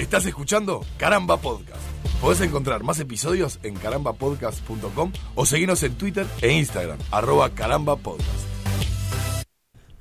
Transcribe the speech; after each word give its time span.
Estás 0.00 0.24
escuchando 0.24 0.82
Caramba 0.96 1.36
Podcast. 1.36 1.82
Podés 2.22 2.40
encontrar 2.40 2.82
más 2.82 2.98
episodios 3.00 3.60
en 3.62 3.74
carambapodcast.com 3.74 5.12
o 5.34 5.44
seguirnos 5.44 5.82
en 5.82 5.94
Twitter 5.96 6.26
e 6.40 6.52
Instagram, 6.52 6.98
arroba 7.10 7.50
carambapodcast. 7.50 8.46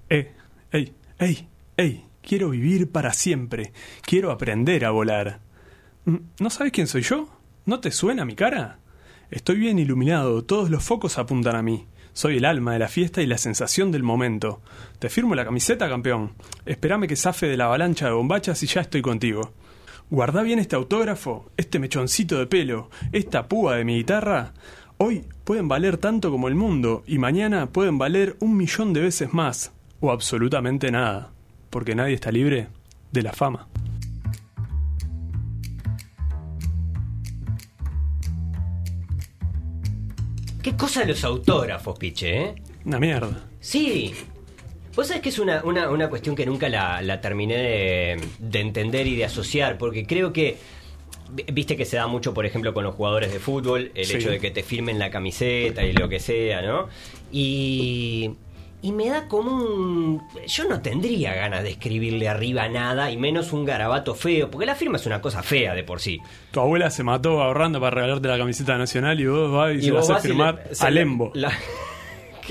Eh, 0.09 0.31
ey, 0.71 0.93
ey, 1.19 1.49
ey, 1.75 2.05
quiero 2.21 2.51
vivir 2.51 2.89
para 2.89 3.11
siempre. 3.11 3.73
Quiero 4.01 4.31
aprender 4.31 4.85
a 4.85 4.91
volar. 4.91 5.41
Mm, 6.05 6.15
¿No 6.39 6.49
sabes 6.49 6.71
quién 6.71 6.87
soy 6.87 7.01
yo? 7.01 7.27
¿No 7.65 7.81
te 7.81 7.91
suena 7.91 8.23
mi 8.23 8.35
cara? 8.35 8.79
Estoy 9.31 9.57
bien 9.57 9.79
iluminado, 9.79 10.45
todos 10.45 10.69
los 10.69 10.81
focos 10.81 11.17
apuntan 11.17 11.57
a 11.57 11.61
mí. 11.61 11.87
Soy 12.13 12.37
el 12.37 12.45
alma 12.45 12.71
de 12.71 12.79
la 12.79 12.87
fiesta 12.87 13.21
y 13.21 13.27
la 13.27 13.37
sensación 13.37 13.91
del 13.91 14.03
momento. 14.03 14.61
Te 14.99 15.09
firmo 15.09 15.35
la 15.35 15.43
camiseta, 15.43 15.89
campeón. 15.89 16.35
Espérame 16.65 17.05
que 17.05 17.17
zafe 17.17 17.47
de 17.47 17.57
la 17.57 17.65
avalancha 17.65 18.05
de 18.05 18.13
bombachas 18.13 18.63
y 18.63 18.67
ya 18.67 18.79
estoy 18.79 19.01
contigo. 19.01 19.53
Guarda 20.11 20.41
bien 20.41 20.57
este 20.57 20.75
autógrafo, 20.75 21.51
este 21.55 21.77
mechoncito 21.77 22.39
de 22.39 22.47
pelo, 22.47 22.89
esta 23.11 23.47
púa 23.47 23.75
de 23.75 23.85
mi 23.85 23.97
guitarra. 23.97 24.53
Hoy 24.97 25.23
pueden 25.43 25.67
valer 25.67 25.97
tanto 25.97 26.31
como 26.31 26.47
el 26.47 26.55
mundo 26.55 27.03
y 27.05 27.19
mañana 27.19 27.67
pueden 27.67 27.99
valer 27.99 28.35
un 28.39 28.57
millón 28.57 28.91
de 28.91 29.01
veces 29.01 29.33
más. 29.33 29.71
O 29.99 30.11
absolutamente 30.11 30.89
nada. 30.89 31.31
Porque 31.69 31.93
nadie 31.93 32.15
está 32.15 32.31
libre 32.31 32.69
de 33.11 33.21
la 33.21 33.33
fama. 33.33 33.67
¿Qué 40.63 40.75
cosa 40.75 41.05
los 41.05 41.23
autógrafos, 41.23 41.99
piche, 41.99 42.41
eh? 42.41 42.55
Una 42.83 42.99
mierda. 42.99 43.45
Sí. 43.59 44.15
Vos 44.99 45.07
sabés 45.07 45.21
que 45.23 45.29
es 45.29 45.39
una, 45.39 45.61
una, 45.63 45.89
una 45.89 46.09
cuestión 46.09 46.35
que 46.35 46.45
nunca 46.45 46.67
la, 46.67 47.01
la 47.01 47.21
terminé 47.21 47.55
de, 47.55 48.21
de 48.39 48.59
entender 48.59 49.07
y 49.07 49.15
de 49.15 49.23
asociar, 49.25 49.77
porque 49.77 50.05
creo 50.05 50.33
que. 50.33 50.57
vi- 51.31 51.45
Viste 51.53 51.77
que 51.77 51.85
se 51.85 51.95
da 51.95 52.05
mucho, 52.07 52.33
por 52.33 52.45
ejemplo, 52.45 52.73
con 52.73 52.83
los 52.83 52.95
jugadores 52.95 53.31
de 53.31 53.39
fútbol, 53.39 53.91
el 53.95 54.05
Sí. 54.05 54.17
hecho 54.17 54.29
de 54.29 54.39
que 54.39 54.51
te 54.51 54.61
firmen 54.61 54.99
la 54.99 55.09
camiseta 55.09 55.83
y 55.85 55.93
lo 55.93 56.09
que 56.09 56.19
sea, 56.19 56.61
¿no? 56.61 56.89
Y. 57.31 58.31
Y 58.81 58.93
me 58.93 59.09
da 59.09 59.27
como 59.27 59.51
un. 59.51 60.21
Yo 60.47 60.63
no 60.65 60.81
tendría 60.81 61.33
ganas 61.33 61.63
de 61.63 61.69
escribirle 61.71 62.29
arriba 62.29 62.69
nada, 62.69 63.11
y 63.11 63.17
menos 63.17 63.51
un 63.51 63.65
garabato 63.65 64.15
feo, 64.15 64.49
porque 64.49 64.65
la 64.65 64.75
firma 64.75 64.95
es 64.97 65.05
una 65.05 65.19
cosa 65.21 65.43
fea 65.43 65.73
de 65.75 65.83
por 65.83 65.99
sí. 65.99 66.19
Tu 66.51 66.59
abuela 66.61 66.89
se 66.89 67.03
mató 67.03 67.41
ahorrando 67.41 67.79
para 67.81 67.95
regalarte 67.95 68.27
la 68.29 68.37
camiseta 68.37 68.77
nacional 68.77 69.19
y 69.19 69.25
vos 69.27 69.51
vas 69.51 69.75
y, 69.75 69.81
se 69.81 69.87
la 69.91 69.99
vos 69.99 70.09
haces 70.09 70.15
vas 70.15 70.23
y 70.23 70.27
firmar 70.29 70.55
le- 70.55 70.77
a 70.79 70.89
le- 70.89 70.99
Lembo. 71.01 71.31
la- 71.35 71.51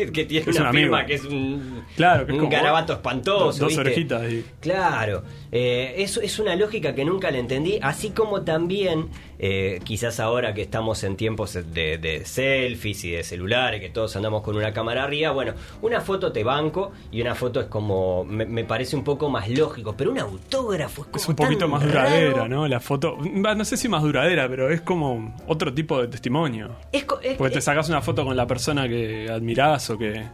que, 0.07 0.13
que 0.13 0.25
tiene 0.25 0.51
Es 0.51 0.57
una 0.59 0.71
un 0.71 0.77
firma 0.77 1.05
que 1.07 1.15
es 1.15 1.25
un, 1.25 1.83
Claro, 1.97 2.25
que 2.27 2.33
es 2.33 2.39
un 2.39 2.45
como- 2.45 2.51
garabato 2.57 2.93
espantoso. 2.93 3.65
dos- 3.65 3.77
orejitas 3.79 4.31
y- 4.33 4.45
Claro, 4.61 5.23
eh, 5.51 5.95
eso 5.99 6.21
es 6.21 6.39
una 6.39 6.55
lógica 6.57 6.95
que 6.95 7.05
nunca 7.05 7.31
la 7.31 7.39
entendí, 7.39 7.79
así 7.83 8.11
como 8.11 8.43
también, 8.43 9.09
eh, 9.41 9.81
quizás 9.85 10.21
ahora 10.21 10.55
que 10.55 10.63
estamos 10.63 11.03
en 11.05 11.17
tiempos 11.17 11.55
de, 11.55 11.99
de 11.99 12.25
selfies 12.25 13.05
y 13.05 13.11
de 13.13 13.25
celulares, 13.25 13.81
que 13.81 13.89
todos 13.91 14.15
andamos 14.17 14.43
con 14.43 14.57
una 14.57 14.73
cámara 14.73 15.05
arriba, 15.05 15.33
bueno, 15.33 15.55
una 15.83 16.01
foto 16.01 16.31
te 16.33 16.45
banco 16.45 16.93
y 17.11 17.21
una 17.23 17.35
foto 17.35 17.61
es 17.61 17.67
como, 17.67 18.25
me, 18.25 18.45
me 18.47 18.65
parece 18.65 18.95
un 18.97 19.05
poco 19.05 19.29
más 19.31 19.49
lógico, 19.49 19.95
pero 19.97 20.11
un 20.13 20.19
autógrafo 20.19 21.03
es 21.03 21.07
como 21.09 21.17
Es 21.23 21.29
un 21.29 21.37
poquito 21.37 21.59
tan 21.61 21.71
más 21.71 21.83
raro. 21.83 22.09
duradera, 22.11 22.49
¿no? 22.49 22.69
La 22.69 22.81
foto. 22.81 23.17
No 23.23 23.65
sé 23.65 23.77
si 23.77 23.89
más 23.89 24.03
duradera, 24.03 24.49
pero 24.49 24.71
es 24.71 24.81
como 24.83 25.35
otro 25.47 25.73
tipo 25.73 26.01
de 26.01 26.09
testimonio. 26.09 26.77
Es 26.93 27.05
Porque 27.05 27.55
te 27.55 27.61
sacas 27.61 27.89
una 27.89 28.01
foto 28.03 28.25
con 28.25 28.37
la 28.37 28.47
persona 28.47 28.89
que 28.89 29.29
admirás 29.31 29.88
que. 29.97 30.25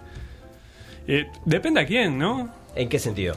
Eh, 1.07 1.27
depende 1.45 1.81
a 1.81 1.87
quién, 1.87 2.19
¿no? 2.19 2.49
¿En 2.75 2.89
qué 2.89 2.99
sentido? 2.99 3.35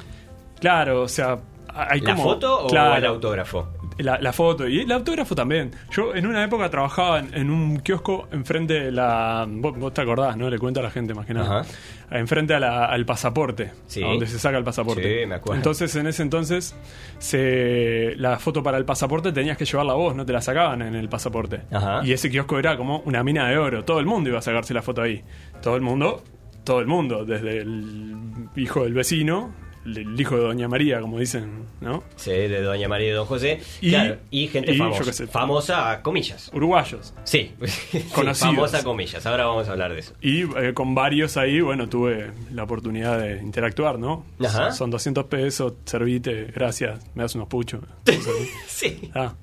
Claro, 0.60 1.04
o 1.04 1.08
sea. 1.08 1.38
Hay 1.80 2.00
¿La 2.02 2.12
como, 2.16 2.24
foto 2.24 2.66
o 2.66 2.68
Claro, 2.70 2.96
el 2.96 3.06
autógrafo? 3.06 3.68
La, 4.00 4.20
la 4.20 4.34
foto 4.34 4.68
y 4.68 4.80
el 4.82 4.92
autógrafo 4.92 5.36
también. 5.36 5.72
Yo 5.92 6.16
en 6.16 6.26
una 6.26 6.44
época 6.44 6.70
trabajaba 6.72 7.20
en, 7.20 7.34
en 7.36 7.52
un 7.52 7.80
kiosco 7.82 8.28
enfrente 8.32 8.74
de 8.86 8.92
la. 8.92 9.46
Vos, 9.48 9.78
vos 9.78 9.94
te 9.94 10.02
acordás, 10.02 10.38
¿no? 10.38 10.50
Le 10.50 10.58
cuento 10.58 10.80
a 10.80 10.84
la 10.84 10.90
gente 10.90 11.14
más 11.14 11.26
que 11.28 11.34
nada. 11.36 11.60
Ajá. 11.62 11.70
Enfrente 12.10 12.54
a 12.56 12.60
la- 12.60 12.86
al 12.86 13.06
pasaporte. 13.06 13.72
Sí. 13.86 14.02
a 14.04 14.08
donde 14.08 14.26
se 14.28 14.40
saca 14.40 14.58
el 14.58 14.64
pasaporte. 14.64 15.22
Sí, 15.22 15.26
me 15.28 15.36
acuerdo. 15.36 15.58
Entonces 15.58 15.96
en 15.98 16.08
ese 16.08 16.24
entonces 16.24 16.74
se, 17.20 18.14
la 18.18 18.40
foto 18.40 18.64
para 18.64 18.78
el 18.78 18.86
pasaporte 18.86 19.32
tenías 19.32 19.58
que 19.58 19.66
llevarla 19.66 19.94
vos, 19.94 20.16
no 20.16 20.26
te 20.26 20.34
la 20.34 20.42
sacaban 20.42 20.82
en 20.82 20.96
el 20.96 21.10
pasaporte. 21.10 21.62
Ajá. 21.72 22.02
Y 22.04 22.14
ese 22.14 22.30
kiosco 22.32 22.58
era 22.60 22.78
como 22.78 23.00
una 23.00 23.24
mina 23.24 23.48
de 23.50 23.58
oro. 23.58 23.84
Todo 23.84 24.00
el 24.00 24.06
mundo 24.06 24.30
iba 24.30 24.40
a 24.40 24.42
sacarse 24.42 24.74
la 24.74 24.82
foto 24.82 25.02
ahí. 25.02 25.24
Todo 25.62 25.76
el 25.76 25.82
mundo, 25.82 26.24
todo 26.64 26.80
el 26.80 26.88
mundo, 26.88 27.26
desde 27.26 27.60
el 27.60 28.16
hijo 28.56 28.84
del 28.84 28.94
vecino, 28.94 29.54
el 29.86 30.20
hijo 30.20 30.36
de 30.36 30.42
Doña 30.42 30.68
María, 30.68 31.00
como 31.00 31.18
dicen, 31.20 31.64
¿no? 31.80 32.04
Sí, 32.18 32.32
de 32.32 32.62
Doña 32.62 32.90
María 32.90 33.08
y 33.08 33.12
Don 33.12 33.26
José. 33.26 33.62
Y- 33.80 33.90
claro, 33.92 34.18
y 34.32 34.48
gente 34.48 34.74
y 34.74 34.78
famosa. 34.78 35.14
sé. 35.14 35.28
famosa, 35.28 36.02
comillas. 36.04 36.52
Uruguayos. 36.54 37.14
Sí, 37.24 37.54
sí, 37.66 38.00
Conocidos. 38.14 38.40
famosa, 38.56 38.84
comillas. 38.84 39.26
Ahora 39.26 39.46
vamos 39.46 39.70
a 39.70 39.72
hablar 39.72 39.94
de 39.94 40.00
eso. 40.00 40.14
Y 40.22 40.42
eh, 40.58 40.74
con 40.74 40.94
varios 40.94 41.38
ahí, 41.38 41.62
bueno, 41.62 41.88
tuve 41.88 42.32
la 42.54 42.64
oportunidad 42.64 43.18
de 43.20 43.42
interactuar, 43.42 43.98
¿no? 43.98 44.26
Ajá. 44.44 44.72
Son 44.72 44.90
200 44.92 45.24
pesos, 45.26 45.74
servite, 45.86 46.52
gracias, 46.54 47.00
me 47.16 47.24
das 47.24 47.36
unos 47.36 47.48
puchos. 47.48 47.82
Sí. 48.68 49.10
Ah. 49.16 49.34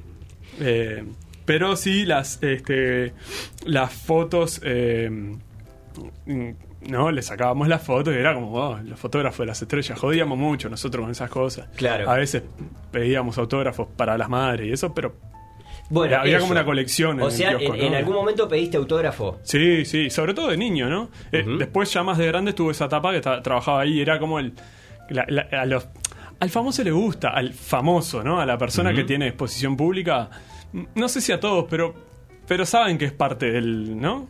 Eh, 0.60 1.04
pero 1.46 1.74
sí, 1.76 2.04
las, 2.04 2.42
este, 2.42 3.12
las 3.66 3.92
fotos, 3.92 4.60
eh, 4.62 5.10
no, 6.88 7.10
le 7.10 7.22
sacábamos 7.22 7.68
las 7.68 7.82
fotos 7.82 8.14
y 8.14 8.18
era 8.18 8.34
como, 8.34 8.52
oh, 8.52 8.78
los 8.78 8.98
fotógrafos 8.98 9.38
de 9.40 9.46
las 9.46 9.60
estrellas, 9.62 9.98
jodíamos 9.98 10.38
mucho 10.38 10.68
nosotros 10.68 11.02
con 11.02 11.10
esas 11.10 11.30
cosas. 11.30 11.68
Claro. 11.76 12.10
A 12.10 12.14
veces 12.16 12.42
pedíamos 12.90 13.38
autógrafos 13.38 13.88
para 13.96 14.16
las 14.18 14.28
madres 14.28 14.68
y 14.68 14.72
eso, 14.72 14.92
pero 14.94 15.14
Bueno, 15.90 16.16
Había 16.16 16.36
eso. 16.36 16.40
como 16.42 16.52
una 16.52 16.64
colección 16.64 17.18
en 17.18 17.22
O 17.24 17.26
el 17.26 17.32
sea, 17.32 17.56
kiosco, 17.56 17.74
en, 17.74 17.80
¿no? 17.80 17.86
en 17.88 17.94
algún 17.94 18.14
momento 18.14 18.48
pediste 18.48 18.76
autógrafo. 18.76 19.38
Sí, 19.42 19.84
sí, 19.84 20.08
sobre 20.10 20.32
todo 20.34 20.48
de 20.48 20.56
niño, 20.56 20.88
¿no? 20.88 21.10
Eh. 21.32 21.44
Después 21.58 21.92
ya 21.92 22.02
más 22.02 22.16
de 22.18 22.26
grande 22.26 22.50
estuve 22.50 22.72
esa 22.72 22.86
etapa 22.86 23.12
que 23.12 23.20
trabajaba 23.20 23.80
ahí, 23.80 24.00
era 24.00 24.18
como 24.18 24.38
el... 24.38 24.54
la- 25.10 25.26
la- 25.28 25.48
a 25.60 25.66
los- 25.66 25.88
al 26.40 26.50
famoso 26.50 26.82
le 26.82 26.90
gusta, 26.90 27.28
al 27.30 27.52
famoso, 27.54 28.22
¿no? 28.24 28.40
A 28.40 28.46
la 28.46 28.58
persona 28.58 28.92
que 28.92 29.04
tiene 29.04 29.28
exposición 29.28 29.76
pública, 29.76 30.28
no 30.94 31.08
sé 31.08 31.20
si 31.20 31.32
a 31.32 31.38
todos, 31.38 31.66
pero, 31.70 31.94
pero 32.48 32.66
saben 32.66 32.98
que 32.98 33.04
es 33.04 33.12
parte 33.12 33.50
del, 33.52 33.98
¿no? 34.00 34.26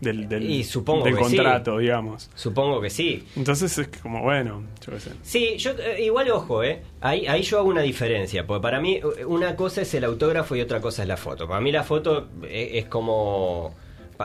Del, 0.00 0.28
del, 0.28 0.48
Y 0.48 0.64
supongo 0.64 1.04
del 1.04 1.16
que 1.16 1.24
sí. 1.24 1.36
contrato, 1.36 1.78
digamos. 1.78 2.30
Supongo 2.34 2.80
que 2.80 2.90
sí. 2.90 3.24
Entonces 3.36 3.76
es 3.78 3.88
como, 4.00 4.22
bueno, 4.22 4.64
yo 4.84 4.92
qué 4.92 5.00
sé. 5.00 5.10
Sí, 5.22 5.56
yo 5.58 5.72
eh, 5.72 6.04
igual 6.04 6.30
ojo, 6.30 6.62
¿eh? 6.62 6.82
Ahí, 7.00 7.26
ahí 7.26 7.42
yo 7.42 7.58
hago 7.58 7.68
una 7.68 7.82
diferencia, 7.82 8.46
porque 8.46 8.62
para 8.62 8.80
mí 8.80 8.96
eh, 8.96 9.24
una 9.24 9.56
cosa 9.56 9.82
es 9.82 9.92
el 9.94 10.04
autógrafo 10.04 10.54
y 10.56 10.60
otra 10.60 10.80
cosa 10.80 11.02
es 11.02 11.08
la 11.08 11.16
foto. 11.16 11.48
Para 11.48 11.60
mí 11.60 11.72
la 11.72 11.84
foto 11.84 12.28
eh, 12.44 12.70
es, 12.74 12.86
como... 12.86 13.74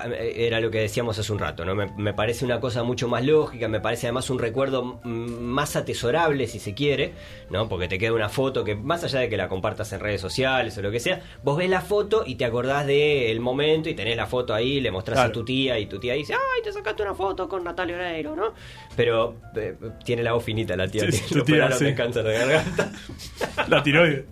eh, 0.06 0.34
Era 0.48 0.60
lo 0.60 0.72
que 0.72 0.80
decíamos 0.80 1.18
hace 1.20 1.32
un 1.32 1.40
rato, 1.40 1.66
¿no? 1.66 1.76
Me, 1.76 1.88
me 1.98 2.14
parece 2.14 2.46
una 2.46 2.60
cosa 2.60 2.84
mucho 2.84 3.08
más 3.08 3.24
lógica, 3.26 3.68
me 3.68 3.80
parece 3.80 4.08
además 4.08 4.30
un 4.30 4.40
recuerdo 4.40 5.00
mm, 5.04 5.10
más 5.42 5.76
atesorable, 5.76 6.48
si 6.48 6.60
se 6.60 6.74
quiere, 6.74 7.14
¿no? 7.50 7.70
Porque 7.70 7.88
te 7.88 7.98
queda 7.98 8.14
una 8.14 8.30
foto 8.30 8.64
que, 8.64 8.76
más 8.76 9.04
allá 9.04 9.20
de 9.20 9.30
que 9.30 9.38
la 9.38 9.48
compartas 9.50 9.92
en 9.94 10.00
redes 10.00 10.22
sociales 10.22 10.78
o 10.78 10.82
lo 10.82 10.92
que 10.92 11.00
sea, 11.00 11.22
vos 11.44 11.58
ves 11.58 11.70
la 11.70 11.82
foto 11.82 12.24
y 12.26 12.36
te 12.36 12.46
acordás 12.46 12.86
del 12.88 13.40
momento 13.40 13.90
y 13.90 13.94
tenés 13.94 14.18
la 14.18 14.28
foto 14.28 14.54
ahí, 14.54 14.80
le 14.82 14.92
mostrás 14.92 15.20
a 15.20 15.32
tu 15.32 15.44
tía 15.46 15.78
y 15.80 15.86
tu 15.86 16.00
tía 16.00 16.14
dice, 16.14 16.34
¡ay, 16.34 16.64
te 16.64 16.72
sacaste 16.72 17.04
una 17.04 17.14
foto 17.14 17.48
con 17.48 17.64
Natalia 17.64 17.96
Oreiro, 17.96 18.36
¿no? 18.36 18.54
Pero 18.96 19.36
eh, 19.56 19.76
tiene 20.04 20.24
la 20.24 20.34
voz 20.34 20.44
finita 20.44 20.76
la 20.76 20.88
tía, 20.88 21.12
Sí, 21.12 21.42
tía, 21.46 21.72
sí. 21.72 21.86
de 21.86 21.96
cáncer 21.96 22.24
de 22.24 22.34
garganta. 22.34 22.92
La 23.68 23.82
tiroides. 23.84 24.26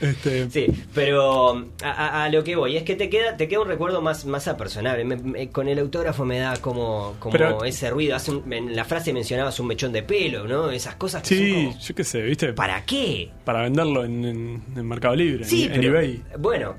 Este, 0.00 0.50
Sí, 0.50 0.66
pero 0.94 1.64
a, 1.82 2.28
lo 2.30 2.44
que 2.44 2.56
voy 2.56 2.76
es 2.76 2.82
que 2.82 2.96
te 2.96 3.08
queda 3.08 3.36
te 3.36 3.48
queda 3.48 3.60
un 3.60 3.68
recuerdo 3.68 4.00
más 4.02 4.24
más 4.26 4.48
apersonable. 4.48 5.04
Me- 5.04 5.16
me- 5.16 5.48
con 5.50 5.68
el 5.68 5.78
autógrafo 5.78 6.24
me 6.24 6.38
da 6.38 6.56
como, 6.58 7.14
como 7.18 7.32
Pero- 7.32 7.64
ese 7.64 7.90
ruido. 7.90 8.16
Hace 8.16 8.30
un- 8.32 8.52
en 8.52 8.74
la 8.76 8.84
frase 8.84 9.12
mencionabas 9.12 9.58
un 9.60 9.66
mechón 9.68 9.92
de 9.92 10.02
pelo, 10.02 10.46
¿no? 10.46 10.70
Esas 10.70 10.96
cosas 10.96 11.22
que 11.22 11.28
sí, 11.28 11.50
son 11.52 11.64
como, 11.66 11.78
yo 11.80 11.94
qué 11.94 12.04
sé, 12.04 12.22
¿viste? 12.22 12.52
¿Para 12.52 12.84
qué? 12.84 13.30
Para 13.44 13.62
venderlo 13.62 14.04
en, 14.04 14.24
en- 14.24 14.62
en 14.76 14.86
Mercado 14.88 15.14
Libre, 15.16 15.44
Sí, 15.44 15.64
en, 15.64 15.72
en 15.74 15.80
pero, 15.80 15.98
eBay. 15.98 16.22
bueno, 16.38 16.74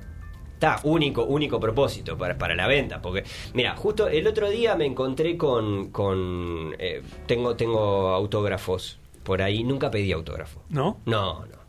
está 0.54 0.80
único, 0.84 1.24
único 1.26 1.60
propósito 1.60 2.18
para, 2.18 2.38
para 2.38 2.56
la 2.56 2.68
venta. 2.68 3.02
Porque, 3.02 3.24
mira, 3.54 3.76
justo 3.76 4.08
el 4.08 4.26
otro 4.28 4.50
día 4.50 4.76
me 4.76 4.86
encontré 4.86 5.38
con. 5.38 5.90
con 5.92 6.74
eh, 6.80 7.02
tengo, 7.28 7.56
tengo 7.56 8.10
autógrafos 8.10 9.00
por 9.24 9.42
ahí. 9.42 9.64
Nunca 9.64 9.90
pedí 9.92 10.12
autógrafo. 10.12 10.62
¿No? 10.70 11.02
No, 11.06 11.46
no. 11.46 11.65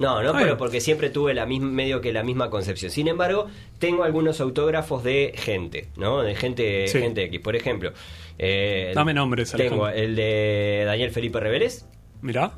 No, 0.00 0.22
no, 0.22 0.30
Ay. 0.34 0.44
pero 0.44 0.56
porque 0.56 0.80
siempre 0.80 1.10
tuve 1.10 1.34
la 1.34 1.46
misma, 1.46 1.68
medio 1.70 2.00
que 2.00 2.12
la 2.12 2.22
misma 2.24 2.50
concepción. 2.50 2.90
Sin 2.90 3.06
embargo, 3.06 3.46
tengo 3.78 4.02
algunos 4.02 4.40
autógrafos 4.40 5.04
de 5.04 5.32
gente, 5.36 5.88
¿no? 5.96 6.22
De 6.22 6.34
gente, 6.34 6.88
Sí. 6.88 6.98
gente 6.98 7.22
X. 7.24 7.38
Por 7.40 7.54
ejemplo, 7.54 7.92
eh, 8.38 8.90
Dame 8.94 9.14
nombres, 9.14 9.52
Tengo 9.52 9.84
Alejandro. 9.84 10.02
el 10.10 10.16
de 10.16 10.82
Daniel 10.86 11.10
Felipe 11.10 11.38
Reveles, 11.38 11.86
Mirá. 12.22 12.52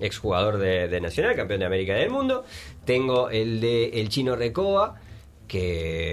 exjugador 0.00 0.58
de, 0.58 0.88
de 0.88 1.00
Nacional, 1.00 1.36
campeón 1.36 1.60
de 1.60 1.66
América 1.66 1.96
y 1.96 2.00
del 2.00 2.10
Mundo. 2.10 2.44
Tengo 2.84 3.30
el 3.30 3.60
de 3.60 4.00
El 4.00 4.08
Chino 4.08 4.34
Recoba, 4.36 5.00
que... 5.46 6.12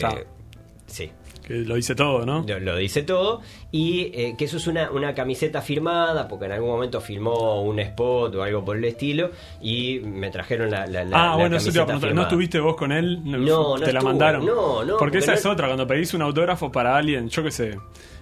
Sí. 0.85 1.11
Que 1.49 1.55
lo 1.55 1.73
dice 1.73 1.95
todo, 1.95 2.25
¿no? 2.27 2.45
Lo, 2.47 2.59
lo 2.59 2.75
dice 2.77 3.01
todo. 3.01 3.41
Y 3.71 4.11
eh, 4.13 4.35
que 4.37 4.45
eso 4.45 4.57
es 4.57 4.67
una, 4.67 4.91
una 4.91 5.15
camiseta 5.15 5.61
firmada, 5.63 6.27
porque 6.27 6.45
en 6.45 6.51
algún 6.51 6.69
momento 6.69 7.01
filmó 7.01 7.63
un 7.63 7.79
spot 7.79 8.35
o 8.35 8.43
algo 8.43 8.63
por 8.63 8.77
el 8.77 8.85
estilo. 8.85 9.31
Y 9.59 9.99
me 9.99 10.29
trajeron 10.29 10.69
la, 10.69 10.85
la, 10.85 11.03
la- 11.03 11.31
ah, 11.31 11.35
bueno, 11.37 11.57
eso 11.57 11.71
te 11.71 11.77
iba 11.77 11.83
a 11.83 11.87
preguntar. 11.87 12.13
¿No 12.13 12.21
estuviste 12.21 12.59
vos 12.59 12.75
con 12.75 12.91
él? 12.91 13.19
No, 13.25 13.77
no 13.77 13.83
Te 13.83 13.91
la 13.91 14.01
mandaron. 14.01 14.45
No, 14.45 14.85
no, 14.85 14.97
Porque 14.97 14.97
porque 14.99 15.17
esa 15.17 15.31
no- 15.31 15.37
es 15.39 15.45
otra, 15.47 15.65
cuando 15.65 15.87
pedís 15.87 16.13
un 16.13 16.21
autógrafo 16.21 16.71
para 16.71 16.95
alguien, 16.95 17.27
yo 17.29 17.43
qué 17.43 17.49
sé. 17.51 17.77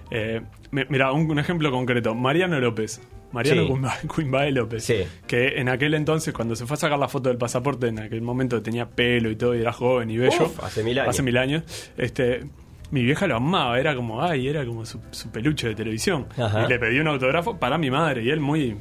Eh, 0.10 0.42
mi- 0.72 0.86
mira, 0.88 1.12
un, 1.12 1.30
un 1.30 1.38
ejemplo 1.38 1.70
concreto. 1.70 2.16
Mariano 2.16 2.58
López. 2.62 3.02
Mariano 3.34 3.64
Sí. 3.64 3.68
Cuimba- 3.68 3.98
Cuimbae 4.08 4.52
López. 4.52 4.86
Sí. 4.86 5.04
Que 5.28 5.60
en 5.60 5.68
aquel 5.68 5.94
entonces, 5.96 6.34
cuando 6.34 6.56
se 6.56 6.66
fue 6.66 6.76
a 6.76 6.78
sacar 6.78 6.98
la 6.98 7.10
foto 7.10 7.28
del 7.28 7.38
pasaporte, 7.38 7.88
en 7.88 8.00
aquel 8.00 8.22
momento 8.22 8.62
tenía 8.62 8.88
pelo 8.90 9.30
y 9.30 9.36
todo, 9.36 9.54
y 9.54 9.60
era 9.60 9.74
joven 9.74 10.10
y 10.10 10.18
bello. 10.18 10.46
Uf, 10.46 10.64
hace 10.64 10.82
mil 10.82 10.98
años. 10.98 11.10
Hace 11.10 11.24
mil 11.24 11.38
años. 11.38 11.64
Este. 11.98 12.46
Mi 12.92 13.04
vieja 13.04 13.28
lo 13.28 13.36
amaba, 13.36 13.80
era 13.80 13.96
como, 13.96 14.22
ay, 14.24 14.48
era 14.48 14.66
como 14.66 14.86
su, 14.86 15.00
su 15.12 15.30
peluche 15.30 15.68
de 15.70 15.76
televisión. 15.76 16.28
Ajá. 16.38 16.64
Y 16.64 16.68
le 16.70 16.80
pedí 16.80 17.00
un 17.00 17.08
autógrafo 17.08 17.58
para 17.58 17.78
mi 17.78 17.92
madre, 17.92 18.24
y 18.24 18.30
él 18.30 18.40
muy, 18.40 18.78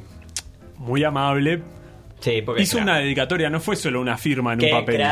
muy 0.79 1.03
amable, 1.05 1.63
Sí, 2.21 2.41
porque 2.41 2.63
hizo 2.63 2.79
una 2.79 2.97
dedicatoria, 2.97 3.51
no 3.51 3.61
fue 3.61 3.77
solo 3.77 4.01
una 4.01 4.17
firma 4.17 4.55
en 4.55 4.59
¡Qué 4.59 4.73
un 4.73 4.81
papel. 4.81 5.03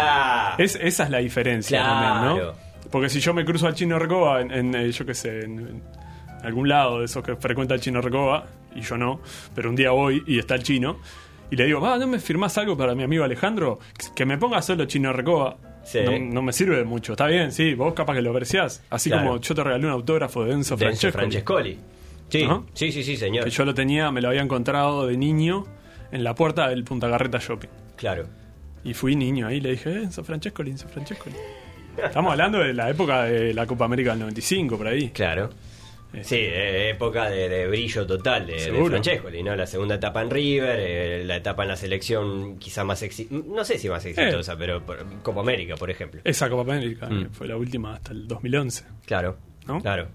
Es, 0.59 0.75
esa 0.81 1.05
es 1.05 1.11
la 1.11 1.19
diferencia 1.19 1.81
Claro. 1.83 2.15
también, 2.27 2.47
¿no? 2.47 2.53
Porque 2.91 3.09
si 3.11 3.21
yo 3.21 3.35
me 3.35 3.45
cruzo 3.45 3.67
al 3.67 3.75
Chino 3.75 3.99
Recoba 3.99 4.41
en, 4.41 4.51
en, 4.51 4.75
eh, 4.75 4.91
yo 4.91 5.05
qué 5.05 5.15
sé, 5.15 5.45
en, 5.45 5.59
en 5.59 5.83
algún 6.43 6.67
lado 6.69 7.01
de 7.01 7.05
esos 7.05 7.23
que 7.23 7.37
frecuenta 7.37 7.75
el 7.75 7.81
Chino 7.81 8.01
Recoba, 8.01 8.47
y 8.75 8.81
yo 8.81 8.97
no, 8.97 9.21
pero 9.55 9.69
un 9.69 9.77
día 9.77 9.91
voy 9.91 10.23
y 10.27 10.39
está 10.39 10.55
el 10.55 10.63
chino, 10.63 10.97
y 11.51 11.57
le 11.57 11.67
digo, 11.67 11.81
va, 11.81 11.99
¿no 11.99 12.07
me 12.07 12.19
firmás 12.19 12.57
algo 12.57 12.75
para 12.77 12.95
mi 12.95 13.03
amigo 13.03 13.23
Alejandro? 13.23 13.79
Que 14.17 14.25
me 14.25 14.39
ponga 14.39 14.63
solo 14.63 14.87
Chino 14.87 15.13
Recoba. 15.13 15.57
Sí. 15.85 16.01
No, 16.05 16.19
no 16.19 16.43
me 16.43 16.53
sirve 16.53 16.77
de 16.79 16.85
mucho. 16.85 17.13
Está 17.13 17.27
bien, 17.27 17.53
sí, 17.53 17.75
vos 17.75 17.95
capaz 17.95 18.15
que 18.15 18.23
lo 18.23 18.31
apreciás. 18.31 18.83
Así 18.91 19.11
Claro. 19.11 19.27
como 19.29 19.41
yo 19.41 19.55
te 19.55 19.63
regalé 19.65 19.87
un 19.87 19.93
autógrafo 19.93 20.45
de 20.45 20.53
Enzo 20.53 20.77
De 20.77 20.87
Enzo 20.87 21.11
Francesco. 21.13 21.19
Francescoli. 21.55 21.79
Sí, 22.31 22.47
sí, 22.73 22.91
sí, 22.93 23.05
sí, 23.05 23.17
señor. 23.17 23.45
Que 23.45 23.51
yo 23.51 23.65
lo 23.65 23.75
tenía, 23.75 24.11
me 24.11 24.21
lo 24.21 24.29
había 24.29 24.41
encontrado 24.43 25.07
de 25.07 25.17
niño 25.17 25.65
en 26.11 26.25
la 26.25 26.35
puerta 26.35 26.69
del 26.69 26.83
Punta 26.85 27.07
Garreta 27.09 27.39
Shopping. 27.39 27.69
Claro. 27.97 28.27
Y 28.83 28.93
fui 28.95 29.15
niño 29.15 29.47
ahí, 29.47 29.61
le 29.61 29.71
dije, 29.73 29.91
eh, 29.91 30.03
Enzo 30.05 30.25
Francescoli, 30.25 30.71
Enzo 30.73 30.89
Francescoli. 30.89 31.37
Estamos 32.03 32.33
hablando 32.33 32.59
de 32.59 32.73
la 32.75 32.91
época 32.91 33.25
de 33.25 33.55
la 33.55 33.67
Copa 33.67 33.85
América 33.85 34.11
del 34.11 34.21
95, 34.21 34.77
por 34.77 34.89
ahí. 34.89 35.11
Claro. 35.11 35.51
Sí, 36.23 36.37
eh, 36.37 36.91
época 36.91 37.29
de, 37.31 37.49
de 37.49 37.67
brillo 37.67 38.07
total 38.07 38.47
de, 38.47 38.55
de. 38.71 38.85
Francescoli, 38.85 39.43
¿no? 39.43 39.57
La 39.57 39.67
segunda 39.67 39.97
etapa 39.97 40.23
en 40.23 40.31
River, 40.31 40.79
eh, 40.81 41.25
la 41.25 41.37
etapa 41.37 41.63
en 41.63 41.69
la 41.71 41.77
selección 41.77 42.59
quizá 42.59 42.85
más 42.85 43.03
exitosa, 43.03 43.43
no 43.47 43.65
sé 43.65 43.79
si 43.79 43.89
más 43.89 44.05
exitosa, 44.05 44.57
pero 44.57 44.85
por- 44.85 45.05
Copa 45.23 45.41
América, 45.41 45.75
por 45.77 45.91
ejemplo. 45.91 46.21
Esa 46.25 46.49
Copa 46.49 46.63
América 46.73 47.09
Mm. 47.09 47.23
eh, 47.23 47.29
fue 47.33 47.49
la 47.49 47.57
última 47.57 47.95
hasta 47.95 48.13
el 48.13 48.29
2011. 48.29 48.85
Claro, 49.07 49.37
¿No? 49.67 49.81
claro. 49.81 50.09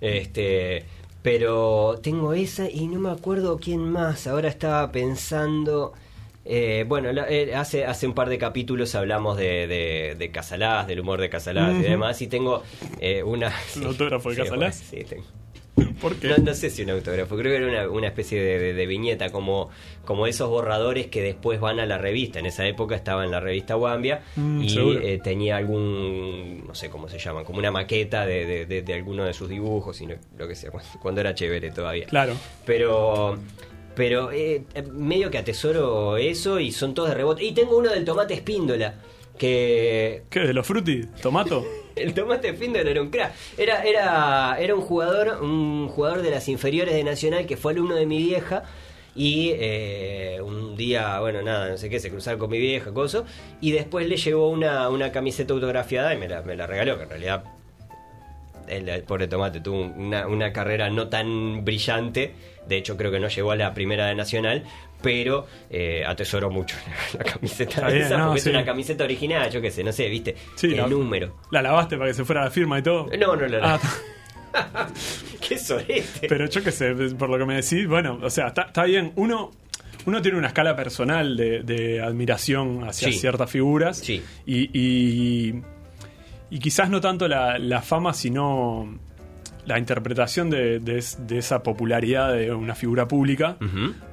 Este, 0.00 0.84
pero 1.22 1.98
tengo 2.02 2.32
esa 2.32 2.68
y 2.70 2.86
no 2.86 3.00
me 3.00 3.10
acuerdo 3.10 3.58
quién 3.58 3.80
más. 3.90 4.26
Ahora 4.26 4.48
estaba 4.48 4.90
pensando. 4.92 5.92
Eh, 6.48 6.84
bueno, 6.86 7.12
la- 7.12 7.28
eh, 7.28 7.54
hace, 7.54 7.84
hace 7.84 8.06
un 8.06 8.14
par 8.14 8.28
de 8.28 8.38
capítulos 8.38 8.94
hablamos 8.94 9.36
de, 9.36 9.66
de, 9.66 10.14
de 10.18 10.30
Casalás, 10.30 10.86
del 10.86 11.00
humor 11.00 11.20
de 11.20 11.28
Casalás 11.28 11.74
y 11.78 11.82
demás, 11.82 12.20
y 12.22 12.26
tengo 12.28 12.62
eh, 13.00 13.22
una. 13.22 13.52
¿Un 13.76 13.84
autógrafo 13.86 14.30
de 14.30 14.36
Sí, 14.36 14.42
Casalás? 14.42 14.76
sí, 14.76 15.04
tengo. 15.04 15.24
¿Por 16.00 16.16
qué? 16.16 16.28
No, 16.28 16.38
no 16.38 16.54
sé 16.54 16.70
si 16.70 16.82
un 16.82 16.90
autógrafo, 16.90 17.36
creo 17.36 17.52
que 17.52 17.56
era 17.62 17.66
una, 17.84 17.90
una 17.90 18.06
especie 18.06 18.42
de, 18.42 18.58
de- 18.58 18.72
de 18.74 18.86
viñeta, 18.86 19.30
como, 19.30 19.68
como 20.06 20.26
esos 20.26 20.48
borradores 20.48 21.08
que 21.08 21.20
después 21.22 21.60
van 21.60 21.80
a 21.80 21.86
la 21.86 21.98
revista. 21.98 22.38
En 22.38 22.46
esa 22.46 22.66
época 22.66 22.94
estaba 22.96 23.24
en 23.24 23.30
la 23.30 23.40
revista 23.40 23.76
Wambia 23.76 24.22
Mm, 24.36 24.62
y 24.62 24.96
eh, 25.02 25.20
tenía 25.22 25.56
algún, 25.58 26.64
no 26.66 26.74
sé 26.74 26.88
cómo 26.88 27.08
se 27.10 27.18
llaman, 27.18 27.44
como 27.44 27.58
una 27.58 27.70
maqueta 27.70 28.24
de, 28.24 28.46
de, 28.46 28.66
de- 28.66 28.82
de 28.82 28.94
alguno 28.94 29.24
de 29.24 29.34
sus 29.34 29.48
dibujos 29.50 30.00
y 30.00 30.06
lo 30.38 30.48
que 30.48 30.54
sea, 30.54 30.70
cuando, 30.72 30.88
cuando 31.00 31.20
era 31.20 31.34
chévere 31.34 31.70
todavía. 31.70 32.06
Claro. 32.06 32.34
Pero... 32.64 33.38
Pero 33.96 34.30
eh, 34.30 34.64
eh, 34.74 34.82
medio 34.82 35.30
que 35.30 35.38
atesoro 35.38 36.16
eso 36.18 36.60
y 36.60 36.70
son 36.70 36.94
todos 36.94 37.08
de 37.08 37.16
rebote. 37.16 37.44
Y 37.44 37.52
tengo 37.52 37.76
uno 37.76 37.90
del 37.90 38.04
tomate 38.04 38.34
espíndola. 38.34 38.94
Que 39.36 40.22
¿Qué? 40.30 40.40
¿De 40.40 40.54
los 40.54 40.66
frutti? 40.66 41.02
¿Tomato? 41.20 41.64
el 41.96 42.14
tomate 42.14 42.54
Spindler 42.54 42.86
era 42.86 43.02
un 43.02 43.10
crack. 43.10 43.32
Era, 43.56 43.82
era, 43.82 44.56
era 44.60 44.74
un 44.74 44.82
jugador, 44.82 45.42
un 45.42 45.88
jugador 45.88 46.22
de 46.22 46.30
las 46.30 46.48
inferiores 46.48 46.94
de 46.94 47.02
Nacional 47.02 47.46
que 47.46 47.56
fue 47.56 47.72
alumno 47.72 47.96
de 47.96 48.06
mi 48.06 48.18
vieja. 48.18 48.64
Y 49.14 49.52
eh, 49.54 50.40
un 50.42 50.76
día, 50.76 51.18
bueno, 51.20 51.40
nada, 51.40 51.70
no 51.70 51.78
sé 51.78 51.88
qué, 51.88 51.98
se 51.98 52.10
cruzaron 52.10 52.38
con 52.38 52.50
mi 52.50 52.58
vieja, 52.58 52.92
coso. 52.92 53.24
Y 53.62 53.72
después 53.72 54.06
le 54.06 54.18
llevó 54.18 54.50
una, 54.50 54.90
una 54.90 55.10
camiseta 55.10 55.54
autografiada 55.54 56.14
y 56.14 56.18
me 56.18 56.28
la, 56.28 56.42
me 56.42 56.54
la 56.54 56.66
regaló, 56.66 56.98
que 56.98 57.04
en 57.04 57.08
realidad 57.08 57.44
el, 58.68 58.88
el 58.88 59.02
pobre 59.02 59.28
Tomate 59.28 59.60
tuvo 59.60 59.80
una, 59.82 60.26
una 60.26 60.52
carrera 60.52 60.88
no 60.90 61.08
tan 61.08 61.64
brillante. 61.64 62.34
De 62.66 62.76
hecho, 62.76 62.96
creo 62.96 63.10
que 63.12 63.20
no 63.20 63.28
llegó 63.28 63.52
a 63.52 63.56
la 63.56 63.72
primera 63.74 64.06
de 64.06 64.14
Nacional. 64.14 64.64
Pero 65.02 65.46
eh, 65.68 66.04
atesoró 66.06 66.50
mucho 66.50 66.74
la, 67.18 67.22
camiseta 67.24 67.86
bien, 67.88 68.02
esa, 68.06 68.16
no, 68.16 68.26
porque 68.28 68.40
sí. 68.40 68.48
es 68.48 68.54
una 68.54 68.64
camiseta 68.64 69.04
original, 69.04 69.50
yo 69.50 69.60
qué 69.60 69.70
sé, 69.70 69.84
no 69.84 69.92
sé, 69.92 70.08
viste, 70.08 70.34
Sí, 70.54 70.68
el 70.68 70.78
la- 70.78 70.86
número. 70.86 71.36
¿La 71.50 71.60
lavaste 71.60 71.98
para 71.98 72.08
que 72.10 72.14
se 72.14 72.24
fuera 72.24 72.42
la 72.44 72.50
firma 72.50 72.78
y 72.78 72.82
todo? 72.82 73.06
No, 73.18 73.36
no, 73.36 73.46
no, 73.46 73.58
no. 73.58 73.58
Ah, 73.62 73.78
Qué 75.46 75.58
sorete. 75.58 76.26
pero 76.28 76.46
yo 76.46 76.62
qué 76.64 76.72
sé, 76.72 76.94
por 77.18 77.28
lo 77.28 77.38
que 77.38 77.44
me 77.44 77.56
decís, 77.56 77.86
bueno, 77.86 78.18
o 78.22 78.30
sea, 78.30 78.48
está, 78.48 78.62
está 78.62 78.84
bien. 78.84 79.12
Uno, 79.16 79.52
uno 80.06 80.22
tiene 80.22 80.38
una 80.38 80.48
escala 80.48 80.74
personal 80.74 81.36
de, 81.36 81.60
de 81.62 82.00
admiración 82.00 82.84
hacia 82.88 83.08
Sí. 83.12 83.18
ciertas 83.18 83.50
figuras. 83.50 83.98
Sí. 83.98 84.22
Y, 84.46 84.70
y, 84.72 85.62
y 86.50 86.58
quizás 86.58 86.90
no 86.90 87.00
tanto 87.00 87.28
la, 87.28 87.58
la 87.58 87.82
fama, 87.82 88.12
sino 88.14 88.98
la 89.66 89.78
interpretación 89.80 90.48
de, 90.48 90.78
de 90.78 90.98
es- 90.98 91.26
de 91.26 91.38
esa 91.38 91.62
popularidad 91.64 92.32
de 92.34 92.52
una 92.54 92.74
figura 92.76 93.08
pública 93.08 93.56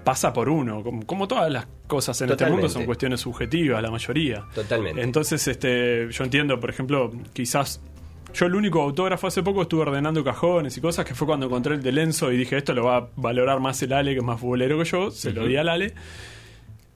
pasa 0.04 0.34
por 0.34 0.50
uno. 0.50 0.82
Como, 0.84 1.06
como 1.06 1.28
todas 1.28 1.52
las 1.52 1.68
cosas 1.88 2.20
en 2.22 2.30
este 2.32 2.46
mundo 2.54 2.68
son 2.70 2.82
cuestiones 2.88 3.22
subjetivas, 3.22 3.82
la 3.82 3.92
mayoría. 3.92 4.46
Totalmente. 4.56 5.02
Entonces, 5.04 5.48
este, 5.48 6.08
yo 6.12 6.24
entiendo, 6.24 6.60
por 6.60 6.70
ejemplo, 6.70 7.12
quizás. 7.34 7.82
Yo 8.34 8.48
el 8.48 8.56
único 8.56 8.82
autógrafo 8.82 9.28
hace 9.28 9.44
poco 9.44 9.62
estuve 9.62 9.84
ordenando 9.84 10.24
cajones 10.24 10.76
y 10.76 10.82
cosas 10.82 11.06
que 11.06 11.14
fue 11.14 11.28
cuando 11.28 11.46
encontré 11.46 11.76
el 11.76 11.84
de 11.84 11.92
Lenzo 11.92 12.32
y 12.32 12.38
dije 12.38 12.58
esto 12.58 12.74
lo 12.74 12.86
va 12.86 12.98
a 12.98 13.08
valorar 13.16 13.60
más 13.60 13.80
el 13.84 13.94
Ale 13.94 14.14
que 14.14 14.18
es 14.18 14.24
más 14.24 14.40
futbolero 14.40 14.80
que 14.80 14.86
yo, 14.86 15.12
se 15.12 15.32
lo 15.34 15.46
di 15.46 15.56
al 15.56 15.70
Ale. 15.70 15.94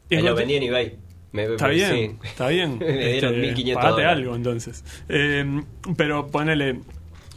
Y 0.10 0.16
Me 0.16 0.24
lo 0.24 0.34
vendí 0.34 0.56
en 0.56 0.64
eBay. 0.64 0.98
Me- 1.38 1.54
Está 1.54 1.68
me- 1.68 1.74
bien, 1.76 1.92
sí. 1.92 2.28
está 2.28 2.48
bien. 2.50 2.78
Me 2.80 2.86
dieron 3.12 3.34
Este, 3.36 3.48
1500 3.48 3.76
pagate 3.84 4.02
dólares. 4.02 4.18
algo 4.24 4.36
entonces. 4.36 4.84
Eh, 5.10 5.62
pero 5.96 6.28
ponele. 6.28 6.80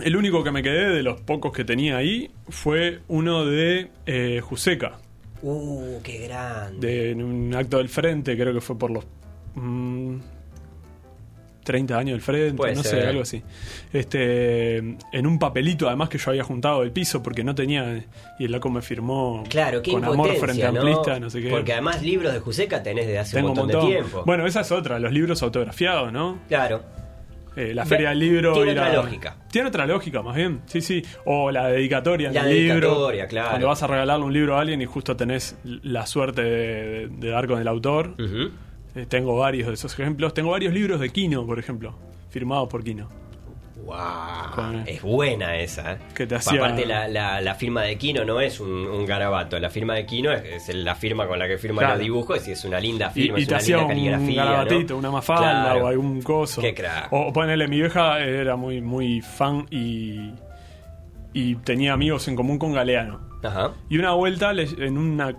El 0.01 0.17
único 0.17 0.43
que 0.43 0.51
me 0.51 0.63
quedé 0.63 0.89
de 0.89 1.03
los 1.03 1.21
pocos 1.21 1.53
que 1.53 1.63
tenía 1.65 1.99
ahí 1.99 2.31
fue 2.49 3.01
uno 3.09 3.45
de 3.45 3.91
eh, 4.07 4.41
Juseca, 4.43 4.99
Uh, 5.43 6.01
qué 6.03 6.19
grande. 6.27 6.87
de 6.87 7.11
en 7.13 7.23
un 7.23 7.55
acto 7.55 7.79
del 7.79 7.89
frente, 7.91 8.37
creo 8.37 8.53
que 8.55 8.61
fue 8.61 8.79
por 8.79 8.91
los 8.91 9.05
mm, 9.55 10.17
30 11.71 11.97
años 11.99 12.13
del 12.15 12.21
frente, 12.21 12.57
Puede 12.57 12.75
no 12.75 12.83
ser. 12.83 13.03
sé, 13.03 13.07
algo 13.09 13.23
así. 13.23 13.43
Este, 13.93 14.79
en 14.79 15.27
un 15.27 15.39
papelito 15.39 15.87
además 15.89 16.09
que 16.09 16.19
yo 16.19 16.31
había 16.31 16.43
juntado 16.45 16.81
del 16.81 16.91
piso 16.93 17.23
porque 17.23 17.45
no 17.45 17.55
tenía 17.55 18.05
y 18.39 18.45
el 18.45 18.53
loco 18.53 18.71
me 18.71 18.83
firmó 18.83 19.45
Claro, 19.49 19.83
qué 19.83 19.93
con 19.93 20.05
amor 20.05 20.35
frente 20.37 20.65
a 20.65 20.73
¿no? 20.73 20.81
amplista, 20.81 21.21
no 21.21 21.31
sé 21.31 21.41
qué. 21.43 21.51
Porque 21.51 21.73
además 21.73 22.03
libros 22.03 22.33
de 22.33 22.41
Juseca 22.41 22.83
tenés 22.83 23.07
desde 23.07 23.19
hace 23.19 23.37
Tengo 23.37 23.51
un 23.53 23.57
montón, 23.59 23.83
de 23.83 23.87
tiempo. 23.87 24.23
Bueno, 24.27 24.47
esa 24.47 24.61
es 24.63 24.73
otra, 24.73 24.99
los 24.99 25.13
libros 25.13 25.43
autografiados, 25.43 26.13
¿no? 26.13 26.39
Claro. 26.49 26.83
Eh, 27.57 27.75
la 27.75 27.85
feria 27.85 28.11
del 28.11 28.21
libro. 28.21 28.53
Tiene 28.53 28.71
otra 28.73 28.93
lógica. 28.95 29.37
Tiene 29.51 29.69
otra 29.69 29.85
lógica, 29.87 30.23
más 30.23 30.37
bien. 30.37 30.61
Sí, 30.67 30.81
sí. 30.81 31.03
O 31.25 31.51
la 31.51 31.67
dedicatoria 31.69 32.31
La 32.31 32.45
del 32.45 32.55
libro. 32.55 32.75
dedicatoria, 32.89 33.27
claro. 33.27 33.49
Cuando 33.51 33.67
vas 33.67 33.83
a 33.83 33.87
regalarle 33.89 34.25
un 34.25 34.33
libro 34.33 34.57
a 34.57 34.61
alguien 34.61 34.81
y 34.81 34.87
justo 34.87 35.17
tenés 35.17 35.57
la 35.65 36.07
suerte 36.07 36.43
de, 36.43 37.09
de 37.09 37.29
dar 37.29 37.47
con 37.49 37.61
el 37.61 37.67
autor. 37.67 38.15
Ujú. 38.21 38.51
Eh, 39.03 39.07
tengo 39.07 39.37
varios 39.37 39.69
de 39.69 39.75
esos 39.75 39.93
ejemplos. 39.99 40.35
Tengo 40.35 40.51
varios 40.51 40.73
libros 40.75 41.01
de 41.01 41.11
Kino, 41.11 41.47
por 41.47 41.59
ejemplo, 41.59 41.95
firmados 42.31 42.69
por 42.69 42.83
Kino. 42.85 43.09
Wow. 43.85 43.97
Con- 44.55 44.85
Es 44.87 45.01
buena 45.03 45.57
esa. 45.57 45.95
¿eh? 45.95 45.99
Que 46.15 46.27
te 46.27 46.35
hacía- 46.37 46.59
Aparte, 46.61 46.85
la, 46.87 47.09
la- 47.09 47.41
la 47.41 47.55
firma 47.55 47.83
de 47.83 47.97
Kino 47.97 48.25
no 48.25 48.41
es 48.41 48.61
un, 48.61 48.71
un 48.71 49.07
garabato. 49.07 49.59
La 49.59 49.71
firma 49.71 49.95
de 49.95 50.05
Kino 50.07 50.31
es, 50.33 50.69
es 50.69 50.75
la 50.77 50.95
firma 50.95 51.27
con 51.27 51.39
la 51.39 51.49
que 51.49 51.57
firma 51.59 51.79
Claro. 51.81 51.95
los 51.95 52.03
dibujos 52.03 52.47
y 52.47 52.53
es 52.53 52.65
una 52.65 52.79
linda 52.79 53.11
Y, 53.15 53.23
firma, 53.23 53.39
y 53.39 53.43
es 53.43 53.49
te 53.49 53.55
una 53.55 53.59
hacía 53.59 53.77
linda 53.79 53.87
un 53.87 53.97
caligrafía. 53.97 54.45
¿no? 54.45 54.51
garabatito, 54.51 54.97
una 54.97 55.11
mafalda 55.11 55.51
Claro. 55.63 55.85
o 55.85 55.89
algún 55.89 56.21
coso. 56.23 56.61
Qué 56.61 56.75
crack. 56.75 57.09
O 57.13 57.33
ponele, 57.33 57.67
mi 57.69 57.77
vieja 57.81 58.21
era 58.21 58.55
muy, 58.57 58.81
muy 58.83 59.23
fan 59.23 59.67
y, 59.71 60.31
y 61.33 61.55
tenía 61.57 61.95
amigos 61.95 62.29
en 62.29 62.37
común 62.37 62.59
con 62.59 62.73
Galeano. 62.75 63.29
Ajá. 63.43 63.73
Y 63.89 63.99
una 63.99 64.13
vuelta 64.13 64.53
en 64.53 64.99
una 64.99 65.35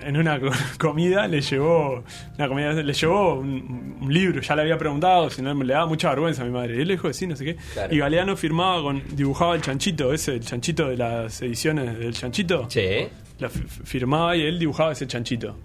en 0.00 0.16
una 0.16 0.38
co- 0.40 0.50
comida 0.78 1.26
le 1.26 1.40
llevó 1.40 2.02
una 2.36 2.48
comida 2.48 2.72
le 2.72 2.92
llevó 2.92 3.34
un, 3.34 3.96
un 4.00 4.12
libro, 4.12 4.40
ya 4.40 4.54
le 4.56 4.62
había 4.62 4.78
preguntado, 4.78 5.28
si 5.30 5.42
no 5.42 5.52
le 5.54 5.72
daba 5.74 5.86
mucha 5.86 6.10
vergüenza 6.10 6.42
a 6.42 6.44
mi 6.44 6.50
madre. 6.52 6.76
Y 6.76 6.80
él 6.82 6.88
dijo 6.88 7.12
sí, 7.12 7.26
no 7.26 7.36
sé 7.36 7.44
qué. 7.44 7.56
Claro. 7.74 7.94
Y 7.94 7.98
Galeano 7.98 8.36
firmaba 8.36 8.82
con 8.82 9.02
dibujaba 9.16 9.54
el 9.54 9.62
chanchito, 9.62 10.12
ese 10.12 10.34
el 10.34 10.40
chanchito 10.44 10.88
de 10.88 10.96
las 10.96 11.40
ediciones 11.42 11.98
del 11.98 12.12
chanchito. 12.14 12.66
Sí. 12.70 13.06
La 13.38 13.48
fi- 13.48 13.62
firmaba 13.84 14.36
y 14.36 14.42
él 14.42 14.58
dibujaba 14.58 14.92
ese 14.92 15.06
chanchito. 15.06 15.56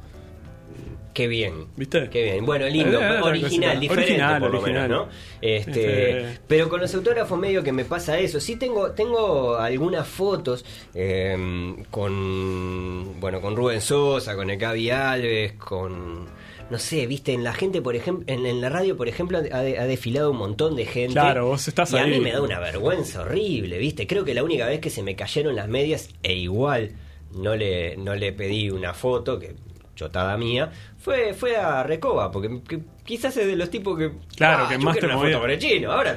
Qué 1.14 1.28
bien. 1.28 1.68
¿Viste? 1.78 2.10
Qué 2.10 2.24
bien. 2.24 2.46
Bueno, 2.46 2.68
lindo, 2.68 3.00
Eh, 3.02 3.22
original, 3.22 3.80
diferente 3.80 4.12
Original, 4.14 4.42
por 4.42 4.52
lo 4.52 4.60
original. 4.60 4.90
menos, 4.90 5.08
¿no? 5.08 5.12
Este, 5.42 6.18
Este- 6.32 6.40
Pero 6.48 6.70
con 6.70 6.82
los 6.82 6.94
autógrafos 6.96 7.38
medio 7.40 7.62
que 7.64 7.72
me 7.72 7.86
pasa 7.86 8.18
eso. 8.20 8.40
Sí 8.40 8.56
tengo 8.56 8.92
tengo 8.92 9.56
algunas 9.58 10.08
fotos 10.08 10.66
eh, 10.96 11.76
con 11.92 13.20
bueno 13.20 13.42
con 13.42 13.56
Rubén 13.56 13.82
Sosa, 13.82 14.36
con 14.36 14.50
el 14.50 14.58
Gaby 14.58 14.90
Alves, 14.90 15.54
con 15.54 16.26
no 16.70 16.80
sé, 16.80 17.06
viste, 17.06 17.34
en 17.34 17.44
la 17.44 17.54
gente, 17.54 17.82
por 17.84 17.96
ejemplo, 17.96 18.24
en, 18.34 18.46
en 18.48 18.60
la 18.62 18.70
radio, 18.70 18.98
por 18.98 19.08
ejemplo, 19.08 19.38
ha, 19.38 19.42
de- 19.42 19.78
ha 19.78 19.86
desfilado 19.86 20.32
un 20.32 20.38
montón 20.38 20.76
de 20.76 20.86
gente. 20.86 21.14
Claro, 21.14 21.46
vos 21.48 21.68
estás 21.68 21.92
y 21.94 21.98
a 21.98 22.04
ahí. 22.04 22.10
mí 22.12 22.20
me 22.22 22.32
da 22.32 22.42
una 22.42 22.60
vergüenza 22.60 23.22
horrible, 23.22 23.78
viste. 23.78 24.08
Creo 24.08 24.24
que 24.26 24.34
la 24.34 24.44
única 24.44 24.66
vez 24.66 24.80
que 24.80 24.90
se 24.90 25.04
me 25.04 25.16
cayeron 25.16 25.56
las 25.56 25.68
medias 25.68 26.10
e 26.24 26.34
igual 26.34 26.92
no 27.32 27.56
le 27.56 27.98
no 27.98 28.16
le 28.16 28.32
pedí 28.34 28.70
una 28.72 28.94
foto 28.94 29.38
que 29.40 29.56
chotada 29.96 30.36
mía, 30.38 30.72
fue, 31.04 31.34
fue 31.34 31.56
a 31.58 31.84
Recoba, 31.84 32.32
porque 32.32 32.62
que 32.68 32.80
quizás 33.04 33.36
es 33.38 33.46
de 33.46 33.56
los 33.56 33.70
tipos 33.70 33.98
que. 33.98 34.12
Claro, 34.36 34.64
"Ah, 34.66 34.70
que 34.70 34.76
yo 34.76 34.82
más 34.86 34.98
te 34.98 35.06
una 35.06 35.16
movía". 35.18 35.32
foto 35.32 35.42
con 35.42 35.52
el 35.52 35.60
chino. 35.60 35.92
Ahora, 35.92 36.16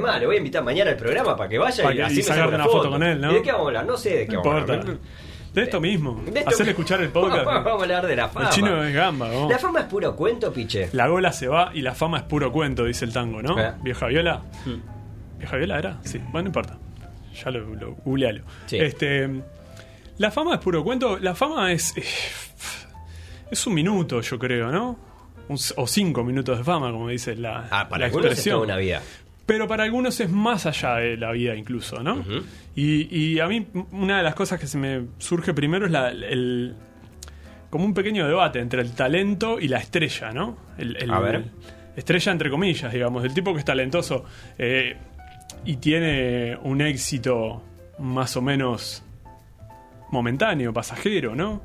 más, 0.00 0.20
le 0.20 0.26
voy 0.26 0.34
a 0.36 0.38
invitar 0.38 0.62
mañana 0.62 0.90
al 0.90 0.96
programa 0.96 1.36
para 1.36 1.48
que 1.48 1.58
vaya 1.58 1.82
Para 1.82 1.94
y 1.94 1.96
que- 1.98 2.02
así 2.04 2.20
y 2.20 2.30
me 2.30 2.36
una, 2.46 2.46
una 2.56 2.64
foto 2.66 2.90
con 2.90 3.02
él, 3.02 3.20
¿no? 3.20 3.32
¿Y 3.32 3.34
de 3.34 3.42
qué 3.42 3.50
vamos 3.50 3.64
a 3.64 3.68
hablar? 3.68 3.86
No 3.86 3.96
sé 3.96 4.10
de 4.18 4.26
qué 4.26 4.32
No 4.34 4.42
vamos 4.42 4.54
a 4.70 4.74
hablar. 4.74 4.96
De 5.54 5.62
esto 5.62 5.80
mismo. 5.80 6.22
De 6.30 6.38
esto- 6.38 6.50
Hacer 6.50 6.68
escuchar 6.68 7.00
el 7.00 7.08
podcast. 7.08 7.44
vamos 7.46 7.66
a 7.66 7.82
hablar 7.82 8.06
de 8.06 8.14
la 8.14 8.28
fama. 8.28 8.48
el 8.50 8.54
chino 8.54 8.84
es 8.84 8.94
gamba, 8.94 9.28
¿no? 9.28 9.48
La 9.50 9.58
fama 9.58 9.80
es 9.80 9.86
puro 9.86 10.14
cuento, 10.14 10.52
piche. 10.52 10.90
La 10.92 11.08
gola 11.08 11.32
se 11.32 11.48
va 11.48 11.70
y 11.74 11.80
la 11.82 11.92
fama 11.94 12.18
es 12.18 12.22
puro 12.24 12.52
cuento, 12.52 12.84
dice 12.84 13.04
el 13.04 13.12
tango, 13.12 13.42
¿no? 13.42 13.58
Eh. 13.60 13.72
Vieja 13.82 14.06
viola. 14.06 14.42
¿Vieja 15.38 15.56
viola 15.56 15.78
era? 15.78 15.98
Sí, 16.04 16.18
bueno, 16.18 16.42
no 16.42 16.46
importa. 16.48 16.78
Ya 17.44 17.50
lo, 17.50 17.74
lo 17.74 17.94
googlealo. 18.04 18.42
Sí. 18.66 18.78
Este, 18.78 19.28
la 20.18 20.30
fama 20.30 20.54
es 20.54 20.60
puro 20.60 20.84
cuento. 20.84 21.18
La 21.18 21.34
fama 21.34 21.72
es. 21.72 21.96
eh, 21.96 22.04
Es 23.50 23.66
un 23.66 23.74
minuto, 23.74 24.20
yo 24.20 24.38
creo, 24.38 24.70
¿no? 24.70 24.98
Un- 25.48 25.58
o 25.76 25.86
cinco 25.86 26.22
minutos 26.24 26.58
de 26.58 26.64
fama, 26.64 26.90
como 26.92 27.08
dice 27.08 27.34
la, 27.36 27.66
Ah, 27.70 27.88
para 27.88 28.00
la 28.00 28.06
algunos 28.06 28.26
es 28.26 28.32
expresión. 28.32 28.54
toda 28.56 28.64
una 28.66 28.76
vida. 28.76 29.02
Pero 29.46 29.66
para 29.66 29.82
algunos 29.84 30.20
es 30.20 30.30
más 30.30 30.66
allá 30.66 30.96
de 30.96 31.16
la 31.16 31.32
vida 31.32 31.56
incluso, 31.56 32.02
¿no? 32.02 32.24
Y, 32.76 33.14
y 33.34 33.40
a 33.40 33.48
mí 33.48 33.66
una 33.90 34.18
de 34.18 34.22
las 34.22 34.34
cosas 34.36 34.60
que 34.60 34.68
se 34.68 34.78
me 34.78 35.06
surge 35.18 35.52
primero 35.54 35.86
es 35.86 35.90
la, 35.92 36.10
el... 36.10 36.76
como 37.68 37.84
un 37.84 37.92
pequeño 37.94 38.28
debate 38.28 38.60
entre 38.60 38.80
el 38.80 38.92
talento 38.92 39.58
y 39.58 39.66
la 39.66 39.78
estrella, 39.78 40.30
¿no? 40.32 40.56
El, 40.78 40.96
el- 40.96 41.10
A 41.10 41.18
ver. 41.18 41.44
Estrella 41.96 42.30
entre 42.30 42.48
comillas, 42.48 42.92
digamos, 42.92 43.24
el 43.24 43.34
tipo 43.34 43.52
que 43.52 43.58
es 43.58 43.64
talentoso 43.64 44.24
eh, 44.56 44.96
y 45.64 45.76
tiene 45.78 46.56
un 46.62 46.80
éxito 46.80 47.64
más 47.98 48.36
o 48.36 48.42
menos 48.42 49.02
momentáneo, 50.10 50.72
pasajero, 50.72 51.34
¿no? 51.34 51.62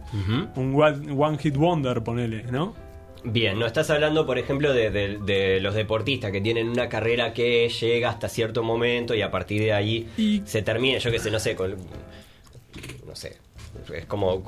Un 0.56 0.74
one, 0.76 1.12
one 1.12 1.38
hit 1.38 1.56
wonder, 1.58 2.02
ponele, 2.04 2.44
¿no? 2.44 2.74
Bien, 3.28 3.58
no 3.58 3.66
estás 3.66 3.90
hablando, 3.90 4.26
por 4.28 4.38
ejemplo, 4.38 4.72
de, 4.72 4.92
de- 4.92 5.18
de 5.18 5.60
los 5.60 5.74
deportistas 5.74 6.32
que 6.32 6.42
tienen 6.42 6.70
una 6.70 6.90
carrera 6.90 7.34
que 7.34 7.68
llega 7.70 8.10
hasta 8.10 8.30
cierto 8.30 8.62
momento 8.62 9.16
y 9.16 9.24
a 9.24 9.32
partir 9.32 9.62
de 9.64 9.74
ahí 9.74 10.08
Y- 10.18 10.42
se 10.46 10.62
termina, 10.62 11.00
yo 11.00 11.10
que 11.12 11.18
sé, 11.18 11.32
no 11.32 11.40
sé, 11.40 11.56
con, 11.56 11.72
no 13.08 13.16
sé, 13.16 13.38
es 13.94 14.06
como 14.06 14.44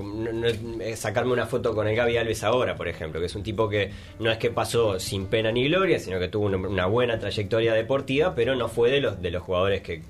sacarme 0.95 1.33
una 1.33 1.47
foto 1.47 1.73
con 1.73 1.87
el 1.87 1.95
Gaby 1.95 2.17
Alves 2.17 2.43
ahora, 2.43 2.75
por 2.75 2.87
ejemplo, 2.87 3.19
que 3.19 3.25
es 3.25 3.35
un 3.35 3.41
tipo 3.43 3.67
que 3.67 3.91
no 4.19 4.29
es 4.31 4.37
que 4.37 4.51
pasó 4.51 4.99
sin 4.99 5.25
pena 5.25 5.51
ni 5.51 5.67
gloria, 5.67 5.99
sino 5.99 6.19
que 6.19 6.27
tuvo 6.27 6.45
una 6.45 6.85
buena 6.85 7.19
trayectoria 7.19 7.73
deportiva, 7.73 8.35
pero 8.35 8.55
no 8.55 8.67
fue 8.69 8.91
de 8.91 9.01
los 9.01 9.21
de 9.21 9.31
los 9.31 9.41
jugadores 9.43 9.81
que, 9.81 10.01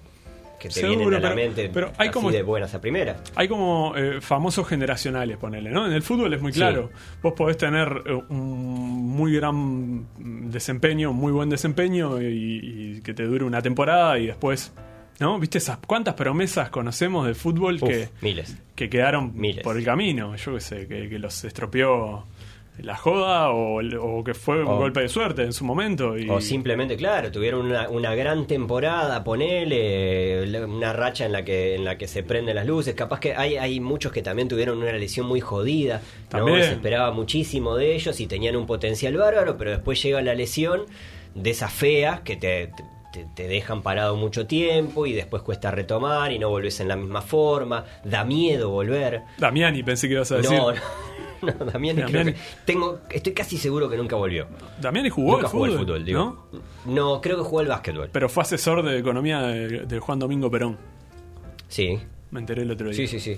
que 0.60 0.70
te 0.70 0.76
Seguro, 0.76 1.00
vienen 1.00 1.14
a 1.16 1.20
la 1.20 1.30
pero- 1.30 1.36
mente 1.36 1.70
pero 1.74 1.92
hay 1.98 2.08
así 2.10 2.14
como- 2.14 2.32
de 2.32 2.42
buenas 2.44 2.74
a 2.74 2.82
primeras. 2.82 3.18
Hay 3.36 3.48
como 3.48 3.94
eh, 3.96 4.22
famosos 4.22 4.68
generacionales, 4.68 5.38
ponele, 5.38 5.70
¿no? 5.70 5.86
En 5.86 5.94
el 5.94 6.02
fútbol 6.02 6.34
es 6.34 6.42
muy 6.42 6.52
Sí. 6.54 6.60
claro. 6.60 6.90
Vos 7.22 7.34
podés 7.34 7.58
tener 7.58 8.02
eh, 8.06 8.14
un 8.30 9.08
muy 9.18 9.34
gran 9.36 10.06
desempeño, 10.52 11.14
muy 11.14 11.32
buen 11.32 11.50
desempeño 11.50 12.22
y, 12.22 12.26
y 12.98 13.02
que 13.02 13.14
te 13.14 13.24
dure 13.24 13.44
una 13.44 13.62
temporada 13.62 14.18
y 14.20 14.28
después, 14.28 14.74
¿no? 15.20 15.40
¿Viste 15.40 15.58
esas 15.58 15.78
cuántas 15.86 16.14
promesas 16.16 16.70
conocemos 16.70 17.26
del 17.26 17.36
fútbol 17.36 17.76
Uf, 17.82 17.90
que, 17.90 18.10
miles. 18.22 18.58
que 18.76 18.90
quedaron 18.90 19.32
Miles. 19.36 19.64
por 19.64 19.78
el 19.78 19.84
camino? 19.84 20.36
Yo 20.36 20.54
qué 20.56 20.60
sé, 20.60 20.88
que, 20.88 21.10
que 21.10 21.20
los 21.20 21.44
estropeó 21.44 22.26
la 22.80 22.96
joda 22.96 23.50
o, 23.52 23.80
o 23.82 24.24
que 24.24 24.34
fue 24.34 24.62
un 24.62 24.68
O- 24.68 24.78
golpe 24.78 25.02
de 25.02 25.10
suerte 25.10 25.42
en 25.44 25.54
su 25.54 25.66
momento. 25.66 26.18
Y, 26.18 26.30
O 26.30 26.40
simplemente, 26.42 26.96
claro, 26.96 27.32
tuvieron 27.32 27.66
una, 27.66 27.90
una 27.90 28.14
gran 28.16 28.46
temporada, 28.48 29.24
ponele, 29.24 30.64
una 30.66 30.94
racha 30.94 31.26
en 31.26 31.32
la 31.32 31.44
que 31.44 31.76
en 31.76 31.84
la 31.86 31.98
que 31.98 32.08
se 32.08 32.24
prenden 32.24 32.56
las 32.56 32.66
luces. 32.66 32.94
Capaz 32.96 33.20
que 33.20 33.34
hay, 33.36 33.58
hay 33.58 33.80
muchos 33.80 34.12
que 34.12 34.22
también 34.22 34.48
tuvieron 34.48 34.78
una 34.78 34.92
lesión 34.94 35.26
muy 35.28 35.42
jodida. 35.42 36.02
¿no? 36.24 36.30
También. 36.30 36.64
Se 36.64 36.72
esperaba 36.74 37.12
muchísimo 37.12 37.76
de 37.76 37.96
ellos 37.96 38.20
y 38.20 38.28
tenían 38.28 38.56
un 38.56 38.66
potencial 38.66 39.16
bárbaro, 39.18 39.58
pero 39.58 39.72
después 39.72 40.02
llega 40.02 40.22
la 40.22 40.34
lesión 40.36 40.86
de 41.36 41.50
esas 41.52 41.72
feas 41.72 42.22
que 42.22 42.36
te, 42.36 42.72
te, 43.14 43.26
te 43.36 43.48
dejan 43.48 43.82
parado 43.82 44.16
mucho 44.16 44.48
tiempo 44.48 45.06
y 45.06 45.14
después 45.14 45.44
cuesta 45.44 45.72
retomar 45.72 46.32
y 46.32 46.40
no 46.40 46.50
volvés 46.50 46.80
en 46.80 46.88
la 46.88 46.96
misma 46.96 47.22
forma. 47.22 47.86
Da 48.04 48.24
miedo 48.24 48.70
volver. 48.70 49.22
Damiani 49.38 49.84
pensé 49.84 50.08
que 50.08 50.14
ibas 50.16 50.32
a 50.32 50.38
decir. 50.38 50.58
No, 50.58 50.72
no. 50.72 50.78
No, 51.42 51.52
Damiani 51.54 52.02
creo 52.04 52.08
Damiani. 52.20 52.34
que- 52.34 52.40
tengo, 52.66 53.00
estoy 53.10 53.34
casi 53.34 53.58
seguro 53.58 53.90
que 53.90 53.98
nunca 53.98 54.16
volvió. 54.16 54.48
Damiani 54.82 55.10
jugó 55.10 55.34
Nunca 55.34 55.46
al 55.48 55.52
jugó 55.52 55.66
fútbol, 55.66 55.80
fútbol, 55.80 56.06
digo. 56.06 56.20
¿no? 56.86 56.94
No, 56.94 57.22
creo 57.22 57.38
que 57.38 57.44
jugó 57.44 57.60
al 57.60 57.68
básquetbol. 57.68 58.10
Pero 58.12 58.30
fue 58.30 58.44
asesor 58.44 58.84
de 58.84 58.98
economía 58.98 59.42
de, 59.42 59.86
de 59.86 60.00
Juan 60.00 60.20
Domingo 60.20 60.50
Perón. 60.50 60.78
Sí, 61.68 62.00
Me 62.32 62.40
enteré 62.40 62.62
el 62.64 62.72
otro 62.72 62.88
día. 62.88 62.96
sí, 62.96 63.08
sí, 63.08 63.20
sí. 63.20 63.38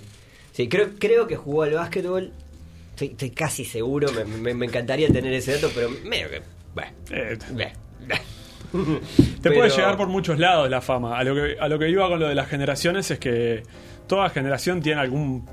Sí, 0.51 0.67
creo, 0.69 0.89
creo 0.99 1.27
que 1.27 1.35
jugó 1.35 1.63
al 1.63 1.73
básquetbol. 1.73 2.31
Estoy, 2.91 3.07
estoy 3.09 3.29
casi 3.31 3.63
seguro, 3.65 4.09
me, 4.11 4.23
me- 4.25 4.53
me 4.53 4.65
encantaría 4.65 5.07
tener 5.09 5.31
ese 5.33 5.53
dato, 5.53 5.69
pero 5.73 5.89
medio 6.05 6.29
que... 6.29 6.41
Bueno, 6.75 6.91
Eh, 7.11 7.37
bueno. 7.51 7.71
te 8.71 9.39
Pero- 9.41 9.55
puede 9.55 9.69
llegar 9.69 9.97
por 9.97 10.07
muchos 10.07 10.37
lados 10.37 10.69
la 10.69 10.81
fama. 10.81 11.17
A 11.17 11.23
lo, 11.23 11.33
que, 11.35 11.57
a 11.59 11.67
lo 11.67 11.79
que 11.79 11.89
iba 11.89 12.07
con 12.07 12.19
lo 12.19 12.27
de 12.27 12.35
las 12.35 12.47
generaciones 12.47 13.09
es 13.11 13.19
que 13.19 13.63
toda 14.07 14.29
generación 14.29 14.81
tiene 14.81 15.01
algún 15.01 15.45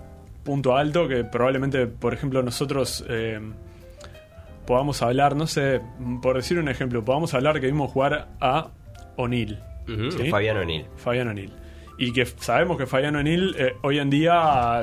punto 0.47 0.75
alto 0.77 1.07
que 1.09 1.25
probablemente, 1.25 1.87
por 1.87 2.15
ejemplo, 2.15 2.43
nosotros 2.43 3.05
eh, 3.11 3.39
podamos 4.67 5.03
hablar, 5.03 5.37
no 5.37 5.47
sé, 5.47 5.81
por 6.23 6.37
decir 6.37 6.59
un 6.59 6.69
ejemplo, 6.69 7.05
podamos 7.05 7.35
hablar 7.35 7.61
que 7.61 7.67
vimos 7.67 7.91
jugar 7.91 8.29
a 8.41 8.69
O'Neill. 9.17 9.59
Ujú, 9.89 10.11
¿sí? 10.13 10.31
Fabián 10.31 10.57
O'Neill. 10.57 10.87
Fabián 10.97 11.29
O'Neill. 11.29 11.53
Y 11.99 12.13
que 12.13 12.25
sabemos 12.27 12.77
que 12.79 12.87
Fabián 12.87 13.17
O'Neill 13.17 13.55
eh, 13.59 13.75
hoy 13.83 13.99
en 13.99 14.09
día 14.11 14.83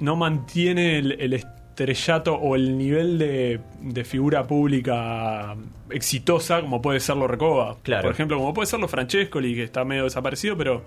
no 0.00 0.16
mantiene 0.16 0.98
el, 0.98 1.12
el 1.20 1.32
estrellato 1.32 2.34
o 2.34 2.54
el 2.56 2.76
nivel 2.76 3.18
de, 3.18 3.60
de 3.80 4.04
figura 4.04 4.46
pública 4.46 5.54
exitosa 5.90 6.60
como 6.60 6.80
puede 6.82 7.00
serlo 7.00 7.26
Recoba. 7.26 7.76
Claro. 7.82 8.02
Por 8.02 8.12
ejemplo, 8.12 8.36
como 8.38 8.52
puede 8.54 8.66
serlo 8.66 8.88
Francescoli, 8.88 9.54
que 9.54 9.64
está 9.64 9.84
medio 9.84 10.04
desaparecido, 10.04 10.56
pero 10.56 10.82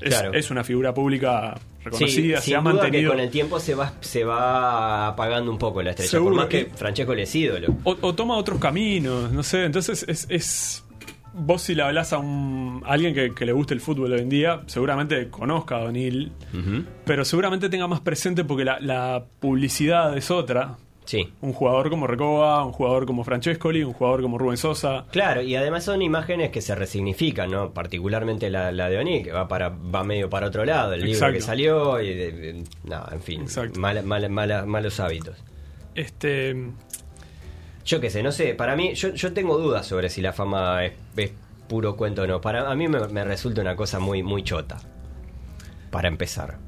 es, 0.00 0.14
Claro. 0.18 0.34
es 0.34 0.50
una 0.50 0.64
figura 0.64 0.92
pública 0.92 1.54
reconocida, 1.84 2.40
Sí, 2.40 2.50
se 2.50 2.56
ha 2.56 2.60
duda 2.60 2.70
que 2.72 2.78
mantenido. 2.78 3.10
con 3.12 3.20
el 3.20 3.30
tiempo 3.30 3.60
se 3.60 3.74
va, 3.74 3.92
se 4.00 4.24
va 4.24 5.08
apagando 5.08 5.50
un 5.50 5.58
poco 5.58 5.82
la 5.82 5.90
estrella. 5.90 6.10
Seguro 6.10 6.34
por 6.34 6.42
más 6.44 6.48
que 6.48 6.66
Francesco 6.74 7.14
le 7.14 7.22
es 7.22 7.34
ídolo. 7.34 7.74
O, 7.84 7.96
o 8.00 8.14
toma 8.14 8.36
otros 8.36 8.58
caminos, 8.58 9.30
no 9.32 9.42
sé. 9.42 9.64
Entonces 9.64 10.04
es. 10.08 10.26
es- 10.30 10.84
vos, 11.32 11.62
si 11.62 11.76
le 11.76 11.82
hablas 11.82 12.12
a, 12.12 12.18
un, 12.18 12.82
a 12.84 12.90
alguien 12.92 13.14
que, 13.14 13.32
que 13.32 13.46
le 13.46 13.52
guste 13.52 13.72
el 13.72 13.80
fútbol 13.80 14.12
hoy 14.12 14.20
en 14.20 14.28
día, 14.28 14.62
seguramente 14.66 15.28
conozca 15.30 15.76
a 15.76 15.84
O'Neill, 15.84 16.32
pero 17.04 17.24
seguramente 17.24 17.68
tenga 17.68 17.86
más 17.86 18.00
presente 18.00 18.42
porque 18.44 18.64
la, 18.64 18.80
la 18.80 19.24
publicidad 19.38 20.16
es 20.18 20.30
otra. 20.30 20.76
Sí. 21.10 21.28
Un 21.40 21.52
jugador 21.52 21.90
como 21.90 22.06
Recoba, 22.06 22.64
un 22.64 22.70
jugador 22.70 23.04
como 23.04 23.24
Francescoli, 23.24 23.82
un 23.82 23.92
jugador 23.94 24.22
como 24.22 24.38
Rubén 24.38 24.56
Sosa. 24.56 25.06
Claro, 25.10 25.42
y 25.42 25.56
además 25.56 25.82
son 25.82 26.02
imágenes 26.02 26.50
que 26.50 26.60
se 26.60 26.76
resignifican, 26.76 27.50
¿no? 27.50 27.72
Particularmente 27.72 28.48
la, 28.48 28.70
la 28.70 28.88
de 28.88 28.98
O'Neill, 28.98 29.24
que 29.24 29.32
va 29.32 29.48
para 29.48 29.70
va 29.70 30.04
medio 30.04 30.30
para 30.30 30.46
otro 30.46 30.64
lado, 30.64 30.92
el 30.92 31.00
libro 31.00 31.14
Exacto. 31.14 31.34
que 31.34 31.40
salió, 31.40 32.00
y 32.00 32.14
de- 32.14 32.30
de- 32.32 32.64
no, 32.84 33.04
en 33.10 33.20
fin, 33.22 33.44
mala- 33.76 34.02
mala- 34.02 34.28
mala- 34.28 34.64
malos 34.66 35.00
hábitos. 35.00 35.36
Este. 35.96 36.54
Yo 37.84 38.00
qué 38.00 38.08
sé, 38.08 38.22
no 38.22 38.30
sé, 38.30 38.54
para 38.54 38.76
mí, 38.76 38.94
yo, 38.94 39.08
yo 39.08 39.32
tengo 39.32 39.58
dudas 39.58 39.86
sobre 39.86 40.10
si 40.10 40.20
la 40.20 40.32
fama 40.32 40.84
es, 40.84 40.92
es 41.16 41.32
puro 41.68 41.96
cuento 41.96 42.22
o 42.22 42.26
no. 42.28 42.40
Para 42.40 42.70
a 42.70 42.74
mí 42.76 42.86
me, 42.86 43.00
me 43.08 43.24
resulta 43.24 43.62
una 43.62 43.74
cosa 43.74 43.98
muy, 43.98 44.22
muy 44.22 44.44
chota. 44.44 44.76
Para 45.90 46.06
empezar. 46.06 46.58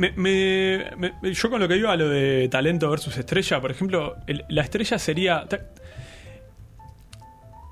Me, 0.00 0.12
me- 0.16 1.12
me- 1.20 1.34
yo 1.34 1.50
con 1.50 1.60
lo 1.60 1.68
que 1.68 1.76
iba 1.76 1.92
a 1.92 1.96
lo 1.96 2.08
de 2.08 2.48
talento 2.48 2.88
versus 2.88 3.14
estrella, 3.18 3.60
por 3.60 3.70
ejemplo, 3.70 4.16
el- 4.26 4.46
la 4.48 4.62
estrella 4.62 4.98
sería. 4.98 5.46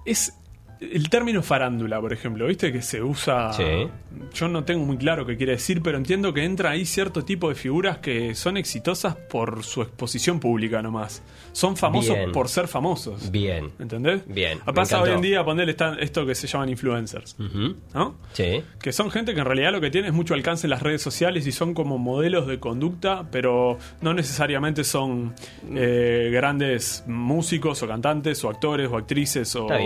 Es 0.05 0.38
el 0.81 1.09
término 1.11 1.43
farándula, 1.43 2.01
por 2.01 2.13
ejemplo, 2.13 2.47
¿viste 2.47 2.73
que 2.73 2.83
se 2.83 3.03
usa? 3.03 3.53
Sí. 3.53 3.89
Yo 4.35 4.49
no 4.49 4.65
tengo 4.65 4.85
muy 4.85 4.97
claro 4.97 5.27
qué 5.27 5.37
quiere 5.37 5.53
decir, 5.53 5.83
pero 5.83 5.99
entiendo 5.99 6.33
que 6.33 6.45
entra 6.45 6.71
ahí 6.71 6.85
cierto 6.85 7.25
tipo 7.25 7.49
de 7.49 7.55
figuras 7.55 7.99
que 7.99 8.35
son 8.35 8.57
exitosas 8.57 9.17
por 9.17 9.65
su 9.65 9.83
exposición 9.83 10.41
pública 10.41 10.83
nomás. 10.83 11.23
Son 11.53 11.77
famosos 11.77 12.17
Bien. 12.17 12.33
por 12.33 12.49
ser 12.49 12.69
famosos. 12.69 13.31
Bien. 13.31 13.71
¿Entendés? 13.79 14.23
Bien, 14.27 14.61
Pasa 14.75 15.03
hoy 15.03 15.11
en 15.11 15.21
día 15.21 15.45
ponerle 15.45 15.77
esto 16.01 16.25
que 16.25 16.35
se 16.35 16.47
llaman 16.47 16.69
influencers. 16.69 17.37
¿No? 17.95 18.17
Sí. 18.33 18.63
Que 18.81 18.93
son 18.93 19.11
gente 19.11 19.35
que 19.35 19.41
en 19.41 19.47
realidad 19.47 19.73
lo 19.73 19.81
que 19.81 19.91
tiene 19.91 20.09
es 20.09 20.15
mucho 20.15 20.35
alcance 20.35 20.67
en 20.67 20.71
las 20.71 20.83
redes 20.83 21.03
sociales 21.03 21.47
y 21.47 21.53
son 21.53 21.75
como 21.75 21.99
modelos 21.99 22.47
de 22.47 22.61
conducta, 22.61 23.27
pero 23.31 23.79
no 24.01 24.15
necesariamente 24.15 24.85
son 24.85 25.35
eh, 25.75 26.31
grandes 26.33 27.03
músicos 27.07 27.83
o 27.83 27.89
cantantes 27.89 28.45
o 28.45 28.51
actores 28.51 28.89
o 28.91 28.97
actrices 28.97 29.55
o 29.57 29.63
Está 29.63 29.79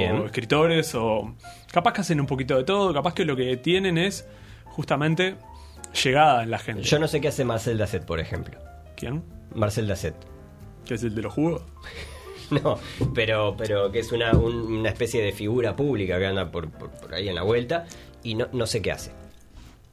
o 0.95 1.35
capaz 1.73 1.93
que 1.93 2.01
hacen 2.03 2.21
un 2.21 2.27
poquito 2.27 2.57
de 2.57 2.65
todo, 2.65 2.93
capaz 2.93 3.15
que 3.15 3.25
lo 3.25 3.37
que 3.37 3.57
tienen 3.57 3.99
es 3.99 4.27
justamente 4.67 5.37
llegada 6.05 6.43
en 6.43 6.51
la 6.51 6.59
gente. 6.59 6.83
Yo 6.83 6.99
no 6.99 7.09
sé 7.09 7.21
qué 7.21 7.29
hace 7.29 7.45
Marcel 7.45 7.79
Dasset, 7.79 8.05
por 8.05 8.21
ejemplo. 8.21 8.59
¿Quién? 8.97 9.23
Marcel 9.55 9.87
Dasset. 9.89 10.15
¿Que 10.85 10.95
es 10.95 11.03
el 11.03 11.15
de 11.15 11.23
los 11.23 11.33
jugos? 11.33 11.63
No, 12.51 12.79
pero, 13.15 13.55
pero 13.57 13.91
que 13.91 14.01
es 14.01 14.13
una, 14.13 14.33
un- 14.33 14.71
una 14.81 14.91
especie 14.91 15.23
de 15.25 15.33
figura 15.33 15.75
pública 15.75 16.19
que 16.19 16.27
anda 16.27 16.51
por, 16.51 16.69
por- 16.71 16.91
por 16.91 17.15
ahí 17.15 17.27
en 17.31 17.35
la 17.35 17.43
vuelta 17.45 17.87
y 18.23 18.35
no, 18.35 18.49
no 18.53 18.67
sé 18.67 18.83
qué 18.83 18.93
hace. 18.93 19.11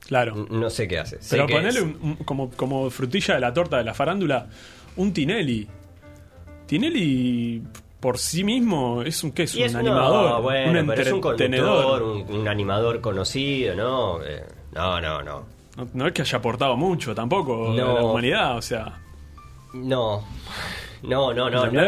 Claro. 0.05 0.35
No 0.49 0.69
sé 0.69 0.85
qué 0.89 0.99
hace. 0.99 1.21
Sé 1.21 1.37
Pero 1.37 1.45
un- 1.85 1.97
un- 2.01 2.15
como, 2.25 2.49
como 2.51 2.89
frutilla 2.89 3.35
de 3.35 3.39
la 3.39 3.53
torta 3.53 3.77
de 3.77 3.85
la 3.85 3.93
farándula, 3.93 4.49
un 4.97 5.13
Tinelli. 5.13 5.69
Tinelli 6.65 7.63
por 7.99 8.17
sí 8.17 8.43
mismo 8.43 9.01
es 9.01 9.23
un, 9.23 9.31
¿qué 9.31 9.43
es? 9.43 9.55
un 9.55 9.73
no, 9.73 9.79
animador, 9.79 10.41
bueno, 10.41 10.71
un 10.71 10.77
entretenedor. 10.77 12.01
un, 12.03 12.21
un 12.29 12.47
animador 12.47 13.01
conocido, 13.01 13.75
¿no? 13.75 14.23
Eh, 14.23 14.43
no, 14.73 15.01
no, 15.01 15.21
no. 15.21 15.45
No, 15.77 15.87
no 15.93 16.07
es 16.07 16.13
que 16.13 16.21
haya 16.21 16.37
aportado 16.37 16.75
mucho 16.75 17.13
tampoco 17.15 17.71
a 17.71 17.75
la 17.75 18.03
humanidad, 18.03 18.57
o 18.57 18.61
sea. 18.61 18.99
No. 19.73 20.23
No, 21.03 21.33
no, 21.33 21.49
no, 21.49 21.65
no. 21.67 21.81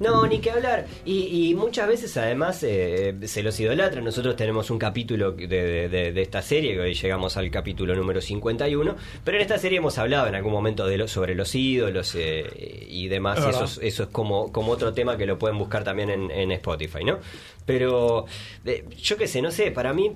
No, 0.00 0.26
ni 0.26 0.38
que 0.38 0.50
hablar. 0.50 0.86
Y, 1.04 1.48
y 1.50 1.54
muchas 1.54 1.86
veces 1.88 2.16
además 2.16 2.62
eh, 2.62 3.14
se 3.24 3.42
los 3.42 3.58
idolatra. 3.60 4.00
Nosotros 4.00 4.36
tenemos 4.36 4.70
un 4.70 4.78
capítulo 4.78 5.32
de, 5.32 5.46
de- 5.46 5.88
de- 5.88 6.12
de 6.12 6.22
esta 6.22 6.40
serie, 6.42 6.74
que 6.74 6.80
hoy 6.80 6.94
llegamos 6.94 7.36
al 7.36 7.50
capítulo 7.50 7.94
número 7.94 8.20
51, 8.20 8.96
pero 9.24 9.36
en 9.36 9.42
esta 9.42 9.58
serie 9.58 9.78
hemos 9.78 9.98
hablado 9.98 10.26
en 10.28 10.34
algún 10.34 10.52
momento 10.52 10.86
de 10.86 10.96
lo- 10.98 11.08
sobre 11.08 11.34
los 11.34 11.54
ídolos 11.54 12.14
eh, 12.16 12.86
y 12.88 13.08
demás. 13.08 13.38
Eso 13.50 13.64
es, 13.64 13.78
eso 13.82 14.02
es 14.04 14.08
como, 14.08 14.50
como 14.52 14.72
otro 14.72 14.92
tema 14.92 15.16
que 15.16 15.26
lo 15.26 15.38
pueden 15.38 15.58
buscar 15.58 15.84
también 15.84 16.10
en, 16.10 16.30
en 16.30 16.50
Spotify, 16.52 17.04
¿no? 17.04 17.18
Pero 17.66 18.26
eh, 18.64 18.84
yo 19.00 19.16
qué 19.16 19.26
sé, 19.26 19.42
no 19.42 19.50
sé, 19.50 19.70
para 19.70 19.92
mí 19.92 20.12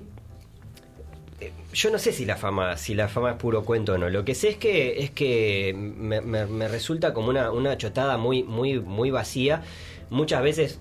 yo 1.73 1.89
no 1.91 1.97
sé 1.99 2.11
si 2.11 2.25
la 2.25 2.35
fama 2.35 2.77
si 2.77 2.95
la 2.95 3.07
fama 3.07 3.31
es 3.31 3.37
puro 3.37 3.63
cuento 3.63 3.93
o 3.93 3.97
no 3.97 4.09
lo 4.09 4.25
que 4.25 4.35
sé 4.35 4.49
es 4.49 4.57
que 4.57 4.99
es 5.03 5.11
que 5.11 5.73
me, 5.75 6.67
resulta 6.67 7.13
como 7.13 7.29
una, 7.29 7.51
una 7.51 7.77
chotada 7.77 8.17
muy 8.17 8.43
muy 8.43 8.79
muy 8.79 9.11
vacía 9.11 9.63
muchas 10.09 10.41
veces 10.41 10.79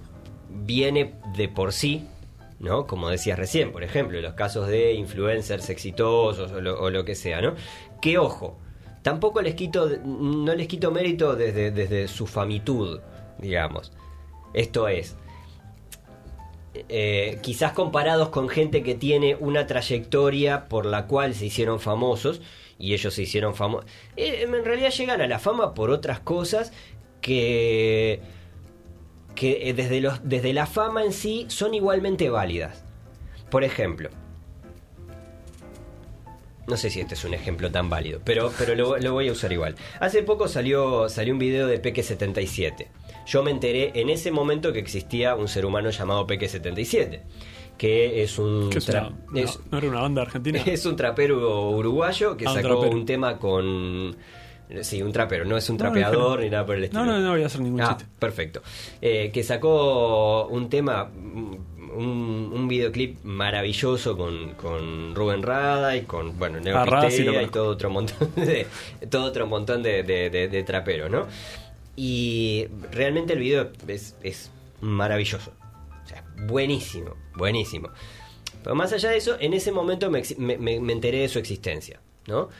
viene 0.48 1.14
de 1.36 1.48
por 1.48 1.72
sí 1.72 2.06
¿no? 2.60 2.86
Como 2.88 3.08
decías 3.08 3.38
recién, 3.38 3.70
por 3.70 3.84
ejemplo, 3.84 4.20
los 4.20 4.34
casos 4.34 4.66
de 4.66 4.92
influencers 4.94 5.70
exitosos 5.70 6.50
o 6.50 6.60
lo, 6.60 6.80
o 6.80 6.90
lo 6.90 7.04
que 7.04 7.14
sea, 7.14 7.40
¿no? 7.40 7.54
Que 8.00 8.18
ojo, 8.18 8.58
tampoco 9.02 9.42
les 9.42 9.54
quito, 9.54 9.88
no 10.04 10.54
les 10.54 10.66
quito 10.66 10.90
mérito 10.90 11.36
desde, 11.36 11.70
desde 11.70 12.08
su 12.08 12.26
famitud, 12.26 13.00
digamos. 13.38 13.92
Esto 14.54 14.88
es, 14.88 15.16
eh, 16.88 17.38
quizás 17.42 17.72
comparados 17.72 18.28
con 18.28 18.48
gente 18.48 18.82
que 18.82 18.94
tiene 18.94 19.36
una 19.38 19.66
trayectoria 19.66 20.68
por 20.68 20.86
la 20.86 21.06
cual 21.06 21.34
se 21.34 21.46
hicieron 21.46 21.80
famosos 21.80 22.40
y 22.78 22.94
ellos 22.94 23.14
se 23.14 23.22
hicieron 23.22 23.54
famosos. 23.54 23.90
en 24.16 24.64
realidad 24.64 24.90
llegan 24.90 25.20
a 25.20 25.26
la 25.26 25.38
fama 25.38 25.74
por 25.74 25.90
otras 25.90 26.20
cosas 26.20 26.72
que, 27.20 28.20
que 29.34 29.68
eh, 29.68 29.74
desde, 29.74 30.00
los, 30.00 30.20
desde 30.28 30.52
la 30.52 30.66
fama 30.66 31.04
en 31.04 31.12
sí 31.12 31.46
son 31.48 31.74
igualmente 31.74 32.30
válidas. 32.30 32.84
Por 33.50 33.64
ejemplo, 33.64 34.10
no 36.66 36.76
sé 36.76 36.90
si 36.90 37.00
este 37.00 37.14
es 37.14 37.24
un 37.24 37.34
ejemplo 37.34 37.70
tan 37.70 37.88
válido, 37.88 38.20
pero, 38.24 38.52
pero 38.58 38.74
lo, 38.74 38.98
lo 38.98 39.12
voy 39.12 39.28
a 39.28 39.32
usar 39.32 39.52
igual. 39.52 39.74
Hace 40.00 40.22
poco 40.22 40.48
salió, 40.48 41.08
salió 41.08 41.32
un 41.32 41.38
video 41.38 41.66
de 41.66 41.78
Peque 41.78 42.02
77. 42.02 42.88
Yo 43.28 43.42
me 43.42 43.50
enteré 43.50 43.92
en 43.94 44.08
ese 44.10 44.30
momento 44.30 44.72
que 44.72 44.78
existía 44.78 45.34
un 45.34 45.48
ser 45.48 45.66
humano 45.66 45.90
llamado 45.90 46.26
Peque 46.26 46.48
77, 46.48 47.22
que 47.76 48.22
es 48.22 48.38
un... 48.38 48.70
¿qué 48.70 48.78
es 48.78 48.88
tra- 48.88 49.08
una- 49.08 49.16
no, 49.30 49.38
es- 49.38 49.60
no 49.70 49.78
era 49.78 49.88
una 49.88 50.00
banda 50.00 50.22
argentina? 50.22 50.58
es 50.66 50.86
un 50.86 50.96
trapero 50.96 51.70
uruguayo 51.70 52.36
que 52.36 52.46
Ah, 52.46 52.54
sacó 52.54 52.80
un 52.80 53.04
tema 53.06 53.38
con... 53.38 54.16
Sí, 54.82 55.00
un 55.02 55.12
trapero, 55.12 55.44
no 55.46 55.56
es 55.56 55.68
un 55.70 55.78
trapeador 55.78 56.38
no. 56.40 56.44
ni 56.44 56.50
nada 56.50 56.66
por 56.66 56.76
el 56.76 56.84
estilo. 56.84 57.04
No, 57.04 57.12
no, 57.12 57.20
no 57.20 57.30
voy 57.30 57.42
a 57.42 57.46
hacer 57.46 57.60
ningún 57.62 57.80
Ah, 57.80 57.88
chiste. 57.96 58.04
perfecto. 58.18 58.62
Eh, 59.00 59.30
que 59.32 59.42
sacó 59.42 60.46
un 60.48 60.68
tema, 60.68 61.04
un, 61.14 62.50
un 62.54 62.68
videoclip 62.68 63.24
maravilloso 63.24 64.16
con, 64.16 64.54
con 64.54 65.14
Rubén 65.14 65.42
Rada 65.42 65.96
y 65.96 66.02
con, 66.02 66.38
bueno, 66.38 66.60
Neo 66.60 66.76
Ah, 66.76 66.84
sí 67.10 67.22
lo 67.24 67.32
Pitea 67.32 67.42
y 67.44 67.48
todo 67.48 67.68
otro 67.68 67.88
montón 67.88 68.30
de, 68.36 68.66
todo 69.10 69.24
otro 69.24 69.46
montón 69.46 69.82
de, 69.82 70.02
de, 70.02 70.28
de- 70.28 70.48
de 70.48 70.62
traperos, 70.64 71.10
¿no? 71.10 71.26
Y 72.00 72.68
realmente 72.92 73.32
el 73.32 73.40
video 73.40 73.72
es, 73.88 74.52
maravilloso. 74.80 75.50
O 76.04 76.08
sea, 76.08 76.24
buenísimo, 76.46 77.16
buenísimo. 77.34 77.88
Pero 78.62 78.76
más 78.76 78.92
allá 78.92 79.10
de 79.10 79.16
eso, 79.16 79.36
en 79.40 79.52
ese 79.52 79.72
momento 79.72 80.08
me, 80.08 80.22
enteré 80.92 81.22
de 81.22 81.28
su 81.28 81.40
existencia, 81.40 81.98
¿no? 82.28 82.50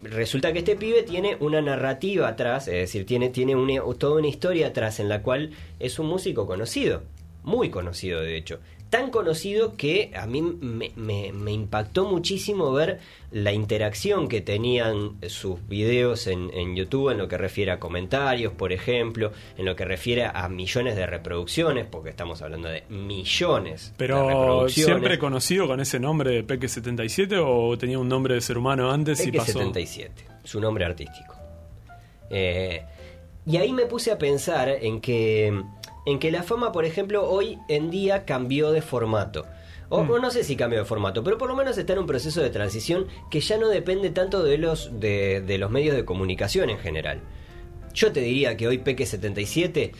Resulta 0.00 0.52
que 0.52 0.60
este 0.60 0.76
pibe 0.76 1.02
tiene 1.02 1.36
una 1.40 1.60
narrativa 1.60 2.28
atrás, 2.28 2.68
es 2.68 2.74
decir, 2.74 3.04
tiene, 3.04 3.30
tiene 3.30 3.80
toda 3.98 4.20
una 4.20 4.28
historia 4.28 4.68
atrás 4.68 5.00
en 5.00 5.08
la 5.08 5.22
cual 5.22 5.50
es 5.80 5.98
un 5.98 6.06
músico 6.06 6.46
conocido, 6.46 7.02
muy 7.42 7.68
conocido 7.68 8.20
de 8.20 8.36
hecho. 8.36 8.60
Tan 8.92 9.10
conocido 9.10 9.74
que 9.74 10.10
a 10.14 10.26
mí 10.26 10.42
me, 10.42 10.92
me- 10.96 11.32
me 11.32 11.50
impactó 11.50 12.04
muchísimo 12.04 12.70
ver 12.72 13.00
la 13.30 13.50
interacción 13.50 14.28
que 14.28 14.42
tenían 14.42 15.16
sus 15.28 15.66
videos 15.66 16.26
en, 16.26 16.50
en 16.52 16.76
YouTube 16.76 17.08
en 17.08 17.16
lo 17.16 17.26
que 17.26 17.38
refiere 17.38 17.70
a 17.72 17.80
comentarios, 17.80 18.52
por 18.52 18.70
ejemplo, 18.70 19.32
en 19.56 19.64
lo 19.64 19.74
que 19.76 19.86
refiere 19.86 20.26
a 20.26 20.46
millones 20.50 20.94
de 20.94 21.06
reproducciones, 21.06 21.86
porque 21.90 22.10
estamos 22.10 22.42
hablando 22.42 22.68
de 22.68 22.82
millones 22.90 23.92
de 23.92 23.94
Pero 23.96 24.28
reproducciones. 24.28 24.84
siempre 24.94 25.18
conocido 25.18 25.66
con 25.66 25.80
ese 25.80 25.98
nombre 25.98 26.30
de 26.30 26.42
Peque 26.42 26.68
77 26.68 27.38
o 27.38 27.78
tenía 27.78 27.98
un 27.98 28.10
nombre 28.10 28.34
de 28.34 28.42
ser 28.42 28.58
humano 28.58 28.90
antes 28.90 29.20
y 29.22 29.26
Peque 29.26 29.38
pasó. 29.38 29.52
77, 29.54 30.22
su 30.44 30.60
nombre 30.60 30.84
artístico. 30.84 31.34
Eh, 32.28 32.82
y 33.46 33.56
ahí 33.56 33.72
me 33.72 33.86
puse 33.86 34.12
a 34.12 34.18
pensar 34.18 34.68
en 34.68 35.00
que, 35.00 35.62
en 36.06 36.18
que 36.18 36.30
la 36.30 36.42
fama, 36.42 36.72
por 36.72 36.84
ejemplo, 36.84 37.28
hoy 37.28 37.58
en 37.68 37.90
día 37.90 38.24
cambió 38.24 38.72
de 38.72 38.82
formato. 38.82 39.46
O, 39.88 40.04
Mm. 40.04 40.10
o 40.10 40.18
no 40.18 40.30
sé 40.30 40.42
si 40.42 40.56
cambió 40.56 40.78
de 40.78 40.84
formato, 40.86 41.22
pero 41.22 41.36
por 41.38 41.48
lo 41.48 41.54
menos 41.56 41.76
está 41.76 41.92
en 41.92 41.98
un 42.00 42.06
proceso 42.06 42.40
de 42.40 42.48
transición 42.50 43.06
que 43.30 43.40
ya 43.40 43.58
no 43.58 43.68
depende 43.68 44.08
tanto 44.10 44.42
de 44.42 44.56
los, 44.58 44.98
de, 45.00 45.42
de 45.42 45.58
los 45.58 45.70
medios 45.70 45.94
de 45.94 46.04
comunicación 46.04 46.70
en 46.70 46.78
general. 46.78 47.20
Yo 47.92 48.10
te 48.10 48.20
diría 48.20 48.56
que 48.56 48.66
hoy 48.68 48.78
Peque 48.78 49.04
77 49.04 49.92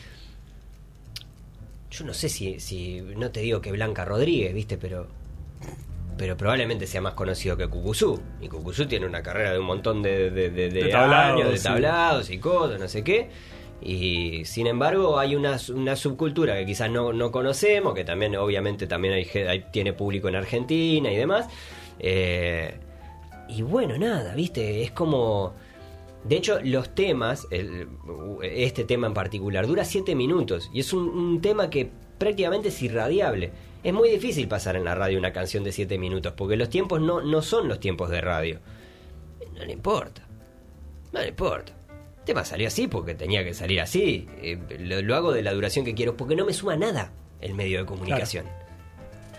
yo 1.91 2.05
no 2.05 2.13
sé 2.13 2.27
si, 2.29 2.59
si 2.59 3.01
no 3.01 3.29
te 3.29 3.41
digo 3.41 3.61
que 3.61 3.71
Blanca 3.71 4.03
Rodríguez, 4.03 4.53
¿viste? 4.53 4.77
Pero 4.77 5.07
pero 6.17 6.37
probablemente 6.37 6.85
sea 6.85 7.01
más 7.01 7.13
conocido 7.15 7.57
que 7.57 7.67
Cucuzú. 7.67 8.19
Y 8.39 8.47
Cucuzú 8.47 8.85
tiene 8.85 9.05
una 9.07 9.23
carrera 9.23 9.51
de 9.51 9.59
un 9.59 9.65
montón 9.65 10.01
de, 10.03 10.29
de, 10.29 10.49
de- 10.51 10.69
de 10.69 10.83
De 10.83 10.89
tablados, 10.89 11.39
años, 11.39 11.51
de 11.51 11.57
sí. 11.57 11.63
tablados 11.63 12.29
y 12.29 12.37
cosas, 12.37 12.79
no 12.79 12.87
sé 12.87 13.03
qué. 13.03 13.29
Y 13.85 14.45
sin 14.45 14.67
embargo 14.67 15.19
hay 15.19 15.35
una, 15.35 15.57
subcultura 15.57 16.55
que 16.55 16.65
quizás 16.65 16.89
no, 16.89 17.11
no 17.11 17.31
conocemos, 17.31 17.93
que 17.93 18.05
también 18.05 18.35
obviamente 18.37 18.87
también 18.87 19.13
hay, 19.13 19.65
tiene 19.71 19.93
público 19.93 20.29
en 20.29 20.35
Argentina 20.35 21.11
y 21.11 21.15
demás. 21.17 21.47
Eh, 21.99 22.75
y 23.49 23.61
bueno, 23.61 23.97
nada, 23.97 24.33
¿viste? 24.35 24.83
Es 24.83 24.91
como... 24.91 25.53
De 26.23 26.37
hecho, 26.37 26.61
los 26.63 26.95
temas, 26.95 27.47
este 28.41 28.85
tema 28.85 29.07
en 29.07 29.13
particular, 29.13 29.67
dura 29.67 29.83
7 29.83 30.15
minutos 30.15 30.69
y 30.71 30.79
es 30.79 30.93
un, 30.93 31.09
un 31.09 31.41
tema 31.41 31.69
que 31.69 31.89
prácticamente 32.17 32.69
es 32.69 32.81
irradiable. 32.81 33.51
Es 33.83 33.93
muy 33.93 34.07
difícil 34.09 34.47
pasar 34.47 34.77
en 34.77 34.85
la 34.85 34.95
radio 34.95 35.19
una 35.19 35.33
canción 35.33 35.65
de 35.65 35.73
7 35.73 35.97
minutos 35.97 36.31
porque 36.37 36.55
los 36.55 36.69
tiempos 36.69 37.01
no, 37.01 37.21
no 37.21 37.41
son 37.41 37.67
los 37.67 37.81
tiempos 37.81 38.09
de 38.09 38.21
radio. 38.21 38.59
No 39.53 39.65
le 39.65 39.73
importa. 39.73 40.25
No 41.11 41.19
le 41.19 41.27
importa. 41.27 41.73
El 42.23 42.27
tema 42.27 42.45
salió 42.45 42.69
así 42.69 42.87
porque 42.87 43.15
tenía 43.15 43.43
que 43.43 43.53
salir 43.53 43.81
así. 43.81 44.27
Eh, 44.41 44.57
lo, 44.79 45.01
lo 45.01 45.15
hago 45.15 45.33
de 45.33 45.43
la 45.43 45.53
duración 45.53 45.83
que 45.83 45.93
quiero 45.93 46.15
porque 46.15 46.37
no 46.37 46.45
me 46.45 46.53
suma 46.53 46.77
nada 46.77 47.11
el 47.41 47.53
medio 47.53 47.79
de 47.79 47.85
comunicación. 47.85 48.45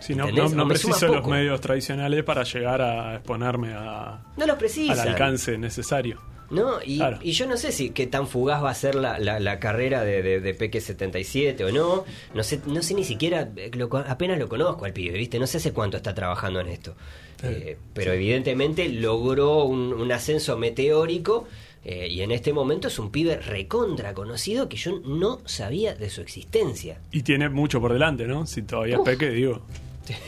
Sí, 0.00 0.14
no, 0.14 0.30
no, 0.30 0.50
no 0.50 0.66
me 0.66 0.74
preciso 0.74 1.08
los 1.08 1.26
medios 1.26 1.62
tradicionales 1.62 2.22
para 2.24 2.42
llegar 2.42 2.82
a 2.82 3.14
exponerme 3.14 3.72
a, 3.72 4.22
No 4.36 4.46
los 4.46 4.58
al 4.90 5.00
alcance 5.08 5.56
necesario. 5.56 6.20
¿No? 6.50 6.74
Y, 6.84 6.98
Claro. 6.98 7.18
y 7.22 7.32
yo 7.32 7.46
no 7.46 7.56
sé 7.56 7.72
si 7.72 7.88
qué 7.90 8.06
tan 8.06 8.28
fugaz 8.28 8.62
va 8.62 8.68
a 8.68 8.74
ser 8.74 8.96
la, 8.96 9.18
la- 9.18 9.40
la 9.40 9.58
carrera 9.58 10.04
de, 10.04 10.20
de, 10.22 10.40
de 10.40 10.52
Peque 10.54 10.82
77 10.82 11.64
o 11.64 11.72
no. 11.72 12.04
No 12.34 12.42
sé, 12.42 12.60
no 12.66 12.82
sé 12.82 12.92
ni 12.92 13.02
siquiera, 13.02 13.48
eh, 13.56 13.70
lo 13.74 13.88
apenas 13.96 14.38
lo 14.38 14.46
conozco 14.46 14.84
al 14.84 14.92
pibe, 14.92 15.16
¿viste? 15.16 15.38
No 15.38 15.46
sé 15.46 15.56
hace 15.56 15.72
cuánto 15.72 15.96
está 15.96 16.14
trabajando 16.14 16.60
en 16.60 16.68
esto. 16.68 16.94
Eh, 17.42 17.78
pero 17.94 18.12
evidentemente 18.12 18.88
logró 18.90 19.64
un, 19.64 19.94
un 19.94 20.12
ascenso 20.12 20.58
meteórico 20.58 21.46
eh, 21.84 22.08
y 22.10 22.22
en 22.22 22.30
este 22.30 22.52
momento 22.52 22.88
es 22.88 22.98
un 22.98 23.10
pibe 23.10 23.36
recontra 23.36 24.14
conocido 24.14 24.68
que 24.68 24.76
yo 24.76 25.00
no 25.04 25.40
sabía 25.44 25.94
de 25.94 26.08
su 26.10 26.20
existencia. 26.22 26.98
Y 27.12 27.22
tiene 27.22 27.48
mucho 27.48 27.80
por 27.80 27.92
delante, 27.92 28.26
¿no? 28.26 28.46
Si 28.46 28.62
todavía 28.62 28.96
es 28.96 29.02
peque, 29.02 29.30
digo, 29.30 29.60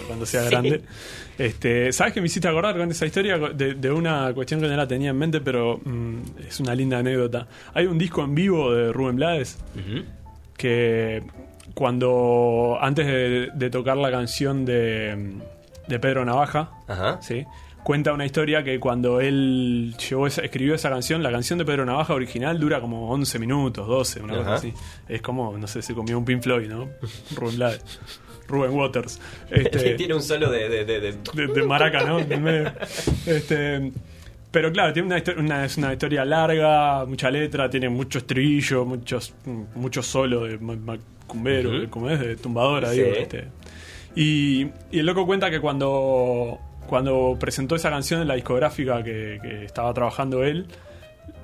cuando 0.06 0.26
sea 0.26 0.42
Sí. 0.44 0.50
grande. 0.50 0.82
Este, 1.38 1.92
¿Sabes 1.92 2.12
que 2.14 2.20
me 2.22 2.26
hiciste 2.28 2.48
acordar 2.48 2.76
con 2.78 2.90
esa 2.90 3.04
historia 3.06 3.36
de, 3.38 3.74
de 3.74 3.90
una 3.90 4.32
cuestión 4.34 4.60
que 4.60 4.68
no 4.68 4.76
la 4.76 4.88
tenía 4.88 5.10
en 5.10 5.18
mente, 5.18 5.40
pero 5.40 5.78
mm, 5.84 6.18
es 6.48 6.60
una 6.60 6.74
linda 6.74 6.98
anécdota? 6.98 7.46
Hay 7.74 7.86
un 7.86 7.98
disco 7.98 8.22
en 8.24 8.34
vivo 8.34 8.72
de 8.72 8.92
Rubén 8.92 9.16
Blades 9.16 9.58
que 10.56 11.22
cuando, 11.74 12.78
antes 12.80 13.06
de, 13.06 13.50
de 13.54 13.70
tocar 13.70 13.96
la 13.98 14.10
canción 14.10 14.64
de, 14.64 15.34
de 15.86 15.98
Pedro 15.98 16.24
Navaja, 16.24 16.70
Ajá. 16.88 17.20
¿sí? 17.20 17.44
Cuenta 17.86 18.12
una 18.12 18.26
historia 18.26 18.64
que 18.64 18.80
cuando 18.80 19.20
él 19.20 19.94
llevó 20.10 20.26
esa- 20.26 20.42
escribió 20.42 20.74
esa 20.74 20.90
canción, 20.90 21.22
la 21.22 21.30
canción 21.30 21.56
de 21.56 21.64
Pedro 21.64 21.84
Navaja 21.86 22.14
original 22.14 22.58
dura 22.58 22.80
como 22.80 23.08
11 23.12 23.38
minutos, 23.38 23.86
12, 23.86 24.22
una 24.22 24.38
cosa 24.38 24.54
así. 24.54 24.74
Es 25.08 25.22
como, 25.22 25.56
no 25.56 25.68
sé, 25.68 25.82
se 25.82 25.94
comió 25.94 26.18
un 26.18 26.24
Pink 26.24 26.42
Floyd, 26.42 26.66
¿no? 26.68 26.88
Rubén 27.36 27.54
Blades. 27.54 28.00
Rubén 28.48 28.72
Waters. 28.72 29.20
Este, 29.48 29.94
Tiene 29.98 30.14
un 30.14 30.22
solo 30.22 30.50
de... 30.50 30.68
de, 30.68 30.84
de- 30.84 31.00
de- 31.00 31.12
de, 31.12 31.46
de 31.46 31.62
maraca, 31.62 32.02
¿no? 32.02 32.18
Este, 33.26 33.92
pero 34.50 34.72
claro, 34.72 34.92
tiene 34.92 35.22
una, 35.38 35.64
es 35.64 35.76
una 35.76 35.92
historia 35.92 36.24
larga, 36.24 37.04
mucha 37.06 37.30
letra, 37.30 37.70
tiene 37.70 37.88
mucho 37.88 38.18
estribillo, 38.18 38.84
muchos 38.84 39.32
mucho 39.76 40.02
solo 40.02 40.44
de 40.44 40.58
ma- 40.58 40.74
macumbero, 40.74 41.70
Ujú. 41.70 41.78
de- 41.82 41.88
como 41.88 42.10
es, 42.10 42.18
de 42.18 42.34
tumbadora, 42.34 42.90
Sí. 42.92 43.00
digo. 43.00 43.14
Este. 43.16 43.44
Y, 44.16 44.62
y 44.90 44.98
el 44.98 45.06
loco 45.06 45.24
cuenta 45.24 45.50
que 45.52 45.60
cuando, 45.60 46.58
cuando 46.86 47.36
presentó 47.38 47.76
esa 47.76 47.90
canción 47.90 48.22
en 48.22 48.28
la 48.28 48.34
discográfica 48.34 49.02
que, 49.02 49.38
que 49.42 49.64
estaba 49.64 49.92
trabajando 49.94 50.42
él, 50.44 50.66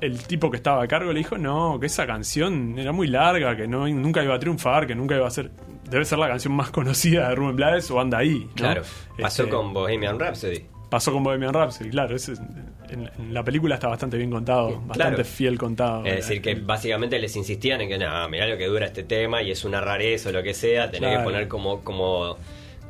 el 0.00 0.18
tipo 0.24 0.50
que 0.50 0.56
estaba 0.56 0.82
a 0.82 0.88
cargo 0.88 1.12
le 1.12 1.18
dijo, 1.18 1.38
no, 1.38 1.78
que 1.80 1.86
esa 1.86 2.06
canción 2.06 2.78
era 2.78 2.92
muy 2.92 3.06
larga, 3.08 3.56
que 3.56 3.66
no, 3.68 3.86
nunca 3.88 4.22
iba 4.22 4.34
a 4.34 4.38
triunfar, 4.38 4.86
que 4.86 4.94
nunca 4.94 5.16
iba 5.16 5.26
a 5.26 5.30
ser... 5.30 5.50
Debe 5.88 6.04
ser 6.04 6.18
la 6.18 6.28
canción 6.28 6.54
más 6.54 6.70
conocida 6.72 7.28
de 7.28 7.34
Rubén 7.34 7.56
Blades 7.56 7.90
o 7.90 8.00
anda 8.00 8.18
ahí. 8.18 8.40
¿no? 8.48 8.54
Claro. 8.54 8.82
Pasó 9.20 9.42
Este, 9.44 9.54
con 9.54 9.72
Bohemian 9.74 10.18
Rhapsody. 10.18 10.64
Pasó 10.88 11.12
con 11.12 11.22
Bohemian 11.24 11.54
Rhapsody, 11.54 11.88
claro. 11.90 12.14
es- 12.16 12.28
en, 12.28 13.10
en 13.18 13.32
la 13.32 13.42
película 13.42 13.76
está 13.76 13.88
bastante 13.88 14.18
bien 14.18 14.30
contado, 14.30 14.82
bastante 14.84 15.24
fiel 15.24 15.56
contado. 15.56 16.04
Es 16.04 16.16
decir, 16.16 16.42
que 16.42 16.54
básicamente 16.56 17.18
les 17.18 17.34
insistían 17.36 17.80
en 17.80 17.88
que, 17.88 17.96
no, 17.96 18.28
mirá 18.28 18.46
lo 18.46 18.58
que 18.58 18.66
dura 18.66 18.84
este 18.86 19.02
tema 19.04 19.40
y 19.42 19.50
es 19.50 19.64
una 19.64 19.80
rareza 19.80 20.28
o 20.28 20.32
lo 20.32 20.42
que 20.42 20.52
sea, 20.52 20.90
tenés 20.90 21.08
Claro. 21.08 21.18
que 21.20 21.24
poner 21.24 21.48
como, 21.48 21.80
como, 21.82 22.36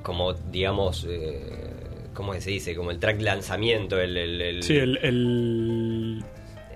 como 0.02 0.32
digamos, 0.32 1.06
eh, 1.08 1.71
¿cómo 2.14 2.32
se 2.40 2.50
dice? 2.50 2.74
Como 2.74 2.90
el 2.90 2.98
track 2.98 3.20
lanzamiento, 3.20 4.00
el... 4.00 4.16
el, 4.16 4.40
el- 4.40 4.62
Sí, 4.62 4.76
el, 4.76 4.96
el- 4.98 6.24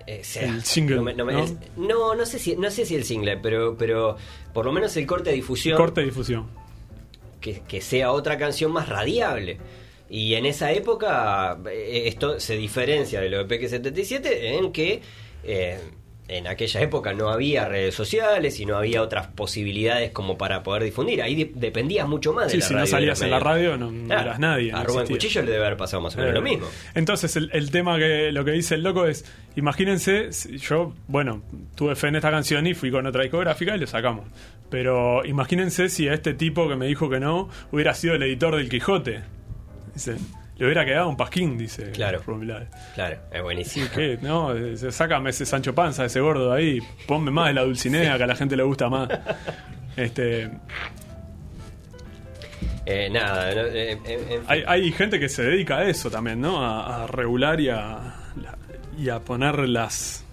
eh, 0.07 0.21
sea, 0.23 0.45
el 0.49 0.63
single, 0.63 0.97
No, 0.97 1.03
me- 1.03 1.15
no 1.15 1.25
me- 1.25 1.33
¿no? 1.33 1.45
es- 1.45 1.55
no, 1.77 2.15
no 2.15 2.27
sé 2.27 2.39
si, 2.39 2.57
no 2.57 2.71
sé 2.71 2.87
si 2.87 2.95
el 2.95 3.05
single, 3.05 3.39
pero, 3.39 3.77
pero 3.77 4.17
por 4.53 4.65
lo 4.65 4.73
menos 4.73 4.97
el 4.97 5.07
corte 5.07 5.31
de 5.31 5.37
difusión 5.37 5.77
corte 5.77 6.01
de 6.03 6.07
difusión. 6.07 6.47
que, 7.41 7.61
que 7.67 7.81
sea 7.81 8.13
otra 8.13 8.39
canción 8.39 8.73
más 8.73 8.89
radiable. 8.89 9.59
Y 10.09 10.35
en 10.35 10.47
esa 10.47 10.71
época 10.71 11.59
eh, 11.69 12.05
esto 12.07 12.39
se 12.39 12.57
diferencia 12.57 13.21
de 13.21 13.29
lo 13.29 13.45
de 13.45 13.49
PQ77 13.61 14.29
en 14.59 14.71
que 14.73 15.03
eh, 15.43 15.79
en 16.29 16.47
aquella 16.49 16.81
época 16.81 17.13
no 17.15 17.29
había 17.31 17.69
redes 17.69 17.95
sociales 17.95 18.59
y 18.59 18.67
no 18.67 18.77
había 18.77 19.01
otras 19.03 19.29
posibilidades 19.29 20.11
como 20.11 20.37
para 20.37 20.63
poder 20.65 20.83
difundir. 20.83 21.23
Ahí 21.23 21.35
de- 21.37 21.53
dependías 21.55 22.09
mucho 22.09 22.33
más 22.33 22.47
de 22.47 22.51
Sí, 22.53 22.57
la 22.59 22.65
si 22.67 22.73
no 22.75 22.79
radio. 22.81 22.91
salías 22.91 23.19
de 23.21 23.25
en 23.27 23.31
los 23.31 23.41
la 23.43 23.49
radio 23.49 23.77
no, 23.77 23.93
no 23.93 24.07
Claro, 24.07 24.23
eras 24.23 24.39
nadie. 24.41 24.73
A 24.73 24.79
no 24.79 24.85
Rubén. 24.85 25.07
Cuchillo 25.07 25.43
le 25.43 25.53
debe 25.53 25.65
haber 25.67 25.77
pasado 25.79 26.03
más 26.03 26.15
o 26.15 26.19
menos 26.19 26.33
Eh, 26.33 26.35
lo 26.35 26.43
mismo. 26.43 26.67
Entonces, 26.95 27.37
el, 27.37 27.51
el 27.53 27.71
tema 27.71 27.97
que 27.99 28.33
lo 28.33 28.45
que 28.45 28.51
dice 28.51 28.75
el 28.75 28.83
loco 28.83 29.07
es: 29.07 29.25
imagínense, 29.55 30.33
si 30.33 30.59
yo, 30.59 30.95
bueno, 31.09 31.43
tuve 31.77 31.95
fe 31.95 32.09
en 32.09 32.17
esta 32.17 32.31
canción 32.31 32.67
y 32.67 32.75
fui 32.75 32.91
con 32.91 33.07
otra 33.07 33.23
discográfica 33.23 33.77
y 33.77 33.79
lo 33.79 33.87
sacamos. 33.87 34.25
Pero 34.69 35.25
imagínense 35.25 35.89
si 35.89 36.09
a 36.09 36.15
este 36.15 36.35
tipo 36.35 36.69
que 36.69 36.75
me 36.77 36.87
dijo 36.87 37.09
que 37.09 37.21
no 37.21 37.49
hubiera 37.71 37.95
sido 37.95 38.15
el 38.17 38.23
editor 38.25 38.57
del 38.57 38.69
Quijote. 38.69 39.21
Dice, 39.95 40.17
le 40.59 40.65
hubiera 40.65 40.85
quedado 40.85 41.09
un 41.09 41.17
pasquín, 41.17 41.57
dice 41.59 41.91
Claro. 41.93 42.21
Claro, 42.95 43.17
es 43.33 43.43
buenísimo. 43.43 43.87
¿Qué? 43.95 44.19
No, 44.23 44.55
eh, 44.55 44.77
sácame 44.91 45.31
ese 45.31 45.45
Sancho 45.47 45.75
Panza, 45.75 46.05
ese 46.05 46.21
gordo 46.21 46.53
de 46.53 46.59
ahí. 46.59 46.81
Ponme 47.07 47.31
más 47.31 47.49
de 47.49 47.55
la 47.55 47.63
Dulcinea 47.63 48.17
que 48.17 48.23
a 48.25 48.27
la 48.27 48.35
gente 48.37 48.57
le 48.57 48.63
gusta 48.63 48.89
más. 48.89 49.09
Este, 49.97 50.51
Eh, 52.85 53.09
nada, 53.11 53.55
no, 53.55 53.63
eh, 53.63 53.93
en- 53.93 54.33
en- 54.33 54.43
hay, 54.47 54.63
hay 54.67 54.93
gente 54.93 55.19
que 55.19 55.29
se 55.31 55.43
dedica 55.43 55.79
a 55.79 55.85
eso 55.89 56.11
también, 56.11 56.41
¿no? 56.41 56.63
A, 56.65 57.05
a 57.05 57.07
regular 57.07 57.59
y 57.61 57.69
a, 57.71 58.15
y 58.99 59.09
a 59.09 59.21
poner 59.21 59.59
las. 59.69 60.26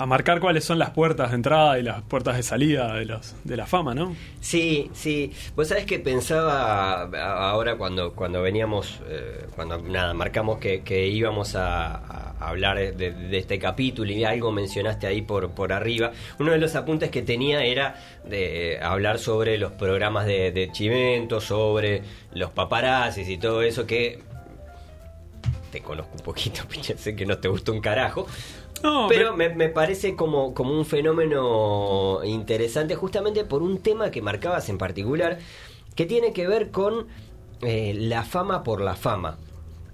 A 0.00 0.06
marcar 0.06 0.40
cuáles 0.40 0.64
son 0.64 0.78
las 0.78 0.90
puertas 0.90 1.28
de 1.28 1.36
entrada 1.36 1.78
y 1.78 1.82
las 1.82 2.00
puertas 2.00 2.34
de 2.34 2.42
salida 2.42 2.94
de, 2.94 3.04
los, 3.04 3.34
de 3.44 3.54
la 3.54 3.66
fama, 3.66 3.94
¿no? 3.94 4.16
Sí, 4.40 4.90
sí. 4.94 5.30
Vos 5.54 5.68
sabés 5.68 5.84
que 5.84 5.98
pensaba 5.98 7.02
ahora 7.50 7.76
cuando, 7.76 8.14
cuando 8.14 8.40
veníamos, 8.40 8.98
eh, 9.10 9.44
cuando 9.54 9.76
nada, 9.76 10.14
marcamos 10.14 10.58
que, 10.58 11.06
íbamos 11.06 11.54
a, 11.54 12.30
hablar 12.40 12.78
de, 12.78 13.36
este 13.36 13.58
capítulo 13.58 14.10
y 14.10 14.24
algo 14.24 14.50
mencionaste 14.52 15.06
ahí 15.06 15.20
por, 15.20 15.50
por 15.50 15.70
arriba. 15.70 16.12
Uno 16.38 16.52
de 16.52 16.58
los 16.58 16.74
apuntes 16.76 17.10
que 17.10 17.20
tenía 17.20 17.62
era 17.62 17.96
de 18.24 18.78
hablar 18.82 19.18
sobre 19.18 19.58
los 19.58 19.72
programas 19.72 20.24
de, 20.24 20.50
de 20.50 20.72
Chimento, 20.72 21.42
sobre 21.42 22.02
los 22.32 22.50
paparazzis 22.52 23.28
y 23.28 23.36
todo 23.36 23.60
eso 23.60 23.86
que 23.86 24.30
te 25.70 25.80
conozco 25.80 26.12
un 26.14 26.24
poquito, 26.24 26.62
sé 26.96 27.14
que 27.14 27.26
no 27.26 27.38
te 27.38 27.48
gusta 27.48 27.72
un 27.72 27.80
carajo. 27.80 28.26
No, 28.82 29.06
Pero 29.08 29.36
me, 29.36 29.50
me 29.50 29.68
parece 29.68 30.16
como, 30.16 30.54
como 30.54 30.72
un 30.72 30.86
fenómeno 30.86 32.20
interesante 32.24 32.94
justamente 32.94 33.44
por 33.44 33.62
un 33.62 33.78
tema 33.82 34.10
que 34.10 34.22
marcabas 34.22 34.68
en 34.70 34.78
particular, 34.78 35.38
que 35.94 36.06
tiene 36.06 36.32
que 36.32 36.46
ver 36.48 36.70
con 36.70 37.06
eh, 37.62 37.92
la 37.94 38.24
fama 38.24 38.62
por 38.62 38.80
la 38.80 38.94
fama, 38.96 39.38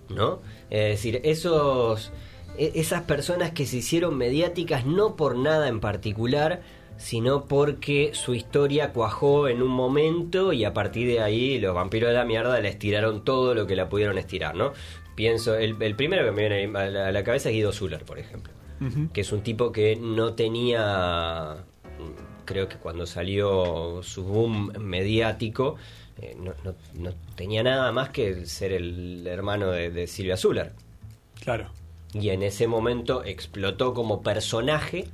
¿no? 0.09 0.40
Es 0.70 0.90
decir, 0.90 1.20
esos, 1.25 2.12
e- 2.59 2.72
esas 2.77 3.03
personas 3.03 3.51
que 3.53 3.66
se 3.66 3.79
hicieron 3.79 4.16
mediáticas 4.16 4.87
no 4.87 5.16
por 5.16 5.37
nada 5.37 5.68
en 5.68 5.81
particular, 5.81 6.62
sino 6.96 7.46
porque 7.46 8.11
su 8.14 8.35
historia 8.35 8.92
cuajó 8.92 9.49
en 9.49 9.62
un 9.62 9.68
momento 9.70 10.53
y 10.53 10.64
a 10.64 10.72
partir 10.75 11.09
de 11.09 11.20
ahí 11.20 11.59
los 11.59 11.75
vampiros 11.75 12.11
de 12.11 12.14
la 12.16 12.25
mierda 12.25 12.61
le 12.61 12.68
estiraron 12.68 13.25
todo 13.25 13.55
lo 13.55 13.66
que 13.66 13.77
la 13.77 13.88
pudieron 13.88 14.16
estirar, 14.18 14.55
¿no? 14.55 14.72
Pienso, 15.16 15.57
el, 15.57 15.77
el 15.83 15.96
primero 15.96 16.25
que 16.25 16.33
me 16.33 16.49
viene 16.49 16.79
a 16.79 16.87
la, 16.90 17.09
a 17.09 17.12
la 17.12 17.25
cabeza 17.25 17.49
es 17.49 17.55
Guido 17.57 17.72
Zuller, 17.72 18.05
por 18.05 18.18
ejemplo 18.18 18.53
Que 19.12 19.21
es 19.23 19.33
un 19.33 19.41
tipo 19.43 19.73
que 19.73 19.97
no 19.97 20.35
tenía, 20.35 21.57
creo 22.45 22.69
que 22.69 22.77
cuando 22.77 23.07
salió 23.07 24.03
su 24.03 24.23
boom 24.25 24.73
mediático, 24.79 25.77
eh, 26.21 26.37
no, 26.39 26.53
no- 26.65 26.75
no 26.95 27.11
tenía 27.35 27.62
nada 27.62 27.91
más 27.93 28.11
que 28.11 28.47
ser 28.47 28.73
el 28.73 29.27
hermano 29.27 29.71
de, 29.71 29.91
de 29.91 30.07
Silvia 30.07 30.37
Zuller. 30.37 30.73
Claro. 31.43 31.71
Y 32.15 32.31
en 32.31 32.43
ese 32.43 32.67
momento 32.67 33.25
explotó 33.25 33.93
como 33.95 34.23
personaje. 34.23 35.07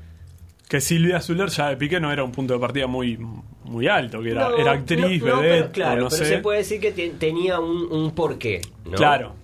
Que 0.69 0.81
Silvia 0.81 1.21
Zuller 1.21 1.49
ya 1.49 1.69
de 1.69 1.77
pique 1.77 2.01
no 2.01 2.13
era 2.13 2.23
un 2.25 2.33
punto 2.33 2.55
de 2.55 2.61
partida 2.61 2.87
muy, 2.87 3.19
muy 3.65 3.89
alto, 3.89 4.23
que 4.23 4.31
era, 4.31 4.49
No, 4.49 4.57
era 4.57 4.73
actriz, 4.73 5.23
vedette, 5.23 5.41
pero 5.41 5.73
claro, 5.73 6.01
o 6.01 6.05
no 6.05 6.09
pero 6.11 6.25
sé. 6.25 6.29
se 6.29 6.39
puede 6.39 6.59
decir 6.59 6.81
que 6.81 6.93
te- 6.93 7.11
tenía 7.11 7.61
un, 7.61 7.93
un 7.93 8.11
porqué. 8.13 8.61
¿no? 8.85 8.93
Claro. 8.93 9.35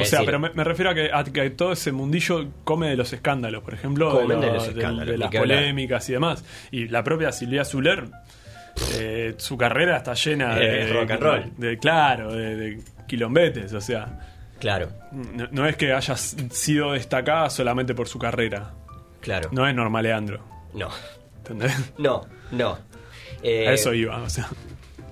O 0.00 0.04
sea, 0.06 0.20
pero 0.24 0.38
me, 0.38 0.50
me 0.50 0.64
refiero 0.64 0.90
a 0.90 0.94
que, 0.94 1.10
a 1.12 1.22
que 1.24 1.50
todo 1.50 1.72
ese 1.72 1.92
mundillo 1.92 2.46
come 2.64 2.88
de 2.88 2.96
los 2.96 3.12
escándalos, 3.12 3.62
por 3.62 3.74
ejemplo, 3.74 4.14
de, 4.26 4.34
de 4.36 4.46
lo- 4.46 4.54
los 4.54 4.68
escándalos, 4.68 5.12
de 5.12 5.18
las 5.18 5.30
polémicas 5.30 6.08
y 6.08 6.12
demás. 6.12 6.44
Y 6.70 6.88
la 6.88 7.04
propia 7.04 7.30
Silvia 7.32 7.64
Zuller, 7.64 8.04
eh, 8.94 9.34
su 9.36 9.56
carrera 9.58 9.98
está 9.98 10.14
llena 10.14 10.54
de, 10.56 10.92
rock 10.92 11.10
and 11.10 11.22
roll. 11.22 11.52
de- 11.58 11.78
claro, 11.78 12.32
de, 12.32 12.56
de 12.56 12.80
quilombetes, 13.06 13.72
o 13.74 13.80
sea, 13.80 14.18
Claro, 14.58 14.88
no, 15.10 15.48
no 15.50 15.66
es 15.66 15.76
que 15.76 15.92
haya 15.92 16.16
sido 16.16 16.92
destacada 16.92 17.50
solamente 17.50 17.94
por 17.94 18.06
su 18.08 18.18
carrera, 18.18 18.70
claro. 19.20 19.48
no 19.52 19.66
es 19.66 19.74
normal 19.74 20.04
Leandro, 20.04 20.40
No, 20.72 20.88
¿entendés? 21.38 21.92
no, 21.98 22.22
no. 22.52 22.78
Eh, 23.42 23.66
a 23.68 23.72
eso 23.72 23.92
iba, 23.92 24.22
o 24.22 24.30
sea, 24.30 24.48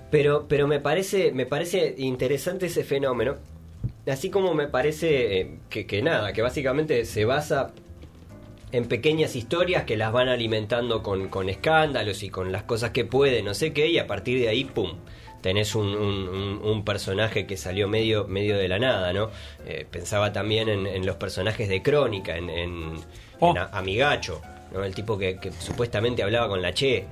Pero, 0.09 0.47
pero 0.47 0.67
me 0.67 0.79
parece, 0.79 1.31
me 1.33 1.45
parece 1.45 1.93
interesante 1.97 2.67
ese 2.67 2.83
fenómeno. 2.85 3.35
Así 4.07 4.29
como 4.29 4.53
me 4.53 4.67
parece 4.67 5.39
eh, 5.41 5.59
que, 5.69 5.85
que 5.85 6.01
nada, 6.01 6.33
que 6.33 6.41
básicamente 6.41 7.05
se 7.05 7.25
basa 7.25 7.71
en 8.71 8.85
pequeñas 8.87 9.35
historias 9.35 9.83
que 9.83 9.97
las 9.97 10.11
van 10.11 10.27
alimentando 10.29 11.03
con, 11.03 11.27
con 11.27 11.49
escándalos 11.49 12.23
y 12.23 12.29
con 12.29 12.51
las 12.51 12.63
cosas 12.63 12.91
que 12.91 13.05
pueden, 13.05 13.45
no 13.45 13.53
sé 13.53 13.73
qué, 13.73 13.87
y 13.87 13.99
a 13.99 14.07
partir 14.07 14.39
de 14.39 14.47
ahí, 14.49 14.63
¡pum! 14.63 14.93
tenés 15.41 15.73
un, 15.75 15.87
un- 15.87 16.83
personaje 16.85 17.45
que 17.47 17.57
salió 17.57 17.87
medio, 17.87 18.27
medio 18.27 18.57
de 18.57 18.67
la 18.67 18.77
nada, 18.79 19.11
¿no? 19.11 19.29
Eh, 19.65 19.85
pensaba 19.89 20.31
también 20.31 20.69
en, 20.69 20.85
en 20.87 21.05
los 21.05 21.15
personajes 21.17 21.67
de 21.69 21.81
Crónica, 21.81 22.37
en, 22.37 22.49
en- 22.49 22.93
Oh. 23.39 23.51
en 23.51 23.57
A- 23.57 23.69
Amigacho, 23.73 24.39
¿no? 24.71 24.83
El 24.83 24.93
tipo 24.93 25.17
que, 25.17 25.37
que 25.39 25.51
supuestamente 25.51 26.21
hablaba 26.23 26.47
con 26.47 26.61
la 26.61 26.73
Che. 26.73 27.05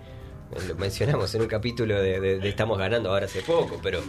Lo 0.68 0.76
mencionamos 0.76 1.34
en 1.36 1.42
un 1.42 1.48
capítulo 1.48 2.00
de, 2.02 2.20
de- 2.20 2.40
de 2.40 2.50
Estamos 2.50 2.78
Ganando 2.78 3.10
ahora 3.10 3.26
hace 3.26 3.42
poco, 3.42 3.80
pero, 3.82 4.00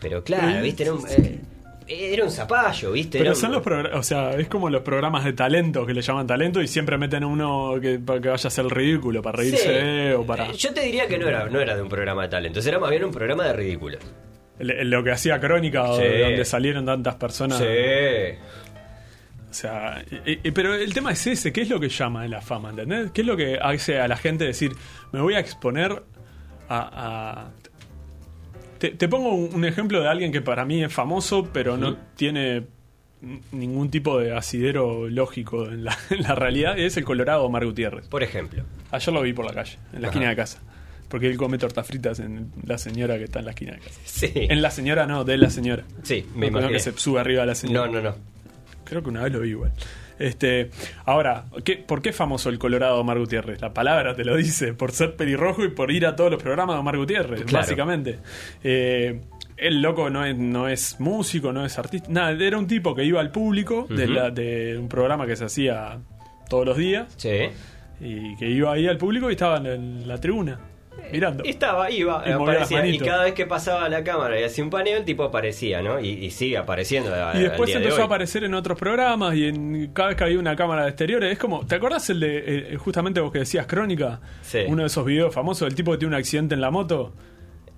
pero 0.00 0.22
claro. 0.22 0.62
¿viste? 0.62 0.90
Un, 0.90 1.02
eh, 1.08 1.40
era 1.88 2.24
un 2.24 2.30
zapallo, 2.30 2.92
¿viste? 2.92 3.18
Pero 3.18 3.30
Era 3.30 3.30
un- 3.34 3.40
son 3.40 3.52
los 3.52 3.62
programas, 3.62 3.98
o 3.98 4.02
sea, 4.02 4.30
es 4.32 4.48
como 4.48 4.70
los 4.70 4.82
programas 4.82 5.24
de 5.24 5.32
talento 5.32 5.84
que 5.86 5.94
le 5.94 6.02
llaman 6.02 6.26
talento 6.26 6.60
y 6.62 6.66
siempre 6.68 6.96
meten 6.98 7.24
uno 7.24 7.74
que, 7.80 7.98
para 7.98 8.20
que 8.20 8.28
vaya 8.28 8.50
a 8.56 8.60
el 8.60 8.70
ridículo, 8.70 9.22
para 9.22 9.38
reírse 9.38 10.08
Sí. 10.08 10.12
o 10.14 10.24
para... 10.24 10.52
Yo 10.52 10.72
te 10.74 10.80
diría 10.82 11.06
que 11.06 11.18
no 11.18 11.28
era, 11.28 11.46
no 11.48 11.60
era 11.60 11.74
de 11.76 11.82
un 11.82 11.88
programa 11.88 12.22
de 12.22 12.28
talentos, 12.28 12.66
era 12.66 12.78
más 12.78 12.90
bien 12.90 13.04
un 13.04 13.10
programa 13.12 13.44
de 13.44 13.52
ridículos. 13.52 14.00
Le- 14.58 14.84
Lo 14.84 15.02
que 15.02 15.10
hacía 15.12 15.40
Crónica, 15.40 15.86
Sí. 15.96 16.02
de 16.02 16.20
donde 16.22 16.44
salieron 16.44 16.86
tantas 16.86 17.14
personas. 17.16 17.58
Sí. 17.58 17.64
O 19.50 19.54
sea, 19.54 20.02
y- 20.24 20.48
y- 20.48 20.50
pero 20.52 20.74
el 20.74 20.94
tema 20.94 21.12
es 21.12 21.26
ese, 21.26 21.52
¿qué 21.52 21.62
es 21.62 21.68
lo 21.68 21.78
que 21.78 21.88
llama 21.90 22.26
la 22.26 22.40
fama? 22.40 22.70
¿Entendés? 22.70 23.10
¿Qué 23.12 23.20
es 23.20 23.26
lo 23.26 23.36
que 23.36 23.58
hace 23.60 23.98
a 24.00 24.08
la 24.08 24.16
gente 24.16 24.44
decir, 24.44 24.72
me 25.12 25.20
voy 25.20 25.34
a 25.34 25.40
exponer 25.40 26.02
a... 26.68 27.48
a- 27.48 27.50
Te, 28.82 28.90
te 28.90 29.06
pongo 29.08 29.32
un, 29.32 29.54
un 29.54 29.64
ejemplo 29.64 30.00
de 30.02 30.08
alguien 30.08 30.32
que 30.32 30.40
para 30.40 30.64
mí 30.64 30.82
es 30.82 30.92
famoso, 30.92 31.48
pero 31.52 31.76
no 31.76 31.96
tiene 32.16 32.64
ningún 33.52 33.92
tipo 33.92 34.18
de 34.18 34.36
asidero 34.36 35.08
lógico 35.08 35.68
en 35.68 35.84
la, 35.84 35.96
en 36.10 36.22
la 36.24 36.34
realidad, 36.34 36.76
y 36.76 36.82
es 36.82 36.96
el 36.96 37.04
Colorado 37.04 37.44
Omar 37.44 37.64
Gutiérrez. 37.64 38.08
Por 38.08 38.24
ejemplo. 38.24 38.64
Ayer 38.90 39.14
lo 39.14 39.22
vi 39.22 39.32
por 39.32 39.44
la 39.44 39.52
calle, 39.54 39.78
en 39.92 40.02
la 40.02 40.08
Ajá. 40.08 40.16
esquina 40.16 40.30
de 40.30 40.34
casa. 40.34 40.60
Porque 41.08 41.28
él 41.28 41.36
come 41.36 41.58
tortas 41.58 41.86
fritas 41.86 42.18
en 42.18 42.50
la 42.66 42.76
señora 42.76 43.18
que 43.18 43.24
está 43.24 43.38
en 43.38 43.44
la 43.44 43.50
esquina 43.52 43.74
de 43.74 43.78
casa. 43.78 44.00
Sí. 44.04 44.32
En 44.34 44.60
la 44.62 44.72
señora 44.72 45.06
no, 45.06 45.22
de 45.22 45.36
la 45.36 45.48
señora. 45.50 45.84
Sí, 46.02 46.26
me 46.34 46.46
no, 46.46 46.52
no 46.54 46.58
imaginé. 46.58 46.72
que 46.72 46.80
se 46.80 46.92
sube 46.98 47.20
arriba 47.20 47.42
de 47.42 47.46
la 47.46 47.54
señora. 47.54 47.86
No, 47.86 47.92
no, 47.92 48.02
no. 48.10 48.16
Creo 48.82 49.00
que 49.00 49.10
una 49.10 49.22
vez 49.22 49.32
lo 49.32 49.38
vi 49.40 49.50
igual. 49.50 49.72
Este, 50.22 50.70
ahora, 51.04 51.44
¿qué, 51.64 51.76
¿por 51.76 52.00
qué 52.02 52.10
es 52.10 52.16
famoso 52.16 52.48
el 52.48 52.58
Colorado 52.58 52.98
Omar 53.00 53.18
Gutiérrez? 53.18 53.60
La 53.60 53.72
palabra 53.74 54.14
te 54.14 54.24
lo 54.24 54.36
dice, 54.36 54.72
por 54.74 54.92
ser 54.92 55.16
pelirrojo 55.16 55.64
y 55.64 55.68
por 55.68 55.90
ir 55.90 56.06
a 56.06 56.14
todos 56.16 56.30
los 56.30 56.42
programas 56.42 56.76
de 56.76 56.80
Omar 56.80 56.96
Gutiérrez, 56.96 57.42
Claro. 57.44 57.64
básicamente. 57.64 58.18
Eh, 58.62 59.20
el 59.56 59.82
loco 59.82 60.10
no 60.10 60.24
es, 60.24 60.36
no 60.36 60.68
es 60.68 60.98
músico, 61.00 61.52
no 61.52 61.64
es 61.64 61.78
artista, 61.78 62.08
nada, 62.10 62.30
era 62.32 62.58
un 62.58 62.66
tipo 62.66 62.94
que 62.94 63.04
iba 63.04 63.20
al 63.20 63.30
público 63.30 63.86
de, 63.88 64.06
la- 64.08 64.30
de 64.30 64.76
un 64.78 64.88
programa 64.88 65.26
que 65.26 65.36
se 65.36 65.44
hacía 65.44 65.98
todos 66.48 66.66
los 66.66 66.76
días 66.76 67.12
Sí. 67.16 67.48
y 68.00 68.36
que 68.36 68.48
iba 68.48 68.72
ahí 68.72 68.86
al 68.88 68.98
público 68.98 69.28
y 69.30 69.34
estaba 69.34 69.58
en 69.58 70.06
la 70.08 70.18
tribuna, 70.18 70.58
mirando. 71.12 71.44
Y 71.44 71.50
estaba, 71.50 71.90
iba, 71.90 72.22
Y 72.26 72.30
aparecía. 72.32 72.82
Cada 73.04 73.24
vez 73.24 73.34
que 73.34 73.46
pasaba 73.46 73.88
la 73.88 74.02
cámara 74.04 74.40
y 74.40 74.44
hacía 74.44 74.64
un 74.64 74.70
paneo, 74.70 74.96
el 74.98 75.04
tipo 75.04 75.24
aparecía, 75.24 75.82
¿no? 75.82 76.00
Y, 76.00 76.08
y 76.08 76.30
sigue 76.30 76.56
apareciendo. 76.56 77.12
a- 77.14 77.36
Y 77.36 77.42
después 77.42 77.68
día 77.68 77.76
empezó 77.78 78.02
a 78.02 78.04
aparecer 78.06 78.44
en 78.44 78.54
otros 78.54 78.78
programas 78.78 79.34
y 79.34 79.46
en 79.48 79.90
cada 79.92 80.08
vez 80.08 80.16
que 80.18 80.24
había 80.24 80.38
una 80.38 80.56
cámara 80.56 80.82
de 80.84 80.88
exteriores. 80.90 81.32
Es 81.32 81.38
como, 81.38 81.66
¿te 81.66 81.74
acordás 81.74 82.08
el 82.10 82.20
de, 82.20 82.44
eh, 82.72 82.76
justamente 82.76 83.20
vos 83.20 83.32
que 83.32 83.40
decías 83.40 83.66
Crónica? 83.66 84.20
Sí. 84.42 84.60
Uno 84.66 84.82
de 84.82 84.86
esos 84.86 85.04
videos 85.04 85.34
famosos 85.34 85.66
del 85.68 85.74
tipo 85.74 85.92
que 85.92 85.98
tiene 85.98 86.14
un 86.14 86.18
accidente 86.20 86.54
en 86.54 86.60
la 86.60 86.70
moto, 86.70 87.12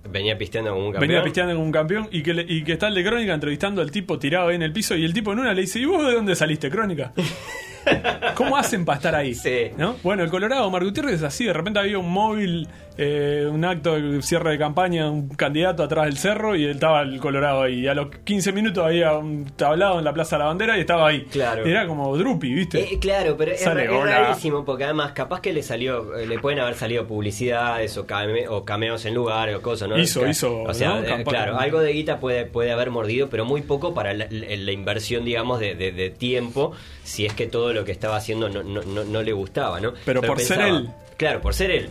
Venía 0.06 0.36
pisteando 0.36 0.70
como 0.72 0.86
un 0.88 0.92
campeón. 0.92 1.08
venía 1.08 1.22
pisteando 1.24 1.54
como 1.54 1.64
un 1.64 1.72
campeón 1.72 2.08
y 2.12 2.22
que, 2.22 2.34
le- 2.34 2.44
y 2.46 2.62
que 2.62 2.72
está 2.74 2.88
el 2.88 2.94
de 2.94 3.02
Crónica 3.04 3.32
entrevistando 3.32 3.80
al 3.80 3.90
tipo 3.90 4.18
tirado 4.18 4.48
ahí 4.48 4.56
en 4.56 4.62
el 4.62 4.70
piso 4.70 4.94
y 4.94 5.02
el 5.04 5.14
tipo 5.14 5.32
en 5.32 5.38
una 5.38 5.54
le 5.54 5.62
dice, 5.62 5.78
¿y 5.78 5.86
vos 5.86 6.06
de 6.06 6.12
dónde 6.12 6.36
saliste, 6.36 6.68
Crónica? 6.70 7.12
¿Cómo 8.34 8.56
hacen 8.56 8.84
para 8.84 8.96
estar 8.96 9.14
ahí? 9.14 9.34
Sí. 9.34 9.70
¿No? 9.76 9.96
Bueno, 10.02 10.22
el 10.22 10.30
Colorado, 10.30 10.70
Mar 10.70 10.84
Gutiérrez 10.84 11.14
es 11.16 11.22
así, 11.22 11.44
de 11.44 11.52
repente 11.52 11.78
había 11.80 11.98
un 11.98 12.10
móvil, 12.10 12.68
eh, 12.96 13.48
un 13.50 13.64
acto 13.64 13.94
de 14.00 14.22
cierre 14.22 14.52
de 14.52 14.58
campaña, 14.58 15.10
un 15.10 15.28
candidato 15.30 15.82
atrás 15.82 16.06
del 16.06 16.16
cerro 16.16 16.54
y 16.56 16.64
él 16.64 16.70
estaba 16.72 17.02
el 17.02 17.18
Colorado 17.20 17.62
ahí. 17.62 17.80
Y 17.80 17.88
a 17.88 17.94
los 17.94 18.08
15 18.24 18.52
minutos 18.52 18.84
había 18.84 19.12
un 19.16 19.44
tablado 19.56 19.98
en 19.98 20.04
la 20.04 20.12
Plaza 20.12 20.36
de 20.36 20.40
la 20.40 20.46
Bandera 20.46 20.76
y 20.76 20.80
estaba 20.80 21.08
ahí. 21.08 21.24
Claro. 21.30 21.64
Era 21.64 21.86
como 21.86 22.16
Drupi, 22.16 22.52
¿viste? 22.54 22.80
Eh, 22.94 22.98
claro, 23.00 23.36
pero 23.36 23.52
es, 23.52 23.60
Sale, 23.60 23.84
es 23.84 23.90
rarísimo 23.90 24.64
porque 24.64 24.84
además 24.84 25.12
capaz 25.12 25.40
que 25.40 25.52
le 25.52 25.62
salió, 25.62 26.16
eh, 26.16 26.26
le 26.26 26.38
pueden 26.38 26.58
haber 26.60 26.74
salido 26.74 27.06
publicidades 27.06 27.96
o, 27.98 28.06
came- 28.06 28.48
o 28.48 28.64
cameos 28.64 29.04
en 29.04 29.14
lugares 29.14 29.56
o 29.56 29.62
cosas, 29.62 29.88
¿no? 29.88 29.98
Hizo, 29.98 30.22
Ca- 30.22 30.28
hizo, 30.30 30.62
O 30.62 30.74
sea, 30.74 31.00
¿no? 31.00 31.04
eh, 31.04 31.24
claro, 31.24 31.58
algo 31.58 31.80
de 31.80 31.92
guita 31.92 32.18
puede, 32.20 32.46
puede 32.46 32.72
haber 32.72 32.90
mordido, 32.90 33.28
pero 33.28 33.44
muy 33.44 33.62
poco 33.62 33.92
para 33.94 34.12
la, 34.14 34.26
la- 34.30 34.56
la 34.56 34.72
inversión, 34.72 35.24
digamos, 35.24 35.60
de, 35.60 35.74
de- 35.74 35.92
de 35.92 36.10
tiempo, 36.10 36.72
si 37.02 37.26
es 37.26 37.34
que 37.34 37.46
todo 37.46 37.72
lo 37.74 37.84
que 37.84 37.92
estaba 37.92 38.16
haciendo 38.16 38.48
no, 38.48 38.62
no, 38.62 38.82
no, 38.82 39.04
no 39.04 39.22
le 39.22 39.32
gustaba, 39.32 39.80
¿no? 39.80 39.92
Pero 40.04 40.22
por 40.22 40.40
ser 40.40 40.60
él. 40.60 40.88
Claro, 41.16 41.40
por 41.40 41.54
ser 41.54 41.70
él. 41.70 41.88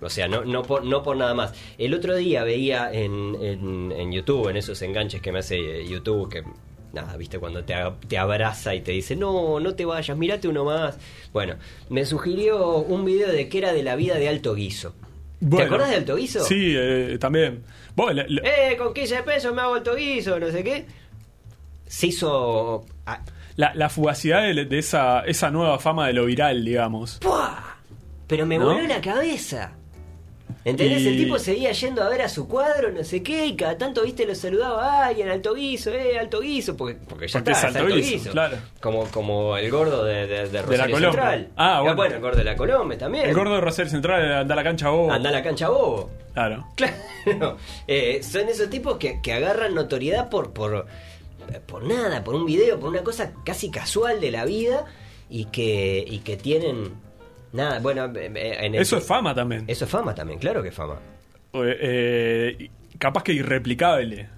O 0.00 0.10
sea, 0.10 0.28
no, 0.28 0.44
no, 0.44 0.62
por, 0.62 0.84
no 0.84 1.02
por 1.02 1.16
nada 1.16 1.34
más. 1.34 1.52
El 1.78 1.94
otro 1.94 2.14
día 2.16 2.44
veía 2.44 2.92
en, 2.92 3.36
en, 3.40 3.92
en 3.92 4.12
YouTube, 4.12 4.48
en 4.48 4.56
esos 4.56 4.80
enganches 4.82 5.20
que 5.22 5.32
me 5.32 5.38
hace 5.38 5.56
eh, 5.82 5.86
YouTube, 5.88 6.28
que 6.30 6.42
nada, 6.92 7.16
viste, 7.16 7.38
cuando 7.38 7.64
te, 7.64 7.74
te 8.08 8.18
abraza 8.18 8.74
y 8.74 8.80
te 8.82 8.92
dice, 8.92 9.16
no, 9.16 9.58
no 9.60 9.74
te 9.74 9.84
vayas, 9.84 10.16
mirate 10.16 10.46
uno 10.48 10.64
más. 10.64 10.98
Bueno, 11.32 11.54
me 11.88 12.04
sugirió 12.04 12.78
un 12.78 13.04
video 13.04 13.28
de 13.32 13.48
que 13.48 13.58
era 13.58 13.72
de 13.72 13.82
la 13.82 13.96
vida 13.96 14.16
de 14.16 14.28
Alto 14.28 14.54
Guiso. 14.54 14.94
Bueno. 15.40 15.56
¿Te 15.64 15.66
acordás 15.68 15.90
de 15.90 15.96
Alto 15.96 16.16
Guiso? 16.16 16.44
Sí, 16.44 16.74
eh, 16.76 17.16
también. 17.20 17.62
Vos, 17.96 18.14
le- 18.14 18.28
le- 18.28 18.42
Eh, 18.72 18.76
con 18.76 18.92
15 18.94 19.22
pesos 19.22 19.54
me 19.54 19.62
hago 19.62 19.74
Alto 19.74 19.94
Guiso, 19.94 20.38
no 20.40 20.50
sé 20.50 20.62
qué. 20.64 20.86
Se 21.86 22.08
hizo... 22.08 22.84
la, 23.56 23.72
la 23.74 23.88
fugacidad 23.88 24.42
de, 24.42 24.64
de 24.64 24.78
esa, 24.78 25.20
esa 25.20 25.50
nueva 25.50 25.78
fama 25.78 26.06
de 26.06 26.12
lo 26.12 26.24
viral, 26.26 26.64
digamos. 26.64 27.18
¡Puah! 27.20 27.76
Pero 28.26 28.46
me 28.46 28.58
¿No? 28.58 28.66
voló 28.66 28.80
la 28.86 29.00
cabeza. 29.00 29.72
¿Entendés? 30.64 31.02
Y- 31.02 31.08
El 31.08 31.16
tipo 31.18 31.38
seguía 31.38 31.72
yendo 31.72 32.02
a 32.02 32.08
ver 32.08 32.22
a 32.22 32.28
su 32.28 32.48
cuadro, 32.48 32.90
no 32.90 33.04
sé 33.04 33.22
qué, 33.22 33.44
y 33.46 33.54
cada 33.54 33.76
tanto, 33.76 34.02
viste, 34.02 34.24
lo 34.24 34.34
saludaba, 34.34 35.04
ay, 35.06 35.20
en 35.20 35.28
alto 35.28 35.52
guiso, 35.54 35.90
eh, 35.90 36.18
alto 36.18 36.40
guiso, 36.40 36.74
porque, 36.74 36.94
porque 37.06 37.28
ya 37.28 37.40
Porque 37.40 37.52
está, 37.52 37.68
es 37.68 37.76
Alto 37.76 37.86
alto 37.86 37.96
Guiso, 37.96 38.30
claro. 38.30 38.56
Como, 38.80 39.04
como 39.10 39.56
el 39.58 39.70
gordo 39.70 40.04
de, 40.04 40.26
de, 40.26 40.48
de 40.48 40.62
Rosario 40.62 40.94
Colombe. 40.94 41.16
Central. 41.18 41.48
Ah, 41.56 41.82
bueno. 41.94 42.14
el 42.14 42.20
gordo 42.22 42.38
de 42.38 42.44
la 42.44 42.56
Colombe 42.56 42.96
también. 42.96 43.28
El 43.28 43.34
gordo 43.34 43.54
de 43.56 43.60
Rosario 43.60 43.90
Central 43.90 44.32
anda 44.32 44.54
a 44.54 44.56
la 44.56 44.64
cancha 44.64 44.88
vos. 44.88 45.12
Anda 45.12 45.28
a 45.28 45.32
la 45.32 45.42
cancha 45.42 45.68
bobo. 45.68 46.10
Claro. 46.32 46.66
Claro. 47.24 47.56
Eh, 47.86 48.20
son 48.22 48.48
esos 48.48 48.68
tipos 48.70 48.96
que, 48.98 49.20
que 49.22 49.32
agarran 49.34 49.74
notoriedad 49.74 50.28
por, 50.30 50.52
por, 50.52 50.86
por 51.66 51.84
nada, 51.84 52.22
por 52.24 52.34
un 52.34 52.44
video, 52.46 52.78
por 52.80 52.90
una 52.90 53.02
cosa 53.02 53.32
casi 53.44 53.70
casual 53.70 54.20
de 54.20 54.30
la 54.30 54.44
vida 54.44 54.84
y 55.28 55.46
que, 55.46 56.04
y 56.06 56.18
que 56.20 56.36
tienen 56.36 56.92
nada. 57.52 57.78
Bueno, 57.80 58.06
eh, 58.14 58.30
eh, 58.34 58.56
en 58.60 58.74
el- 58.74 58.82
Eso 58.82 58.96
es 58.98 59.04
fama 59.06 59.34
también. 59.34 59.64
Eso 59.68 59.84
es 59.84 59.90
fama 59.90 60.14
también, 60.14 60.38
claro 60.38 60.62
que 60.62 60.68
es 60.68 60.74
fama. 60.74 60.98
Eh, 61.52 61.78
eh, 61.80 62.70
capaz 62.98 63.22
que 63.22 63.32
irreplicable. 63.32 64.28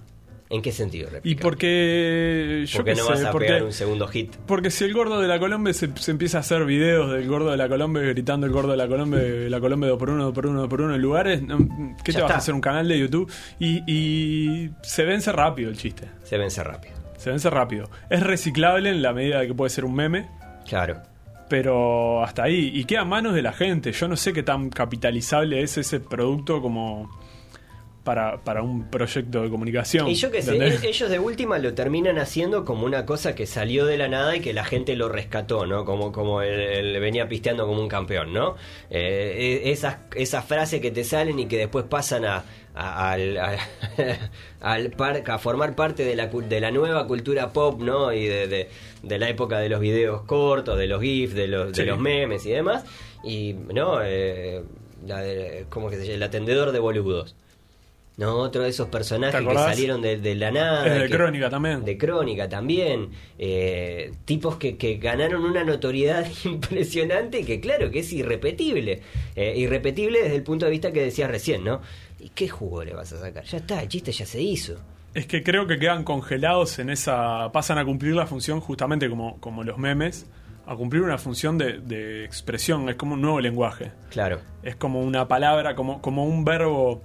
¿En 0.49 0.61
qué 0.61 0.71
sentido? 0.71 1.09
Y 1.09 1.11
replica? 1.11 1.41
porque 1.41 2.63
yo 2.67 2.77
Porque 2.77 2.95
no 2.95 3.03
sé, 3.03 3.09
vas 3.11 3.23
a 3.25 3.31
porque, 3.31 3.47
pegar 3.47 3.63
un 3.63 3.73
segundo 3.73 4.07
hit. 4.07 4.35
porque 4.45 4.71
si 4.71 4.85
el 4.85 4.93
gordo 4.93 5.19
de 5.19 5.27
la 5.27 5.39
Colombe 5.39 5.73
se, 5.73 5.89
se 5.97 6.11
empieza 6.11 6.37
a 6.37 6.39
hacer 6.41 6.63
videos 6.65 7.11
del 7.11 7.27
gordo 7.27 7.51
de 7.51 7.57
la 7.57 7.67
Colombe 7.67 8.07
gritando 8.13 8.45
el 8.47 8.53
gordo 8.53 8.71
de 8.71 8.77
la 8.77 8.87
Colombe, 8.87 9.49
la 9.49 9.59
Colombe 9.59 9.87
2 9.87 9.99
por 9.99 10.09
1 10.09 10.23
2 10.23 10.33
por 10.33 10.45
1 10.47 10.59
2 10.61 10.69
por 10.69 10.81
1 10.81 10.95
en 10.95 11.01
lugares, 11.01 11.41
¿qué 12.03 12.11
Ya 12.13 12.19
te 12.19 12.23
vas 12.23 12.31
a 12.31 12.37
hacer 12.37 12.53
un 12.53 12.61
canal 12.61 12.87
de 12.87 12.97
YouTube? 12.97 13.29
Y, 13.59 13.83
y 13.91 14.69
se 14.83 15.03
vence 15.03 15.31
rápido 15.33 15.69
el 15.69 15.77
chiste. 15.77 16.07
Se 16.23 16.37
vence 16.37 16.63
rápido. 16.63 16.93
Se 17.17 17.29
vence 17.29 17.49
rápido. 17.49 17.89
Es 18.09 18.23
reciclable 18.23 18.89
en 18.89 19.01
la 19.01 19.11
medida 19.11 19.39
de 19.41 19.47
que 19.47 19.53
puede 19.53 19.69
ser 19.69 19.83
un 19.85 19.95
meme, 19.95 20.27
Claro. 20.65 21.01
pero 21.49 22.23
hasta 22.23 22.43
ahí. 22.43 22.71
Y 22.73 22.85
queda 22.85 23.01
en 23.01 23.07
manos 23.09 23.33
de 23.33 23.41
la 23.41 23.53
gente. 23.53 23.91
Yo 23.91 24.07
no 24.07 24.15
sé 24.15 24.33
qué 24.33 24.43
tan 24.43 24.69
capitalizable 24.69 25.61
es 25.61 25.77
ese 25.77 25.99
producto 25.99 26.61
como 26.61 27.09
para, 28.07 28.37
para 28.41 28.61
un 28.61 28.89
proyecto 28.89 29.41
de 29.41 29.49
comunicación. 29.49 30.07
Y 30.07 30.15
yo 30.15 30.31
qué 30.31 30.41
sé, 30.41 30.55
e- 30.55 30.87
ellos 30.87 31.09
de 31.09 31.19
última 31.19 31.57
lo 31.57 31.73
terminan 31.73 32.17
haciendo 32.19 32.63
como 32.63 32.85
una 32.85 33.05
cosa 33.05 33.35
que 33.35 33.45
salió 33.45 33.85
de 33.85 33.97
la 33.97 34.07
nada 34.07 34.33
y 34.37 34.39
que 34.39 34.53
la 34.53 34.63
gente 34.63 34.95
lo 34.95 35.09
rescató, 35.09 35.65
¿no? 35.65 35.83
Como, 35.83 36.13
como 36.13 36.41
él, 36.41 36.57
él 36.57 36.99
venía 37.01 37.27
pisteando 37.27 37.67
como 37.67 37.81
un 37.81 37.89
campeón, 37.89 38.31
¿no? 38.31 38.55
Eh, 38.89 39.61
e- 39.65 39.71
esas, 39.71 39.97
esas 40.15 40.45
frases 40.45 40.79
que 40.79 40.89
te 40.89 41.03
salen 41.03 41.37
y 41.37 41.47
que 41.47 41.57
después 41.57 41.83
pasan 41.89 42.23
a, 42.23 42.45
a- 42.75 43.11
al, 43.11 43.37
a, 43.39 43.57
al 44.61 44.91
par- 44.91 45.23
a 45.29 45.37
formar 45.37 45.75
parte 45.75 46.05
de 46.05 46.15
la, 46.15 46.27
de 46.27 46.61
la 46.61 46.71
nueva 46.71 47.05
cultura 47.07 47.51
pop, 47.51 47.81
¿no? 47.81 48.13
Y 48.13 48.25
de, 48.25 48.47
de- 48.47 48.69
de 49.03 49.19
la 49.19 49.27
época 49.27 49.59
de 49.59 49.67
los 49.67 49.81
videos 49.81 50.21
cortos, 50.21 50.77
de 50.77 50.87
los 50.87 51.01
GIFs, 51.01 51.33
de 51.35 51.47
los, 51.49 51.73
de 51.73 51.85
los 51.85 51.99
memes 51.99 52.45
y 52.45 52.51
demás. 52.51 52.85
Y, 53.23 53.53
¿no? 53.73 53.99
Eh, 54.01 54.63
la 55.05 55.21
de- 55.21 55.65
¿Cómo 55.69 55.89
que 55.89 55.97
se 55.97 56.03
llama? 56.03 56.15
El 56.15 56.23
atendedor 56.23 56.71
de 56.71 56.79
boludos. 56.79 57.35
No, 58.17 58.35
otro 58.37 58.63
de 58.63 58.69
esos 58.69 58.87
personajes 58.87 59.39
¿Te 59.39 59.45
que 59.47 59.53
salieron 59.53 60.01
de, 60.01 60.17
de 60.17 60.33
la 60.33 60.49
nada. 60.51 60.87
Es 60.87 61.01
de 61.03 61.07
que- 61.07 61.15
Crónica 61.15 61.49
también. 61.51 61.85
De 61.85 61.97
Crónica 61.99 62.49
también. 62.49 63.09
Eh, 63.37 64.11
tipos 64.25 64.57
que, 64.57 64.75
que 64.75 64.97
ganaron 64.97 65.45
una 65.45 65.63
notoriedad 65.63 66.25
impresionante 66.43 67.45
que 67.45 67.59
claro 67.59 67.91
que 67.91 67.99
es 67.99 68.11
irrepetible. 68.13 69.01
Eh, 69.35 69.53
irrepetible 69.57 70.23
desde 70.23 70.35
el 70.35 70.43
punto 70.43 70.65
de 70.65 70.71
vista 70.71 70.91
que 70.91 71.01
decías 71.03 71.29
recién, 71.29 71.63
¿no? 71.63 71.81
¿Y 72.19 72.29
qué 72.29 72.47
jugo 72.49 72.83
le 72.83 72.93
vas 72.93 73.13
a 73.13 73.19
sacar? 73.19 73.43
Ya 73.43 73.57
está, 73.59 73.81
el 73.83 73.87
chiste 73.87 74.11
ya 74.11 74.25
se 74.25 74.41
hizo. 74.41 74.75
Es 75.13 75.27
que 75.27 75.43
creo 75.43 75.67
que 75.67 75.77
quedan 75.77 76.03
congelados 76.03 76.79
en 76.79 76.89
esa. 76.89 77.51
pasan 77.51 77.77
a 77.77 77.85
cumplir 77.85 78.15
la 78.15 78.25
función 78.25 78.59
justamente 78.61 79.09
como, 79.09 79.39
como 79.39 79.63
los 79.63 79.77
memes, 79.77 80.25
a 80.65 80.75
cumplir 80.75 81.03
una 81.03 81.19
función 81.19 81.57
de, 81.59 81.79
de 81.79 82.25
expresión, 82.25 82.89
es 82.89 82.95
como 82.95 83.13
un 83.13 83.21
nuevo 83.21 83.39
lenguaje. 83.39 83.91
Claro. 84.09 84.39
Es 84.63 84.75
como 84.75 85.01
una 85.01 85.27
palabra, 85.27 85.75
como, 85.75 86.01
como 86.01 86.25
un 86.25 86.43
verbo 86.43 87.01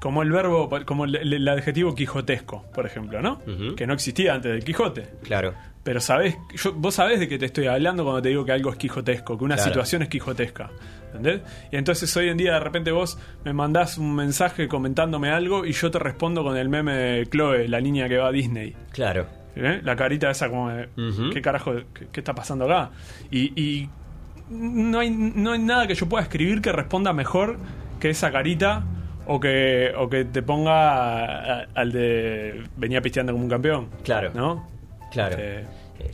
como 0.00 0.22
el 0.22 0.30
verbo, 0.30 0.68
como 0.84 1.04
el, 1.04 1.16
el 1.16 1.48
adjetivo 1.48 1.94
quijotesco, 1.94 2.64
por 2.74 2.86
ejemplo, 2.86 3.20
¿no? 3.22 3.40
Que 3.76 3.86
no 3.86 3.94
existía 3.94 4.34
antes 4.34 4.52
del 4.52 4.64
Quijote. 4.64 5.08
Claro. 5.22 5.54
Pero 5.82 6.00
sabés, 6.00 6.36
yo, 6.54 6.72
vos 6.74 6.94
sabés 6.96 7.20
de 7.20 7.28
qué 7.28 7.38
te 7.38 7.46
estoy 7.46 7.66
hablando 7.68 8.02
cuando 8.02 8.20
te 8.20 8.28
digo 8.30 8.44
que 8.44 8.52
algo 8.52 8.70
es 8.70 8.76
quijotesco, 8.76 9.38
que 9.38 9.44
una 9.44 9.54
Claro. 9.54 9.70
situación 9.70 10.02
es 10.02 10.08
quijotesca. 10.08 10.70
¿Entendés? 11.14 11.40
Y 11.72 11.76
entonces 11.76 12.14
hoy 12.16 12.28
en 12.28 12.36
día 12.36 12.54
de 12.54 12.60
repente 12.60 12.90
vos 12.90 13.18
me 13.44 13.52
mandás 13.52 13.96
un 13.96 14.14
mensaje 14.14 14.68
comentándome 14.68 15.30
algo 15.30 15.64
y 15.64 15.72
yo 15.72 15.90
te 15.90 15.98
respondo 15.98 16.42
con 16.42 16.56
el 16.56 16.68
meme 16.68 16.92
de 16.94 17.26
Chloe, 17.26 17.68
la 17.68 17.80
niña 17.80 18.08
que 18.08 18.18
va 18.18 18.28
a 18.28 18.32
Disney. 18.32 18.74
Claro. 18.92 19.26
¿Eh? 19.54 19.80
La 19.82 19.96
carita 19.96 20.30
esa 20.30 20.50
como 20.50 20.68
de. 20.70 20.88
¿qué 21.32 21.40
carajo, 21.40 21.72
qué, 21.94 22.08
qué 22.12 22.20
está 22.20 22.34
pasando 22.34 22.64
acá? 22.66 22.90
Y, 23.30 23.58
y 23.58 23.88
no, 24.50 24.98
hay, 24.98 25.08
no 25.10 25.52
hay 25.52 25.58
nada 25.60 25.86
que 25.86 25.94
yo 25.94 26.06
pueda 26.08 26.22
escribir 26.24 26.60
que 26.60 26.72
responda 26.72 27.12
mejor 27.14 27.56
que 28.00 28.10
esa 28.10 28.30
carita 28.30 28.84
o 29.26 29.38
que, 29.40 29.92
o 29.96 30.08
que 30.08 30.24
te 30.24 30.42
ponga 30.42 31.60
a- 31.62 31.66
al 31.74 31.92
de 31.92 32.62
venía 32.76 33.00
pisteando 33.02 33.32
como 33.32 33.44
un 33.44 33.50
campeón. 33.50 33.88
Claro. 34.02 34.30
¿No? 34.34 34.66
Claro. 35.12 35.36
Eh, 35.38 35.64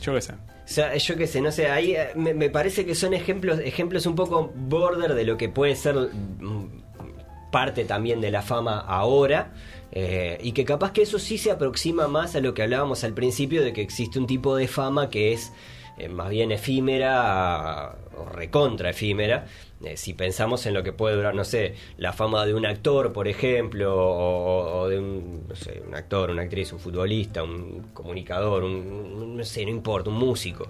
yo 0.01 0.13
qué 0.13 0.21
sé. 0.21 0.33
O 0.33 0.37
sea, 0.65 0.95
yo 0.95 1.15
qué 1.17 1.27
sé, 1.27 1.41
no 1.41 1.51
sé, 1.51 1.67
ahí 1.69 1.91
eh, 1.93 2.09
me, 2.15 2.33
me 2.33 2.49
parece 2.49 2.85
que 2.85 2.95
son 2.95 3.13
ejemplos, 3.13 3.59
ejemplos 3.59 4.05
un 4.05 4.15
poco 4.15 4.51
border 4.55 5.13
de 5.13 5.25
lo 5.25 5.35
que 5.37 5.49
puede 5.49 5.75
ser 5.75 5.95
mm, 5.95 7.51
parte 7.51 7.83
también 7.85 8.21
de 8.21 8.31
la 8.31 8.41
fama 8.41 8.79
ahora. 8.79 9.51
eh, 9.91 10.37
y 10.41 10.53
que 10.53 10.65
capaz 10.65 10.91
que 10.93 11.01
eso 11.03 11.19
sí 11.19 11.37
se 11.37 11.51
aproxima 11.51 12.07
más 12.07 12.35
a 12.35 12.39
lo 12.39 12.53
que 12.55 12.63
hablábamos 12.63 13.03
al 13.03 13.13
principio 13.13 13.61
de 13.61 13.73
que 13.73 13.81
existe 13.81 14.17
un 14.17 14.25
tipo 14.25 14.55
de 14.55 14.67
fama 14.67 15.09
que 15.09 15.33
es 15.33 15.51
eh, 15.99 16.09
más 16.09 16.29
bien 16.31 16.51
efímera 16.51 17.95
o 18.17 18.25
recontra 18.29 18.89
efímera. 18.91 19.45
Eh, 19.83 19.97
si 19.97 20.13
pensamos 20.13 20.65
en 20.65 20.73
lo 20.73 20.81
que 20.83 20.93
puede 20.93 21.15
durar, 21.15 21.35
no 21.35 21.43
sé, 21.43 21.75
la 21.97 22.13
fama 22.13 22.45
de 22.45 22.53
un 22.53 22.65
actor, 22.65 23.11
por 23.11 23.27
ejemplo, 23.27 23.93
o, 23.95 24.87
de 24.87 24.97
un, 24.99 25.45
no 25.47 25.55
sé, 25.55 25.81
un 25.85 25.93
actor, 25.93 26.29
una 26.31 26.43
actriz, 26.43 26.71
un 26.71 26.79
futbolista, 26.79 27.43
un 27.43 27.89
comunicador, 27.93 28.63
un, 28.63 29.35
no 29.37 29.43
sé, 29.43 29.65
no 29.65 29.71
importa, 29.71 30.09
un 30.09 30.17
músico. 30.17 30.65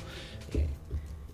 Eh, 0.55 0.67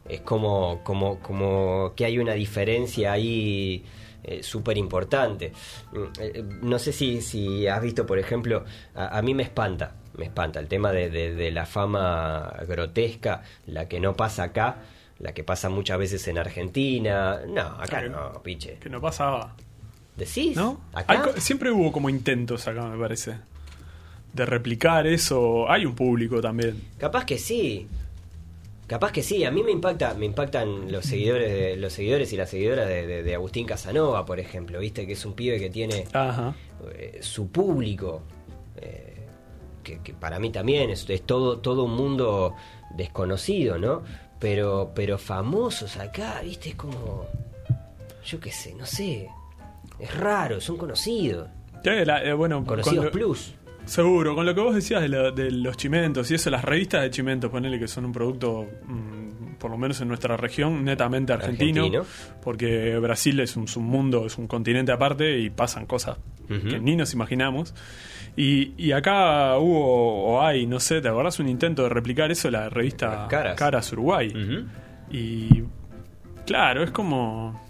es 0.09 0.21
como, 0.21 0.81
como, 0.83 1.19
como 1.19 1.93
que 1.95 2.05
hay 2.05 2.17
una 2.19 2.33
diferencia 2.33 3.11
ahí 3.13 3.83
súper 4.41 4.77
importante. 4.77 5.53
Mm, 5.93 6.03
eh, 6.19 6.43
no 6.61 6.79
sé 6.79 6.91
si, 6.91 7.21
si 7.21 7.67
has 7.67 7.81
visto, 7.81 8.05
por 8.05 8.19
ejemplo, 8.19 8.65
a, 8.95 9.17
a 9.17 9.21
mí 9.21 9.33
me 9.33 9.43
espanta, 9.43 9.95
me 10.17 10.25
espanta 10.25 10.59
el 10.59 10.67
tema 10.67 10.91
de- 10.91 11.09
de 11.09 11.51
la 11.51 11.65
fama 11.65 12.53
grotesca, 12.67 13.43
la 13.67 13.87
que 13.87 13.99
no 13.99 14.15
pasa 14.15 14.43
acá, 14.43 14.77
la 15.19 15.33
que 15.33 15.43
pasa 15.43 15.69
muchas 15.69 15.97
veces 15.99 16.27
en 16.27 16.37
Argentina. 16.37 17.41
No, 17.47 17.61
acá 17.61 18.01
no, 18.03 18.41
piche. 18.43 18.77
Que 18.79 18.89
no 18.89 19.01
pasaba. 19.01 19.55
¿Decís? 20.15 20.55
¿No? 20.55 20.81
¿Acá? 20.93 21.13
Hay 21.13 21.19
co- 21.19 21.39
siempre 21.39 21.71
hubo 21.71 21.91
como 21.91 22.09
intentos 22.09 22.67
acá, 22.67 22.85
me 22.87 22.97
parece. 22.97 23.35
De 24.33 24.45
replicar 24.45 25.07
eso. 25.07 25.69
Hay 25.69 25.85
un 25.85 25.95
público 25.95 26.41
también. 26.41 26.81
Capaz 26.97 27.25
que 27.25 27.37
sí. 27.37 27.87
Capaz 28.87 29.11
que 29.11 29.21
sí, 29.21 29.43
a 29.45 29.51
mí 29.51 29.61
me 29.61 29.71
impacta, 29.71 30.15
me 30.15 30.25
impactan 30.25 30.91
los 30.91 31.05
seguidores, 31.05 31.51
de- 31.51 31.77
los 31.77 31.93
seguidores 31.93 32.33
y 32.33 32.37
las 32.37 32.49
seguidoras 32.49 32.87
de, 32.87 33.05
de- 33.05 33.23
de 33.23 33.35
Agustín 33.35 33.67
Casanova, 33.67 34.25
por 34.25 34.39
ejemplo, 34.39 34.79
viste 34.79 35.05
que 35.05 35.13
es 35.13 35.25
un 35.25 35.33
pibe 35.33 35.59
que 35.59 35.69
tiene 35.69 36.05
Ajá. 36.11 36.55
eh, 36.95 37.19
su 37.21 37.49
público, 37.49 38.23
eh, 38.77 39.27
que, 39.83 39.99
que 39.99 40.13
para 40.15 40.39
mí 40.39 40.49
también 40.49 40.89
es, 40.89 41.07
es 41.07 41.21
todo, 41.21 41.59
todo 41.59 41.83
un 41.83 41.95
mundo 41.95 42.55
desconocido, 42.95 43.77
¿no? 43.77 44.01
Pero, 44.39 44.91
pero 44.95 45.17
famosos 45.17 45.97
acá, 45.97 46.39
viste, 46.43 46.69
es 46.69 46.75
como, 46.75 47.25
yo 48.25 48.39
qué 48.39 48.51
sé, 48.51 48.73
no 48.75 48.85
sé, 48.85 49.27
es 49.99 50.15
raro, 50.17 50.61
son 50.61 50.77
conocidos, 50.77 51.47
la- 52.05 52.23
eh, 52.23 52.33
bueno, 52.33 52.63
conocidos 52.65 53.05
plus. 53.11 53.53
Seguro, 53.85 54.35
con 54.35 54.45
lo 54.45 54.53
que 54.53 54.61
vos 54.61 54.75
decías 54.75 55.01
de, 55.01 55.31
de 55.31 55.51
los 55.51 55.75
chimentos 55.75 56.29
y 56.31 56.35
eso, 56.35 56.49
las 56.51 56.63
revistas 56.63 57.01
de 57.01 57.09
chimentos, 57.09 57.49
ponele 57.49 57.79
que 57.79 57.87
son 57.87 58.05
un 58.05 58.11
producto, 58.13 58.67
mm, 58.85 59.28
por 59.59 59.69
lo 59.71 59.77
menos 59.77 60.01
en 60.01 60.07
nuestra 60.07 60.37
región, 60.37 60.83
netamente 60.83 61.33
argentino, 61.33 61.83
Argentino. 61.85 62.05
porque 62.41 62.97
Brasil 62.97 63.39
es 63.41 63.55
un, 63.55 63.65
es 63.65 63.75
un 63.77 63.85
mundo, 63.85 64.25
es 64.25 64.37
un 64.37 64.47
continente 64.47 64.91
aparte 64.91 65.37
y 65.39 65.49
pasan 65.49 65.85
cosas 65.85 66.17
que 66.47 66.79
ni 66.79 66.95
nos 66.95 67.13
imaginamos. 67.13 67.75
Y, 68.35 68.73
y 68.77 68.91
acá 68.93 69.57
hubo, 69.57 70.23
o 70.23 70.41
hay, 70.41 70.65
no 70.65 70.79
sé, 70.79 71.01
¿te 71.01 71.09
acordás 71.09 71.39
un 71.39 71.49
intento 71.49 71.83
de 71.83 71.89
replicar 71.89 72.31
eso, 72.31 72.49
la 72.49 72.69
revista 72.69 73.27
Caras. 73.55 73.91
Uruguay? 73.91 74.33
Y 75.11 75.63
claro, 76.45 76.83
es 76.83 76.91
como... 76.91 77.68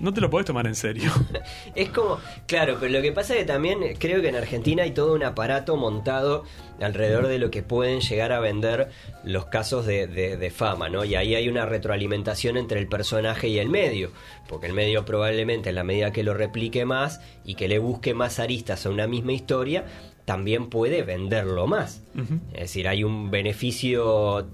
No 0.00 0.12
te 0.14 0.20
lo 0.20 0.30
podés 0.30 0.46
tomar 0.46 0.66
en 0.66 0.74
serio. 0.74 1.10
Es 1.74 1.90
como, 1.90 2.18
claro, 2.46 2.76
pero 2.80 2.92
lo 2.92 3.02
que 3.02 3.12
pasa 3.12 3.34
es 3.34 3.40
que 3.40 3.44
también 3.46 3.78
creo 3.98 4.20
que 4.22 4.28
en 4.28 4.36
Argentina 4.36 4.82
hay 4.84 4.92
todo 4.92 5.14
un 5.14 5.22
aparato 5.24 5.76
montado 5.76 6.44
alrededor 6.80 7.26
de 7.28 7.38
lo 7.38 7.50
que 7.50 7.62
pueden 7.62 8.00
llegar 8.00 8.32
a 8.32 8.40
vender 8.40 8.90
los 9.24 9.46
casos 9.46 9.86
de, 9.86 10.06
de- 10.06 10.36
de 10.36 10.50
fama, 10.50 10.88
¿no? 10.88 11.04
Y 11.04 11.14
ahí 11.16 11.34
hay 11.34 11.48
una 11.48 11.66
retroalimentación 11.66 12.56
entre 12.56 12.78
el 12.80 12.86
personaje 12.88 13.48
y 13.48 13.58
el 13.58 13.68
medio, 13.68 14.10
porque 14.48 14.66
el 14.66 14.72
medio 14.72 15.04
probablemente 15.04 15.68
en 15.70 15.74
la 15.74 15.84
medida 15.84 16.12
que 16.12 16.22
lo 16.22 16.34
replique 16.34 16.84
más 16.84 17.20
y 17.44 17.54
que 17.56 17.66
le 17.68 17.78
busque 17.78 18.14
más 18.14 18.38
aristas 18.38 18.86
a 18.86 18.90
una 18.90 19.06
misma 19.08 19.32
historia, 19.32 19.84
también 20.24 20.68
puede 20.68 21.02
venderlo 21.02 21.66
más. 21.66 22.02
Es 22.54 22.60
decir, 22.60 22.86
hay 22.88 23.02
un 23.04 23.30
beneficio 23.30 24.46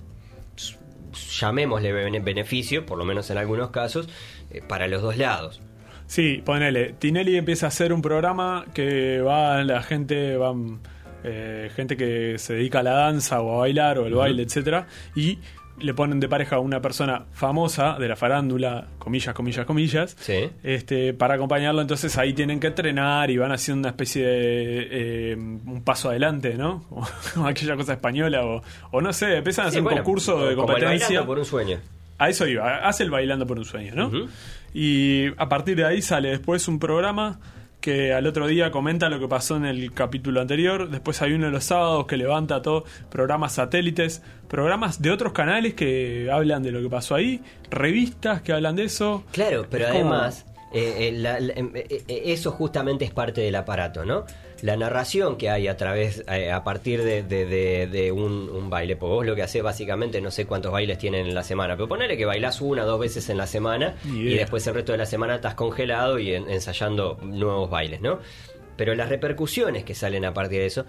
llamémosle 1.40 1.92
bene- 1.92 2.20
beneficio, 2.20 2.84
por 2.86 2.98
lo 2.98 3.04
menos 3.04 3.30
en 3.30 3.38
algunos 3.38 3.70
casos, 3.70 4.08
eh, 4.54 4.62
para 4.66 4.86
los 4.88 5.02
dos 5.02 5.16
lados. 5.16 5.60
Sí, 6.06 6.42
ponele. 6.44 6.94
Tinelli 6.98 7.36
empieza 7.36 7.66
a 7.66 7.68
hacer 7.68 7.92
un 7.92 8.02
programa 8.02 8.66
que 8.74 9.20
va 9.20 9.62
la 9.64 9.82
gente, 9.82 10.36
van 10.36 10.80
eh, 11.24 11.70
gente 11.74 11.96
que 11.96 12.38
se 12.38 12.54
dedica 12.54 12.80
a 12.80 12.82
la 12.82 12.92
danza 12.92 13.40
o 13.40 13.54
a 13.56 13.58
bailar 13.60 13.98
o 13.98 14.04
al 14.04 14.12
baile, 14.14 14.42
etcétera, 14.42 14.86
y 15.16 15.38
le 15.80 15.92
ponen 15.92 16.20
de 16.20 16.28
pareja 16.28 16.56
a 16.56 16.58
una 16.60 16.80
persona 16.80 17.24
famosa 17.32 17.96
de 17.98 18.06
la 18.06 18.14
farándula, 18.14 18.86
comillas, 18.98 19.34
comillas, 19.34 19.66
comillas, 19.66 20.14
Sí. 20.20 20.50
este, 20.62 21.14
para 21.14 21.34
acompañarlo. 21.34 21.80
Entonces 21.80 22.16
ahí 22.18 22.32
tienen 22.32 22.60
que 22.60 22.68
entrenar 22.68 23.30
y 23.30 23.38
van 23.38 23.50
haciendo 23.50 23.80
una 23.80 23.88
especie 23.88 24.24
de 24.24 24.88
eh, 25.32 25.36
un 25.36 25.82
paso 25.84 26.10
adelante, 26.10 26.54
¿no? 26.54 26.84
Como, 27.34 27.46
aquella 27.48 27.74
cosa 27.76 27.94
española 27.94 28.44
o, 28.44 28.62
o 28.92 29.00
no 29.00 29.12
sé, 29.12 29.38
empiezan 29.38 29.64
a 29.64 29.68
hacer 29.68 29.82
un 29.82 29.88
concurso 29.88 30.46
de 30.46 30.54
como 30.54 30.68
el 30.68 30.80
competencia. 30.82 31.24
Por 31.26 31.38
un 31.38 31.44
sueño. 31.44 31.78
A 32.18 32.28
eso 32.28 32.46
iba, 32.46 32.86
hace 32.86 33.02
el 33.02 33.10
bailando 33.10 33.46
por 33.46 33.58
un 33.58 33.64
sueño, 33.64 33.92
¿no? 33.94 34.10
Y 34.72 35.26
a 35.36 35.48
partir 35.48 35.76
de 35.76 35.84
ahí 35.84 36.02
sale 36.02 36.30
después 36.30 36.66
un 36.68 36.78
programa 36.78 37.40
que 37.80 38.14
al 38.14 38.26
otro 38.26 38.46
día 38.46 38.70
comenta 38.70 39.10
lo 39.10 39.20
que 39.20 39.28
pasó 39.28 39.56
en 39.56 39.66
el 39.66 39.92
capítulo 39.92 40.40
anterior. 40.40 40.88
Después 40.88 41.20
hay 41.20 41.32
uno 41.34 41.46
de 41.46 41.52
los 41.52 41.64
sábados 41.64 42.06
que 42.06 42.16
levanta 42.16 42.62
todo 42.62 42.84
programas 43.10 43.52
satélites, 43.52 44.22
programas 44.48 45.02
de 45.02 45.10
otros 45.10 45.32
canales 45.32 45.74
que 45.74 46.30
hablan 46.32 46.62
de 46.62 46.72
lo 46.72 46.80
que 46.80 46.88
pasó 46.88 47.14
ahí, 47.14 47.42
revistas 47.70 48.40
que 48.42 48.52
hablan 48.52 48.76
de 48.76 48.84
eso. 48.84 49.24
Claro, 49.32 49.66
pero 49.70 49.84
Es 49.86 49.92
como- 49.92 50.14
además, 50.14 50.46
eh, 50.72 51.08
eh, 51.08 51.12
la- 51.12 51.38
la- 51.40 51.52
em, 51.52 51.70
eh, 51.74 52.04
eso 52.08 52.52
justamente 52.52 53.04
es 53.04 53.10
parte 53.10 53.42
del 53.42 53.54
aparato, 53.54 54.04
¿no? 54.06 54.24
La 54.64 54.76
narración 54.78 55.36
que 55.36 55.50
hay 55.50 55.68
a 55.68 55.76
través, 55.76 56.24
eh, 56.26 56.50
a 56.50 56.64
partir 56.64 57.02
de, 57.04 57.22
de- 57.22 57.44
de- 57.44 57.86
de 57.86 58.12
un, 58.12 58.48
un 58.48 58.70
baile. 58.70 58.96
Porque 58.96 59.14
vos 59.14 59.26
lo 59.26 59.34
que 59.34 59.42
haces 59.42 59.62
básicamente, 59.62 60.20
no 60.22 60.30
sé 60.30 60.46
cuántos 60.46 60.72
bailes 60.72 60.96
tienen 60.96 61.26
en 61.26 61.34
la 61.34 61.42
semana, 61.42 61.76
pero 61.76 61.86
ponele 61.88 62.16
que 62.16 62.24
bailás 62.24 62.60
una 62.62 62.84
o 62.84 62.86
dos 62.86 62.98
veces 63.00 63.28
en 63.28 63.36
la 63.36 63.46
semana 63.46 63.94
y 64.04 64.34
después 64.34 64.66
el 64.66 64.74
resto 64.74 64.92
de 64.92 64.98
la 64.98 65.06
semana 65.06 65.34
estás 65.34 65.54
congelado 65.54 66.18
y 66.18 66.32
en- 66.32 66.48
ensayando 66.50 67.18
nuevos 67.22 67.68
bailes, 67.68 68.00
¿no? 68.00 68.20
Pero 68.76 68.94
las 68.94 69.08
repercusiones 69.10 69.84
que 69.84 69.94
salen 69.94 70.24
a 70.24 70.32
partir 70.32 70.60
de 70.60 70.66
eso, 70.66 70.86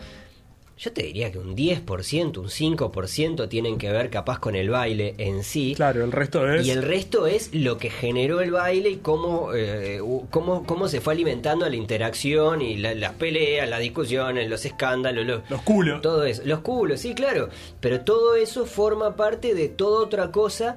yo 0.77 0.91
te 0.91 1.03
diría 1.03 1.31
que 1.31 1.39
un 1.39 1.55
10%, 1.55 2.37
un 2.37 2.49
5% 2.49 3.47
tienen 3.47 3.77
que 3.77 3.89
ver 3.91 4.09
capaz 4.09 4.39
con 4.39 4.55
el 4.55 4.69
baile 4.69 5.15
en 5.17 5.43
sí. 5.43 5.73
Claro, 5.73 6.03
el 6.03 6.11
resto 6.11 6.51
es... 6.51 6.67
Y 6.67 6.71
el 6.71 6.83
resto 6.83 7.27
es 7.27 7.53
lo 7.53 7.77
que 7.77 7.89
generó 7.89 8.41
el 8.41 8.51
baile 8.51 8.89
y 8.89 8.95
cómo, 8.97 9.53
eh, 9.55 10.01
cómo, 10.29 10.65
cómo 10.65 10.89
se 10.89 10.99
fue 10.99 11.13
alimentando 11.13 11.69
la 11.69 11.77
interacción 11.77 12.61
y 12.61 12.75
la- 12.75 12.93
las 12.93 13.13
peleas, 13.13 13.69
las 13.69 13.79
discusiones, 13.79 14.49
los 14.49 14.65
escándalos, 14.65 15.25
los, 15.25 15.49
Los 15.49 15.61
culos. 15.61 16.01
todo 16.01 16.25
eso. 16.25 16.41
Los 16.43 16.59
culos, 16.59 16.99
sí, 16.99 17.15
claro. 17.15 17.47
Pero 17.79 18.01
todo 18.01 18.35
eso 18.35 18.65
forma 18.65 19.15
parte 19.15 19.53
de 19.55 19.69
toda 19.69 20.03
otra 20.03 20.29
cosa 20.31 20.75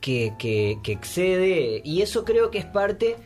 que, 0.00 0.34
que, 0.38 0.78
que 0.84 0.92
excede. 0.92 1.80
Y 1.84 2.02
eso 2.02 2.24
creo 2.24 2.52
que 2.52 2.58
es 2.58 2.64
parte. 2.66 3.16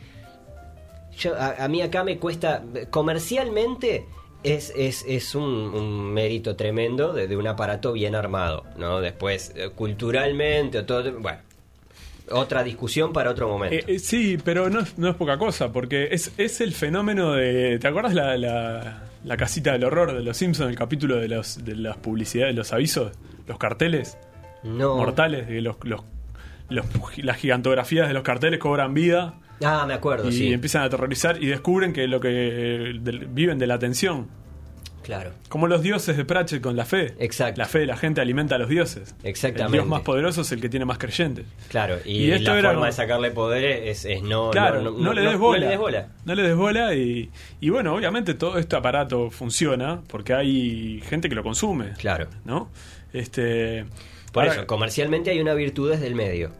Yo, 1.19 1.35
a, 1.35 1.63
a 1.63 1.67
mí 1.67 1.81
acá 1.83 2.03
me 2.03 2.17
cuesta. 2.17 2.63
Comercialmente. 2.89 4.05
Es, 4.43 4.71
es, 4.75 5.03
es 5.07 5.35
un, 5.35 5.43
un 5.43 6.13
mérito 6.13 6.55
tremendo 6.55 7.11
de, 7.13 7.27
de 7.27 7.35
un 7.35 7.47
aparato 7.47 7.91
bien 7.93 8.15
armado, 8.15 8.63
¿no? 8.77 9.01
Después, 9.01 9.51
eh, 9.55 9.69
culturalmente, 9.75 10.77
o 10.79 10.85
todo, 10.85 11.11
bueno, 11.19 11.39
otra 12.31 12.63
discusión 12.63 13.11
para 13.13 13.31
otro 13.31 13.47
momento. 13.49 13.75
Eh, 13.75 13.83
eh, 13.95 13.99
sí, 13.99 14.37
pero 14.43 14.69
no 14.69 14.81
es, 14.81 14.97
no 14.97 15.09
es 15.09 15.15
poca 15.15 15.37
cosa, 15.37 15.71
porque 15.71 16.09
es, 16.11 16.31
es 16.37 16.61
el 16.61 16.73
fenómeno 16.73 17.33
de... 17.33 17.79
¿Te 17.79 17.87
acuerdas 17.87 18.13
la, 18.13 18.37
la, 18.37 19.03
la 19.25 19.37
casita 19.37 19.73
del 19.73 19.83
horror 19.83 20.13
de 20.13 20.21
los 20.23 20.37
Simpsons, 20.37 20.69
el 20.69 20.77
capítulo 20.77 21.17
de, 21.17 21.27
los, 21.29 21.65
de 21.65 21.75
las 21.75 21.97
publicidades, 21.97 22.55
los 22.55 22.71
avisos, 22.73 23.11
los 23.47 23.57
carteles? 23.57 24.17
no, 24.63 24.95
mortales, 24.97 25.47
de 25.47 25.61
los, 25.61 25.77
los, 25.83 26.01
los- 26.69 26.85
las 27.17 27.37
gigantografías 27.37 28.07
de 28.07 28.13
los 28.13 28.23
carteles 28.23 28.59
cobran 28.59 28.93
vida 28.93 29.35
Ah, 29.63 29.85
me 29.87 29.93
acuerdo, 29.93 30.29
y 30.29 30.33
sí. 30.33 30.53
empiezan 30.53 30.83
a 30.83 30.85
aterrorizar 30.85 31.41
y 31.41 31.47
descubren 31.47 31.93
que 31.93 32.07
lo 32.07 32.19
que 32.19 32.29
del- 33.01 33.27
viven 33.27 33.57
de 33.57 33.67
la 33.67 33.73
atención. 33.75 34.27
Claro. 35.03 35.31
Como 35.47 35.67
los 35.67 35.81
dioses 35.81 36.17
de 36.17 36.25
Pratchett 36.25 36.61
con 36.61 36.75
la 36.75 36.83
fe. 36.83 37.13
Exacto. 37.19 37.59
La 37.59 37.65
fe 37.65 37.79
de 37.79 37.85
la 37.85 37.95
gente 37.95 38.19
alimenta 38.19 38.55
a 38.55 38.57
los 38.57 38.67
dioses. 38.67 39.15
Exactamente. 39.23 39.67
El 39.67 39.71
dios 39.83 39.87
más 39.87 40.01
poderoso 40.01 40.41
es 40.41 40.51
el 40.51 40.59
que 40.59 40.67
tiene 40.67 40.83
más 40.83 40.97
creyentes. 40.97 41.45
Claro, 41.69 41.95
y, 42.03 42.25
Y 42.25 42.31
esto 42.31 42.51
la 42.51 42.59
era 42.59 42.69
forma 42.71 42.87
de 42.87 42.91
sacarle 42.91 43.31
poder 43.31 43.63
es, 43.87 44.03
es 44.03 44.21
no, 44.21 44.49
Claro, 44.51 44.81
no, 44.81 44.91
no, 44.91 45.13
le 45.13 45.21
des 45.21 45.37
bola. 45.37 45.59
No 45.59 45.63
le 45.65 45.69
des 45.69 45.79
bola. 45.79 46.07
No 46.25 46.35
le 46.35 46.43
des 46.43 46.55
bola 46.57 46.93
y, 46.93 47.29
y 47.61 47.69
bueno, 47.69 47.95
obviamente 47.95 48.33
todo 48.33 48.57
este 48.57 48.75
aparato 48.75 49.29
funciona 49.29 50.01
porque 50.09 50.33
hay 50.33 51.01
gente 51.07 51.29
que 51.29 51.35
lo 51.35 51.43
consume. 51.43 51.93
Claro. 51.97 52.27
¿No? 52.43 52.69
Este. 53.13 53.85
Por 54.33 54.43
ahora- 54.43 54.55
eso, 54.57 54.67
comercialmente 54.67 55.29
hay 55.29 55.39
una 55.39 55.53
virtud 55.53 55.89
desde 55.89 56.07
el 56.07 56.15
medio. 56.15 56.51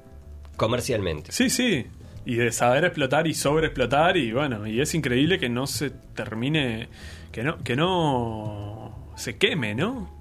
Comercialmente. 0.56 1.32
Sí, 1.34 1.50
sí. 1.50 1.86
Y 2.28 2.36
de 2.36 2.52
saber 2.52 2.84
explotar 2.84 3.26
y 3.26 3.34
sobreexplotar 3.34 4.18
y 4.18 4.34
bueno, 4.34 4.68
y 4.68 4.82
es 4.82 4.94
increíble 4.94 5.40
que 5.40 5.48
no 5.48 5.66
se 5.66 5.92
termine, 6.14 6.90
que 7.32 7.42
no, 7.42 7.58
que 7.64 7.78
no 7.78 9.14
se 9.16 9.38
queme, 9.38 9.74
¿no? 9.76 10.12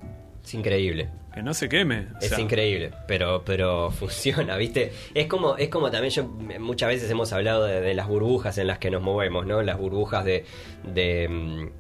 Es 0.45 0.55
increíble. 0.55 1.09
Que 1.35 1.43
no 1.43 1.53
se 1.53 1.69
queme. 1.69 2.07
O 2.15 2.19
Es 2.21 2.29
sea, 2.29 2.39
increíble, 2.41 2.93
pero 3.09 3.43
pero 3.45 3.91
funciona, 3.91 4.57
¿viste? 4.57 4.93
Es 5.15 5.27
como 5.27 5.57
es 5.57 5.69
como 5.69 5.91
también 5.91 6.13
yo 6.13 6.25
muchas 6.61 6.91
veces 6.91 7.11
hemos 7.11 7.33
hablado 7.33 7.65
de, 7.65 7.81
de 7.81 7.95
las 7.95 8.07
burbujas 8.07 8.57
en 8.59 8.69
las 8.69 8.79
que 8.79 8.89
nos 8.91 9.03
movemos, 9.03 9.45
¿no? 9.45 9.61
Las 9.63 9.77
burbujas 9.77 10.25
de 10.25 10.45
de 10.85 11.73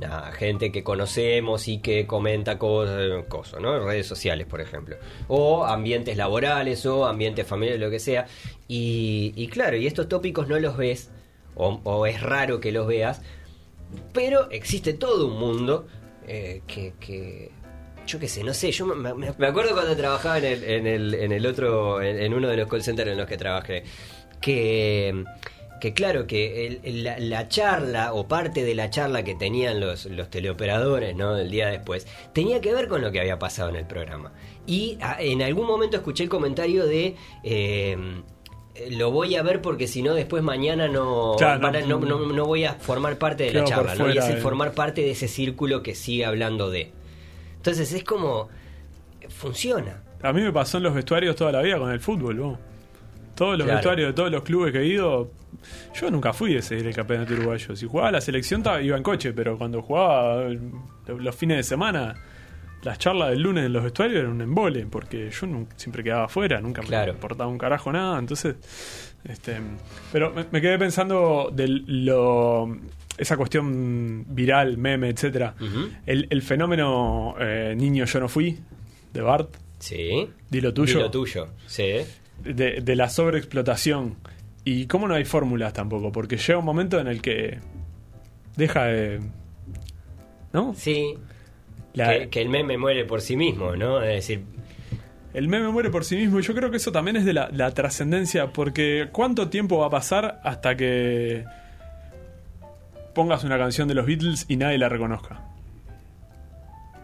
nada, 0.00 0.32
gente 0.32 0.72
que 0.72 0.82
conocemos 0.82 1.68
y 1.68 1.78
que 1.78 2.06
comenta 2.06 2.58
cosas, 2.58 3.24
cosas, 3.28 3.60
¿no? 3.60 3.78
Redes 3.86 4.06
sociales, 4.06 4.46
por 4.46 4.60
ejemplo. 4.60 4.96
O 5.28 5.64
ambientes 5.64 6.16
laborales 6.16 6.84
o 6.86 7.06
ambientes 7.06 7.46
familiares, 7.46 7.80
lo 7.80 7.90
que 7.90 8.00
sea. 8.00 8.26
Y, 8.66 9.32
y 9.36 9.48
claro, 9.48 9.76
y 9.76 9.86
estos 9.86 10.08
tópicos 10.08 10.48
no 10.48 10.58
los 10.58 10.76
ves, 10.76 11.10
o, 11.54 12.06
es 12.06 12.20
raro 12.22 12.60
que 12.60 12.72
los 12.72 12.86
veas, 12.86 13.20
pero 14.12 14.50
existe 14.50 14.94
todo 14.94 15.26
un 15.26 15.38
mundo 15.38 15.86
eh, 16.26 16.62
que, 16.66 17.50
yo 18.06 18.18
qué 18.18 18.28
sé, 18.28 18.42
no 18.42 18.54
sé, 18.54 18.72
yo 18.72 18.86
me 18.86 19.46
acuerdo 19.46 19.72
cuando 19.72 19.96
trabajaba 19.96 20.38
en 20.38 20.44
el, 20.44 20.64
en 20.64 20.86
el, 20.86 21.14
en 21.14 21.32
el 21.32 21.46
otro, 21.46 22.00
en, 22.00 22.18
en 22.18 22.32
uno 22.32 22.48
de 22.48 22.56
los 22.56 22.68
call 22.68 22.82
centers 22.82 23.10
en 23.10 23.18
los 23.18 23.26
que 23.26 23.36
trabajé, 23.36 23.84
que, 24.40 25.24
que 25.80 25.92
claro, 25.94 26.26
que 26.26 26.66
el- 26.66 26.80
el- 26.84 27.04
la, 27.04 27.18
la 27.18 27.48
charla 27.48 28.12
o 28.12 28.28
parte 28.28 28.62
de 28.64 28.74
la 28.74 28.90
charla 28.90 29.24
que 29.24 29.34
tenían 29.34 29.80
los, 29.80 30.06
los 30.06 30.28
teleoperadores, 30.30 31.16
¿no? 31.16 31.36
El 31.36 31.50
día 31.50 31.68
después, 31.68 32.06
tenía 32.32 32.60
que 32.60 32.72
ver 32.74 32.86
con 32.88 33.00
lo 33.02 33.10
que 33.10 33.20
había 33.20 33.38
pasado 33.38 33.70
en 33.70 33.76
el 33.76 33.86
programa. 33.86 34.32
Y 34.66 34.98
a- 35.00 35.20
en 35.20 35.42
algún 35.42 35.66
momento 35.66 35.96
escuché 35.96 36.22
el 36.24 36.28
comentario 36.30 36.86
de... 36.86 37.16
eh, 37.42 37.96
lo 38.90 39.10
voy 39.10 39.34
a 39.36 39.42
ver 39.42 39.60
porque 39.60 39.86
si 39.88 40.00
no 40.02 40.14
después 40.14 40.42
mañana 40.42 40.88
no, 40.88 41.34
Claro, 41.36 41.60
no- 41.60 41.98
no, 41.98 41.98
no- 41.98 42.32
no 42.32 42.44
voy 42.46 42.64
a 42.64 42.74
formar 42.74 43.18
parte 43.18 43.44
de 43.44 43.52
la 43.52 43.64
charla, 43.64 43.94
¿no? 43.94 44.04
Y 44.14 44.18
es 44.18 44.24
el 44.26 44.38
formar 44.42 44.72
parte 44.72 45.02
de 45.02 45.10
ese 45.10 45.28
círculo 45.28 45.82
que 45.82 45.94
sigue 45.94 46.24
hablando 46.24 46.70
de. 46.70 46.92
Entonces 47.56 47.92
es 47.92 48.04
como. 48.04 48.48
Funciona. 49.28 50.02
A 50.22 50.32
mí 50.32 50.42
me 50.42 50.52
pasó 50.52 50.78
en 50.78 50.84
los 50.84 50.94
vestuarios 50.94 51.36
toda 51.36 51.52
la 51.52 51.62
vida 51.62 51.78
con 51.78 51.90
el 51.90 52.00
fútbol, 52.00 52.36
¿no? 52.36 52.58
Todos 53.40 53.56
los 53.56 53.64
Claro. 53.64 53.78
vestuarios 53.78 54.08
de 54.08 54.12
todos 54.12 54.30
los 54.30 54.42
clubes 54.42 54.70
que 54.70 54.80
he 54.80 54.86
ido. 54.86 55.30
Yo 55.98 56.10
nunca 56.10 56.34
fui 56.34 56.60
seguir 56.60 56.86
el 56.88 56.94
campeonato 56.94 57.32
uruguayo. 57.32 57.74
Si 57.74 57.86
jugaba 57.86 58.12
la 58.12 58.20
selección 58.20 58.62
iba 58.82 58.98
en 58.98 59.02
coche, 59.02 59.32
pero 59.32 59.56
cuando 59.56 59.80
jugaba 59.80 60.42
eh, 60.42 60.58
los 61.18 61.34
fines 61.34 61.56
de 61.56 61.62
semana, 61.62 62.14
las 62.82 62.98
charlas 62.98 63.30
del 63.30 63.40
lunes 63.40 63.64
en 63.64 63.72
los 63.72 63.82
vestuarios 63.82 64.18
eran 64.20 64.32
un 64.32 64.42
embole, 64.42 64.84
porque 64.84 65.30
yo 65.30 65.46
nun- 65.46 65.66
siempre 65.76 66.04
quedaba 66.04 66.24
afuera, 66.26 66.60
nunca 66.60 66.82
Claro. 66.82 67.12
me 67.12 67.16
importaba 67.16 67.48
un 67.48 67.56
carajo 67.56 67.90
nada. 67.90 68.18
Entonces, 68.18 68.56
este, 69.24 69.56
pero 70.12 70.32
me, 70.34 70.44
me 70.50 70.60
quedé 70.60 70.78
pensando 70.78 71.50
de 71.50 71.66
lo 71.66 72.76
esa 73.16 73.38
cuestión 73.38 74.26
viral, 74.28 74.76
meme, 74.76 75.08
etcétera. 75.08 75.54
El, 76.04 76.26
el 76.28 76.42
fenómeno 76.42 77.36
eh, 77.40 77.74
niño 77.74 78.04
yo 78.04 78.20
no 78.20 78.28
fui 78.28 78.58
de 79.14 79.20
Bart. 79.22 79.56
Sí. 79.78 80.28
Dilo 80.50 80.74
tuyo. 80.74 80.98
Dilo 80.98 81.10
tuyo. 81.10 81.48
Sí. 81.66 81.94
De, 82.42 82.80
de 82.80 82.96
la 82.96 83.08
sobreexplotación. 83.08 84.16
Y 84.64 84.86
cómo 84.86 85.08
no 85.08 85.14
hay 85.14 85.24
fórmulas 85.24 85.72
tampoco, 85.72 86.12
porque 86.12 86.36
llega 86.36 86.58
un 86.58 86.64
momento 86.64 86.98
en 87.00 87.06
el 87.06 87.22
que 87.22 87.58
deja 88.56 88.84
de... 88.84 89.20
¿No? 90.52 90.74
Sí. 90.74 91.14
La- 91.94 92.08
Que, 92.18 92.28
que 92.28 92.42
el 92.42 92.48
meme 92.50 92.76
muere 92.76 93.04
por 93.04 93.20
sí 93.20 93.36
mismo, 93.36 93.74
¿no? 93.76 94.02
Es 94.02 94.14
decir, 94.16 94.42
El 95.32 95.48
meme 95.48 95.68
muere 95.70 95.90
por 95.90 96.04
sí 96.04 96.16
mismo 96.16 96.38
y 96.40 96.42
yo 96.42 96.54
creo 96.54 96.70
que 96.70 96.76
eso 96.76 96.92
también 96.92 97.16
es 97.16 97.24
de 97.24 97.32
la, 97.32 97.48
la 97.52 97.70
trascendencia, 97.72 98.48
porque 98.52 99.08
¿cuánto 99.12 99.48
tiempo 99.48 99.78
va 99.78 99.86
a 99.86 99.90
pasar 99.90 100.40
hasta 100.44 100.76
que 100.76 101.44
pongas 103.14 103.44
una 103.44 103.56
canción 103.58 103.88
de 103.88 103.94
los 103.94 104.06
Beatles 104.06 104.44
y 104.48 104.56
nadie 104.56 104.76
la 104.78 104.88
reconozca? 104.88 105.40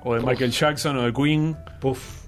O 0.04 0.14
de 0.14 0.20
Uf. 0.20 0.26
Michael 0.28 0.50
Jackson 0.52 0.96
o 0.98 1.02
de 1.04 1.12
Queen, 1.12 1.56
puff, 1.80 2.26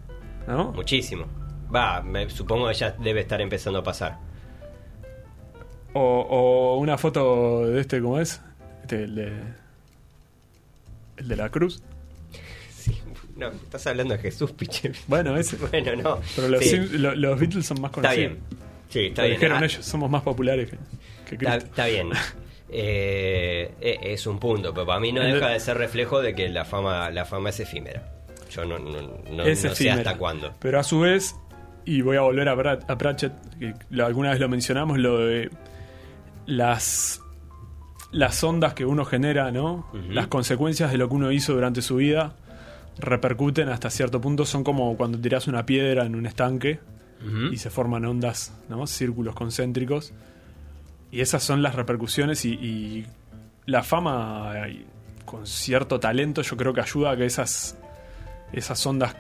¿no? 0.49 0.73
muchísimo. 0.73 1.27
Va, 1.75 2.01
me, 2.03 2.29
supongo 2.31 2.69
que 2.69 2.75
ya 2.75 2.91
debe 2.93 3.21
estar 3.21 3.41
empezando 3.41 3.81
a 3.81 3.83
pasar. 3.83 4.19
O, 5.93 6.01
o 6.01 6.79
una 6.79 6.97
foto 6.99 7.67
de 7.67 7.81
este, 7.81 8.01
¿cómo 8.01 8.19
es? 8.21 8.41
Este, 8.83 9.05
el 9.05 9.15
de... 9.15 9.33
El 11.17 11.29
de 11.29 11.37
la 11.37 11.49
cruz. 11.51 11.83
No, 13.37 13.49
estás 13.49 13.87
hablando 13.87 14.15
de 14.15 14.21
Jesús, 14.21 14.53
piche. 14.53 14.93
Bueno, 15.07 15.37
ese. 15.37 15.57
Bueno, 15.71 15.95
no. 15.97 16.21
Pero 16.35 16.49
los, 16.49 16.61
Sí, 16.65 16.71
Sim- 16.77 16.89
lo- 17.01 17.15
los 17.15 17.39
Beatles 17.39 17.67
son 17.67 17.81
más 17.81 17.91
está 17.91 18.03
conocidos. 18.03 18.33
bien. 18.33 18.43
Sí, 18.89 19.07
está 19.07 19.23
Lo 19.23 19.29
bien. 19.29 19.41
dijeron 19.41 19.63
Ah, 19.63 19.67
ellos, 19.67 19.85
somos 19.85 20.11
más 20.11 20.23
populares 20.23 20.71
que, 20.71 20.77
que 21.29 21.35
Está, 21.37 21.51
Cristo. 21.53 21.71
está 21.71 21.87
bien. 21.87 22.11
Eh, 22.71 23.73
eh, 23.81 23.99
es 24.03 24.27
un 24.27 24.39
punto, 24.39 24.75
pero 24.75 24.85
para 24.85 25.01
mí 25.01 25.11
no 25.11 25.23
deja 25.23 25.49
de 25.49 25.59
ser 25.59 25.79
reflejo 25.79 26.21
de 26.21 26.35
que 26.35 26.51
la 26.51 26.67
fama, 26.67 27.11
la 27.11 27.25
fama 27.25 27.49
es 27.49 27.61
efímera. 27.61 28.13
Yo 28.51 28.67
no, 28.67 28.79
no, 28.79 29.01
no, 29.01 29.45
no 29.47 29.55
sé 29.57 29.91
hasta 29.91 30.19
cuándo. 30.19 30.53
Pero 30.59 30.79
a 30.79 30.83
su 30.85 31.01
vez, 31.01 31.35
y 31.91 32.03
voy 32.03 32.17
a 32.17 32.21
volver 32.21 32.49
a, 32.49 32.57
Prat- 32.57 32.91
a 32.91 32.99
Pratchett, 32.99 33.33
que 33.59 33.75
lo- 33.91 34.05
alguna 34.07 34.31
vez 34.31 34.41
lo 34.41 34.49
mencionamos, 34.49 34.99
lo 34.99 35.19
de 35.19 35.51
las, 36.47 37.21
las 38.13 38.43
ondas 38.45 38.75
que 38.75 38.85
uno 38.85 39.05
genera, 39.05 39.51
¿no? 39.51 39.87
Las 40.15 40.27
consecuencias 40.29 40.91
de 40.91 40.99
lo 40.99 41.09
que 41.09 41.15
uno 41.15 41.33
hizo 41.33 41.55
durante 41.55 41.83
su 41.83 41.97
vida 41.97 42.35
repercuten 42.99 43.69
hasta 43.69 43.91
cierto 43.91 44.21
punto. 44.21 44.45
Son 44.45 44.65
como 44.65 44.97
cuando 44.97 45.19
tiras 45.19 45.47
una 45.47 45.65
piedra 45.67 46.05
en 46.05 46.15
un 46.15 46.27
estanque 46.27 46.81
y 47.53 47.57
se 47.57 47.69
forman 47.71 48.05
ondas, 48.05 48.53
¿no? 48.69 48.87
Círculos 48.87 49.35
concéntricos. 49.35 50.13
Y 51.11 51.21
esas 51.21 51.43
son 51.43 51.63
las 51.63 51.75
repercusiones 51.75 52.45
y, 52.45 52.51
y 52.53 53.07
la 53.67 53.83
fama 53.83 54.53
eh, 54.69 54.85
con 55.25 55.47
cierto 55.47 55.99
talento 56.01 56.43
yo 56.43 56.57
creo 56.57 56.73
que 56.73 56.81
ayuda 56.81 57.13
a 57.13 57.17
que 57.17 57.25
esas, 57.27 57.77
esas 58.53 58.85
ondas 58.87 59.17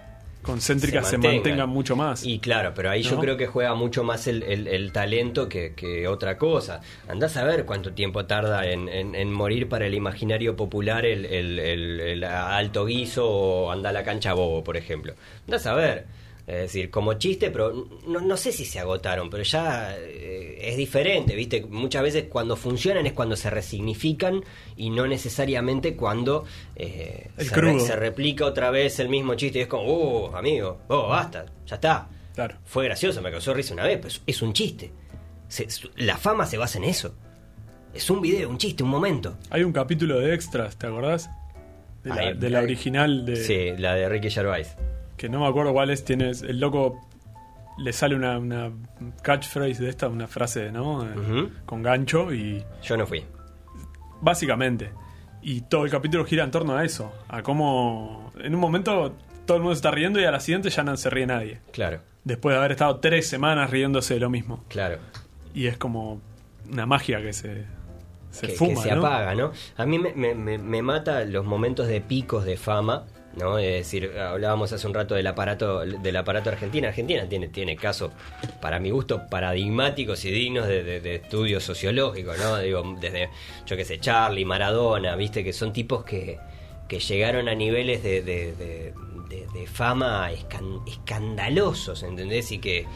concéntricas 0.52 1.06
se, 1.08 1.18
mantengan. 1.18 1.36
mantengan 1.36 1.68
mucho 1.68 1.94
más. 1.96 2.24
Y 2.24 2.38
claro, 2.38 2.72
pero 2.74 2.90
ahí 2.90 3.02
yo 3.02 3.18
creo 3.20 3.36
que 3.36 3.46
juega 3.46 3.74
mucho 3.74 4.02
más 4.04 4.26
el, 4.26 4.42
el- 4.42 4.66
el 4.66 4.92
talento 4.92 5.48
que, 5.48 5.74
que 5.74 6.08
otra 6.08 6.38
cosa. 6.38 6.80
Andás 7.08 7.36
a 7.36 7.44
ver 7.44 7.64
cuánto 7.66 7.92
tiempo 7.92 8.24
tarda 8.26 8.66
en, 8.66 8.88
en- 8.88 9.14
en 9.14 9.32
morir 9.32 9.68
para 9.68 9.86
el 9.86 9.94
imaginario 9.94 10.56
popular 10.56 11.04
el, 11.04 11.24
el- 11.26 11.58
el- 11.58 12.00
el 12.00 12.24
alto 12.24 12.84
guiso 12.86 13.28
o 13.28 13.70
anda 13.70 13.90
a 13.90 13.92
la 13.92 14.02
cancha 14.04 14.32
bobo, 14.32 14.64
por 14.64 14.76
ejemplo. 14.76 15.14
Andás 15.46 15.66
a 15.66 15.74
ver. 15.74 16.06
Es 16.48 16.56
decir, 16.56 16.90
como 16.90 17.12
chiste, 17.12 17.50
pero 17.50 17.88
no, 18.06 18.22
no 18.22 18.36
sé 18.38 18.52
si 18.52 18.64
se 18.64 18.78
agotaron, 18.78 19.28
pero 19.28 19.42
ya 19.42 19.94
eh, 19.98 20.56
es 20.62 20.78
diferente, 20.78 21.36
¿viste? 21.36 21.66
Muchas 21.68 22.02
veces 22.02 22.24
cuando 22.30 22.56
funcionan 22.56 23.04
es 23.06 23.12
cuando 23.12 23.36
se 23.36 23.50
resignifican 23.50 24.42
y 24.74 24.88
no 24.88 25.06
necesariamente 25.06 25.94
cuando 25.94 26.46
eh, 26.74 27.28
se, 27.36 27.96
replica 27.96 28.46
otra 28.46 28.70
vez 28.70 28.98
el 28.98 29.10
mismo 29.10 29.34
chiste 29.34 29.58
y 29.58 29.62
es 29.62 29.68
como, 29.68 29.82
oh, 29.82 30.34
amigo, 30.34 30.78
oh, 30.88 31.08
basta, 31.08 31.44
ya 31.66 31.74
está. 31.74 32.08
Claro. 32.34 32.56
Fue 32.64 32.86
gracioso, 32.86 33.20
me 33.20 33.30
causó 33.30 33.52
risa 33.52 33.74
una 33.74 33.84
vez, 33.84 33.98
pero 34.00 34.14
es, 34.26 34.40
un 34.40 34.54
chiste. 34.54 34.90
Se- 35.48 35.68
la 35.96 36.16
fama 36.16 36.46
se 36.46 36.56
basa 36.56 36.78
en 36.78 36.84
eso. 36.84 37.14
Es 37.92 38.08
un 38.08 38.22
video, 38.22 38.48
un 38.48 38.56
chiste, 38.56 38.82
un 38.82 38.88
momento. 38.88 39.36
Hay 39.50 39.64
un 39.64 39.72
capítulo 39.72 40.18
de 40.18 40.32
extras, 40.32 40.78
¿te 40.78 40.86
acordás? 40.86 41.28
De 42.04 42.08
la, 42.08 42.32
de 42.32 42.56
original 42.56 43.26
de 43.26 43.36
Sí, 43.36 43.72
la 43.76 43.94
de 43.94 44.08
Ricky 44.08 44.30
Gervais. 44.30 44.74
Que 45.18 45.28
no 45.28 45.40
me 45.40 45.46
acuerdo 45.46 45.72
cuál 45.74 45.90
es, 45.90 46.04
tienes 46.04 46.40
el 46.42 46.58
loco 46.60 46.98
le 47.76 47.92
sale 47.92 48.14
una, 48.16 48.38
una 48.38 48.72
catchphrase 49.22 49.82
de 49.82 49.88
esta, 49.90 50.08
una 50.08 50.26
frase, 50.26 50.72
¿no? 50.72 51.04
Eh. 51.04 51.48
Con 51.66 51.82
gancho 51.82 52.32
y 52.32 52.64
Yo 52.82 52.96
no 52.96 53.06
fui. 53.06 53.24
básicamente 54.20 54.90
y 55.42 55.60
todo 55.62 55.84
el 55.84 55.90
capítulo 55.90 56.24
gira 56.24 56.42
en 56.44 56.50
torno 56.50 56.76
a 56.76 56.84
eso, 56.84 57.12
a 57.28 57.42
cómo 57.42 58.32
en 58.40 58.54
un 58.54 58.60
momento 58.60 59.14
todo 59.46 59.56
el 59.58 59.62
mundo 59.62 59.74
se 59.76 59.78
está 59.78 59.90
riendo 59.92 60.20
y 60.20 60.24
a 60.24 60.30
la 60.32 60.40
siguiente 60.40 60.68
ya 60.70 60.82
no 60.82 60.96
se 60.96 61.08
ríe 61.10 61.26
nadie. 61.26 61.60
Claro, 61.72 62.00
Después 62.24 62.52
de 62.54 62.58
haber 62.58 62.72
estado 62.72 62.96
tres 62.98 63.28
semanas 63.28 63.70
riéndose 63.70 64.14
de 64.14 64.20
lo 64.20 64.28
mismo. 64.30 64.64
claro. 64.68 64.98
Y 65.54 65.66
es 65.66 65.78
como 65.78 66.20
una 66.70 66.84
magia 66.86 67.22
que 67.22 67.32
se, 67.32 67.64
se 68.30 68.48
que, 68.48 68.52
fuma, 68.54 68.82
que 68.82 68.88
se 68.90 68.94
¿no? 68.94 69.06
apaga, 69.06 69.34
¿no? 69.34 69.52
A 69.76 69.86
mí 69.86 69.98
me, 69.98 70.12
me- 70.14 70.34
me- 70.34 70.58
me 70.58 70.82
mata 70.82 71.24
los 71.24 71.44
momentos 71.46 71.86
de 71.88 72.00
picos 72.00 72.44
de 72.44 72.56
fama, 72.56 73.06
¿no? 73.38 73.58
Es 73.58 73.72
decir, 73.84 74.12
hablábamos 74.18 74.72
hace 74.72 74.86
un 74.86 74.94
rato 74.94 75.14
del 75.14 75.26
aparato 75.26 75.80
del 75.80 76.16
aparato 76.16 76.50
argentina. 76.50 76.88
Argentina 76.88 77.28
tiene, 77.28 77.48
tiene 77.48 77.76
casos, 77.76 78.10
para 78.60 78.78
mi 78.80 78.90
gusto, 78.90 79.22
paradigmáticos 79.30 80.24
y 80.24 80.30
dignos 80.30 80.66
de, 80.66 80.82
de, 80.82 81.00
de 81.00 81.14
estudio 81.16 81.60
sociológico, 81.60 82.32
¿no? 82.36 82.58
Digo, 82.58 82.96
desde, 83.00 83.30
yo 83.66 83.76
qué 83.76 83.84
sé, 83.84 83.98
Charlie, 83.98 84.44
Maradona, 84.44 85.16
viste, 85.16 85.42
que 85.44 85.52
son 85.52 85.72
tipos 85.72 86.04
que, 86.04 86.38
que 86.88 86.98
llegaron 86.98 87.48
a 87.48 87.54
niveles 87.54 88.02
de, 88.02 88.22
de, 88.22 88.92
fama 89.66 90.30
escan- 90.32 90.82
escandalosos, 90.88 92.02
¿entendés? 92.02 92.50
Y 92.52 92.58
que 92.58 92.86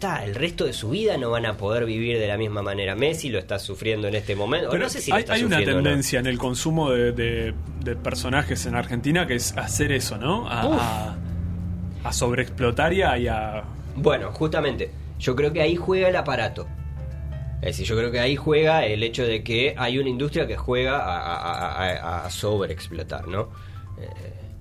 el 0.00 0.34
resto 0.34 0.64
de 0.64 0.72
su 0.72 0.90
vida 0.90 1.16
no 1.16 1.30
van 1.30 1.44
a 1.46 1.56
poder 1.56 1.84
vivir 1.84 2.18
de 2.18 2.26
la 2.28 2.36
misma 2.36 2.62
manera. 2.62 2.94
Messi 2.94 3.30
lo 3.30 3.38
está 3.38 3.58
sufriendo 3.58 4.06
en 4.08 4.14
este 4.14 4.36
momento. 4.36 4.68
o 4.68 4.70
Pero 4.70 4.84
no 4.84 4.90
sé 4.90 5.00
si 5.00 5.10
lo 5.10 5.16
hay, 5.16 5.42
una 5.42 5.58
no. 5.60 5.64
tendencia 5.64 6.20
en 6.20 6.26
el 6.26 6.38
consumo 6.38 6.90
de, 6.90 7.12
de- 7.12 7.54
de 7.82 7.96
personajes 7.96 8.64
en 8.66 8.74
Argentina 8.76 9.26
que 9.26 9.34
es 9.34 9.56
hacer 9.56 9.90
eso, 9.92 10.16
¿no? 10.18 10.48
A, 10.48 10.60
a, 10.62 11.16
a 12.04 12.12
sobreexplotar 12.12 12.92
y 12.92 13.02
a, 13.02 13.18
y 13.18 13.26
a- 13.28 13.64
Bueno, 13.96 14.30
justamente, 14.32 14.90
yo 15.18 15.34
creo 15.34 15.52
que 15.52 15.62
ahí 15.62 15.74
juega 15.76 16.08
el 16.08 16.16
aparato. 16.16 16.66
Es 17.60 17.76
decir, 17.76 17.86
yo 17.86 17.96
creo 17.96 18.12
que 18.12 18.20
ahí 18.20 18.36
juega 18.36 18.86
el 18.86 19.02
hecho 19.02 19.24
de 19.26 19.42
que 19.42 19.74
hay 19.76 19.98
una 19.98 20.08
industria 20.08 20.46
que 20.46 20.56
juega 20.56 20.98
a, 20.98 21.18
a- 21.18 21.88
a- 22.22 22.26
a 22.26 22.30
sobreexplotar, 22.30 23.26
¿no? 23.26 23.48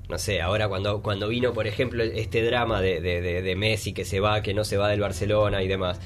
No 0.10 0.18
sé, 0.18 0.42
ahora 0.42 0.70
cuando, 0.70 1.02
cuando 1.02 1.28
vino, 1.28 1.54
por 1.54 1.68
ejemplo, 1.68 2.02
este 2.04 2.42
drama 2.44 2.82
de, 2.82 3.02
de- 3.02 3.22
de- 3.22 3.42
de 3.42 3.56
Messi 3.56 3.94
que 3.94 4.06
se 4.06 4.20
va, 4.22 4.42
que 4.42 4.54
no 4.54 4.64
se 4.64 4.78
va 4.78 4.88
del 4.90 5.02
Barcelona 5.02 5.62
y 5.64 5.68
demás, 5.68 6.00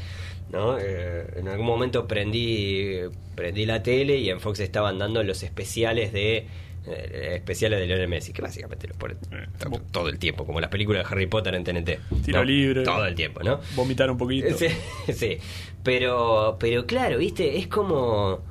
¿no? 0.51 0.77
Eh, 0.79 1.25
en 1.35 1.47
algún 1.47 1.67
momento 1.67 2.07
prendí, 2.07 2.97
prendí 3.35 3.65
la 3.65 3.83
tele 3.83 4.17
y 4.17 4.29
en 4.29 4.39
Fox 4.39 4.59
estaban 4.59 4.97
dando 4.97 5.23
los 5.23 5.43
especiales 5.43 6.11
de 6.13 6.47
eh, 6.87 7.33
especiales 7.35 7.79
de 7.79 7.85
Lionel 7.85 8.07
Messi, 8.07 8.33
que 8.33 8.41
básicamente 8.41 8.87
los 8.87 8.97
ponen 8.97 9.17
Eh, 9.31 9.45
to- 9.59 9.69
todo 9.91 10.09
el 10.09 10.17
tiempo, 10.17 10.47
como 10.47 10.59
las 10.59 10.71
películas 10.71 11.03
de 11.07 11.13
Harry 11.13 11.27
Potter 11.27 11.53
en 11.53 11.63
TNT. 11.63 11.99
Tiro 12.25 12.39
¿no? 12.39 12.43
libre. 12.43 12.81
Todo 12.83 13.05
el 13.05 13.13
tiempo, 13.13 13.43
¿no? 13.43 13.59
vomitar 13.75 14.09
un 14.09 14.17
poquito. 14.17 14.47
Sí, 14.57 14.67
sí. 15.13 15.37
Pero, 15.83 16.57
pero 16.59 16.87
claro, 16.87 17.19
viste, 17.19 17.57
es 17.59 17.67
como, 17.67 18.43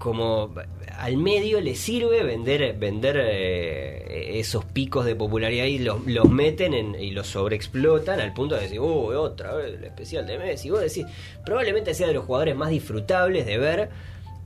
como 0.00 0.50
al 0.98 1.16
medio 1.18 1.60
le 1.60 1.74
sirve 1.74 2.22
vender, 2.24 2.74
vender 2.78 3.20
eh, 3.22 4.38
esos 4.40 4.64
picos 4.64 5.04
de 5.04 5.14
popularidad 5.14 5.66
y 5.66 5.78
los, 5.78 6.06
los 6.06 6.26
meten 6.30 6.72
en- 6.72 6.94
y 6.94 7.10
los 7.10 7.26
sobreexplotan 7.26 8.18
al 8.18 8.32
punto 8.32 8.54
de 8.54 8.62
decir, 8.62 8.80
uy, 8.80 9.14
otra 9.14 9.52
vez 9.54 9.74
el 9.74 9.84
especial 9.84 10.26
de 10.26 10.38
Messi. 10.38 10.68
Y 10.68 10.70
vos 10.70 10.80
decís, 10.80 11.04
probablemente 11.44 11.92
sea 11.92 12.06
de 12.06 12.14
los 12.14 12.24
jugadores 12.24 12.56
más 12.56 12.70
disfrutables 12.70 13.44
de 13.44 13.58
ver. 13.58 13.90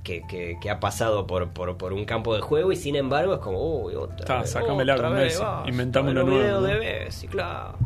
Que, 0.02 0.20
que- 0.28 0.58
que 0.60 0.68
ha 0.68 0.80
pasado 0.80 1.26
por, 1.26 1.48
por, 1.54 1.78
por 1.78 1.94
un 1.94 2.04
campo 2.04 2.34
de 2.34 2.42
juego 2.42 2.70
y 2.72 2.76
sin 2.76 2.94
embargo 2.94 3.32
es 3.32 3.38
como, 3.40 3.84
uy, 3.84 3.94
otra 3.94 4.16
Está, 4.18 4.40
vez, 4.40 4.50
otra 5.06 5.08
vez, 5.08 5.24
Messi, 5.32 5.42
basta, 5.42 5.68
inventame 5.70 6.12
los 6.12 6.24
uno 6.24 6.34
nuevo, 6.34 6.60
de 6.62 6.78
Messi, 6.78 7.26
claro. 7.28 7.78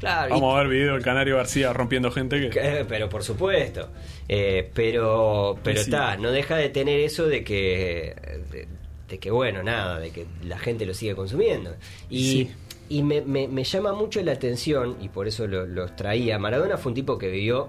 Claro, 0.00 0.28
y- 0.28 0.32
Vamos 0.40 0.54
a 0.56 0.58
ver 0.62 0.68
video 0.68 0.94
del 0.94 1.02
Canario 1.02 1.36
García 1.36 1.72
rompiendo 1.72 2.10
gente 2.10 2.50
que... 2.50 2.58
eh, 2.60 2.84
Pero 2.88 3.08
por 3.08 3.22
supuesto. 3.22 3.88
Eh, 4.28 4.68
pero 4.74 5.58
pero 5.62 5.76
Sí. 5.78 5.84
está, 5.84 6.16
no 6.16 6.30
deja 6.32 6.56
de 6.56 6.68
tener 6.70 6.98
eso 7.00 7.26
de 7.28 7.44
que 7.44 8.14
de, 8.50 8.66
de 9.08 9.18
que 9.18 9.30
bueno, 9.30 9.62
nada, 9.62 9.98
de 10.00 10.10
que 10.10 10.26
la 10.44 10.58
gente 10.58 10.86
lo 10.86 10.94
sigue 10.94 11.14
consumiendo. 11.14 11.74
Y, 12.08 12.22
Sí. 12.24 12.50
y 12.88 13.02
me, 13.02 13.20
me- 13.20 13.46
me 13.48 13.62
llama 13.64 13.92
mucho 13.92 14.22
la 14.22 14.32
atención, 14.32 14.96
y 15.00 15.08
por 15.08 15.28
eso 15.28 15.46
lo- 15.46 15.66
los 15.66 15.94
traía. 15.96 16.38
Maradona 16.38 16.76
fue 16.78 16.90
un 16.90 16.94
tipo 16.94 17.18
que 17.18 17.28
vivió 17.28 17.68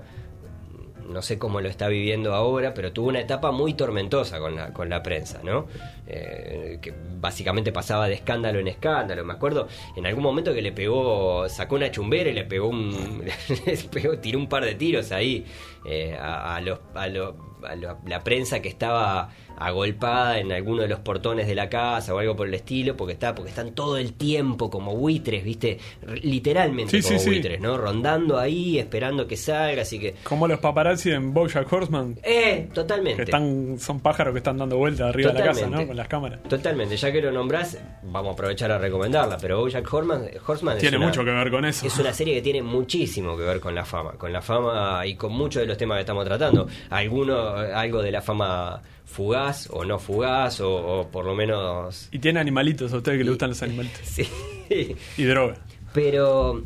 no 1.07 1.21
sé 1.21 1.37
cómo 1.37 1.61
lo 1.61 1.69
está 1.69 1.87
viviendo 1.87 2.33
ahora, 2.33 2.73
pero 2.73 2.91
tuvo 2.91 3.09
una 3.09 3.19
etapa 3.19 3.51
muy 3.51 3.73
tormentosa 3.73 4.39
con 4.39 4.55
la, 4.55 4.73
con 4.73 4.89
la 4.89 5.01
prensa, 5.03 5.39
¿no? 5.43 5.67
Eh, 6.07 6.79
que 6.81 6.93
básicamente 7.19 7.71
pasaba 7.71 8.07
de 8.07 8.15
escándalo 8.15 8.59
en 8.59 8.67
escándalo. 8.67 9.23
Me 9.23 9.33
acuerdo 9.33 9.67
en 9.95 10.05
algún 10.05 10.23
momento 10.23 10.53
que 10.53 10.61
le 10.61 10.71
pegó, 10.71 11.47
sacó 11.49 11.75
una 11.75 11.91
chumbera 11.91 12.29
y 12.29 12.33
le 12.33 12.43
pegó 12.45 12.67
un. 12.67 13.23
le 13.65 13.77
pegó, 13.91 14.17
tiró 14.17 14.39
un 14.39 14.47
par 14.47 14.65
de 14.65 14.75
tiros 14.75 15.11
ahí 15.11 15.45
eh, 15.85 16.17
a, 16.19 16.55
a 16.55 16.61
los. 16.61 16.79
A 16.95 17.07
los 17.07 17.33
a 17.63 17.75
lo- 17.75 17.99
la 18.07 18.23
prensa 18.23 18.59
que 18.59 18.69
estaba 18.69 19.29
agolpada 19.65 20.39
en 20.39 20.51
alguno 20.51 20.81
de 20.81 20.87
los 20.87 20.99
portones 20.99 21.47
de 21.47 21.55
la 21.55 21.69
casa 21.69 22.13
o 22.13 22.19
algo 22.19 22.35
por 22.35 22.47
el 22.47 22.53
estilo, 22.53 22.95
porque 22.97 23.13
está, 23.13 23.33
porque 23.35 23.49
están 23.49 23.73
todo 23.73 23.97
el 23.97 24.13
tiempo 24.13 24.69
como 24.69 24.95
buitres, 24.95 25.43
viste, 25.43 25.77
literalmente 26.21 27.01
Sí, 27.01 27.07
como 27.07 27.19
sí, 27.19 27.23
sí. 27.25 27.29
buitres, 27.29 27.59
¿no? 27.61 27.77
Rondando 27.77 28.37
ahí, 28.39 28.79
esperando 28.79 29.27
que 29.27 29.37
salga, 29.37 29.81
así 29.81 29.99
que 29.99 30.15
Como 30.23 30.47
los 30.47 30.59
paparazzi 30.59 31.11
en 31.11 31.33
Bojack 31.33 31.71
Horseman, 31.71 32.17
eh, 32.23 32.69
totalmente. 32.73 33.17
que 33.17 33.23
están 33.23 33.77
son 33.79 33.99
pájaros 33.99 34.33
que 34.33 34.39
están 34.39 34.57
dando 34.57 34.77
vueltas 34.77 35.09
arriba 35.09 35.31
de 35.31 35.39
la 35.39 35.45
casa. 35.45 35.67
¿no? 35.67 35.85
Con 35.87 35.95
las 35.97 36.07
cámaras. 36.07 36.43
Totalmente, 36.43 36.97
ya 36.97 37.11
que 37.11 37.21
lo 37.21 37.31
nombrás, 37.31 37.77
vamos 38.03 38.31
a 38.31 38.33
aprovechar 38.33 38.71
a 38.71 38.77
recomendarla, 38.77 39.37
pero 39.39 39.59
Bojack 39.59 39.91
Horseman, 39.93 40.25
Horseman 40.45 40.75
es 40.77 40.81
Tiene 40.81 40.97
una- 40.97 41.07
mucho 41.07 41.23
que 41.23 41.31
ver 41.31 41.51
con 41.51 41.65
eso. 41.65 41.85
Es 41.85 41.97
una 41.97 42.13
serie 42.13 42.35
que 42.35 42.41
tiene 42.41 42.61
muchísimo 42.61 43.37
que 43.37 43.43
ver 43.43 43.59
con 43.59 43.75
la 43.75 43.85
fama, 43.85 44.11
con 44.13 44.31
la 44.33 44.41
fama 44.41 45.05
y 45.05 45.15
con 45.15 45.31
muchos 45.33 45.61
de 45.61 45.67
los 45.67 45.77
temas 45.77 45.97
que 45.97 46.01
estamos 46.01 46.25
tratando. 46.25 46.67
Alguno, 46.89 47.37
algo 47.55 48.01
de 48.01 48.11
la 48.11 48.21
fama 48.21 48.81
fugaz 49.05 49.50
o 49.71 49.83
no 49.85 49.99
fugaz, 49.99 50.59
o, 50.61 50.73
o 51.01 51.07
por 51.07 51.25
lo 51.25 51.35
menos... 51.35 52.07
Y 52.11 52.19
tiene 52.19 52.39
animalitos, 52.39 52.91
a 52.93 52.97
ustedes 52.97 53.17
que 53.17 53.23
les 53.23 53.31
gustan 53.31 53.49
los 53.49 53.61
animalitos. 53.63 54.01
Sí. 54.03 54.95
Y 55.17 55.23
droga. 55.25 55.57
Pero 55.93 56.63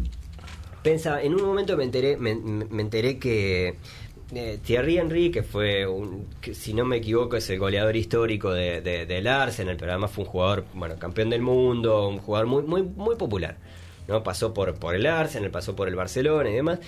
pensa, 0.84 1.22
en 1.24 1.34
un 1.34 1.44
momento 1.44 1.76
me 1.76 1.84
enteré, 1.86 2.18
me, 2.18 2.36
me 2.36 2.82
enteré 2.84 3.18
que 3.18 3.76
eh, 4.34 4.60
Thierry 4.64 4.98
Henry, 5.00 5.32
que 5.32 5.42
fue, 5.42 5.88
un, 5.88 6.28
que 6.40 6.54
si 6.54 6.74
no 6.76 6.86
me 6.86 6.98
equivoco, 6.98 7.36
es 7.36 7.50
el 7.50 7.58
goleador 7.58 7.96
histórico 7.96 8.52
de, 8.54 8.82
de- 8.82 9.06
del 9.08 9.26
Arsenal, 9.28 9.76
pero 9.80 9.92
además 9.94 10.12
fue 10.12 10.24
un 10.24 10.30
jugador, 10.30 10.66
bueno, 10.76 10.96
campeón 11.00 11.32
del 11.32 11.42
mundo, 11.42 12.08
un 12.08 12.20
jugador 12.20 12.48
muy, 12.48 12.62
muy, 12.64 12.84
muy 12.84 13.16
popular. 13.16 13.58
¿no? 14.08 14.22
Pasó 14.22 14.54
por, 14.54 14.76
por 14.76 14.94
el 14.94 15.08
Arsenal, 15.08 15.50
pasó 15.50 15.76
por 15.76 15.88
el 15.88 15.96
Barcelona 15.96 16.50
y 16.52 16.54
demás. 16.54 16.80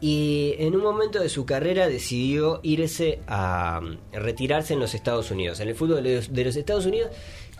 Y 0.00 0.54
en 0.58 0.76
un 0.76 0.82
momento 0.82 1.18
de 1.20 1.28
su 1.28 1.44
carrera 1.44 1.88
decidió 1.88 2.60
irse 2.62 3.20
a 3.26 3.80
mm, 3.82 4.14
retirarse 4.14 4.74
en 4.74 4.80
los 4.80 4.94
Estados 4.94 5.30
Unidos, 5.32 5.58
en 5.60 5.68
el 5.68 5.74
fútbol 5.74 6.02
de 6.04 6.16
los, 6.16 6.32
de 6.32 6.44
los 6.44 6.54
Estados 6.56 6.86
Unidos. 6.86 7.10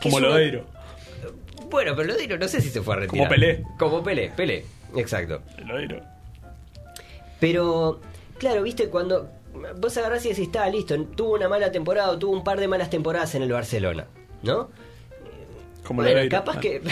que 0.00 0.08
Como 0.10 0.18
es 0.18 0.22
una- 0.24 0.28
Lodeiro. 0.34 0.64
bueno, 1.70 1.94
pero 1.96 2.08
Lodeiro 2.08 2.38
no 2.38 2.46
sé 2.46 2.60
si 2.60 2.68
se 2.70 2.80
fue 2.80 2.94
a 2.94 2.98
retirar. 2.98 3.26
Como 3.26 3.28
Pelé. 3.40 3.64
Como 3.78 4.02
Pelé, 4.04 4.30
Pelé, 4.36 4.64
exacto. 4.96 5.42
Lodeiro. 5.66 6.00
Pero, 7.40 8.00
claro, 8.38 8.62
viste, 8.62 8.88
cuando 8.88 9.28
vos 9.80 9.96
agarrás 9.96 10.24
y 10.26 10.30
decís, 10.30 10.44
está 10.46 10.68
listo, 10.70 10.96
tuvo 11.16 11.34
una 11.34 11.48
mala 11.48 11.70
temporada, 11.72 12.10
o 12.10 12.18
tuvo 12.18 12.32
un 12.32 12.44
par 12.44 12.60
de 12.60 12.68
malas 12.68 12.90
temporadas 12.90 13.34
en 13.34 13.42
el 13.42 13.52
Barcelona, 13.52 14.06
¿no? 14.42 14.68
Como 15.84 16.02
bueno, 16.02 16.14
Lodeiro. 16.16 16.36
capaz 16.36 16.58
que... 16.60 16.82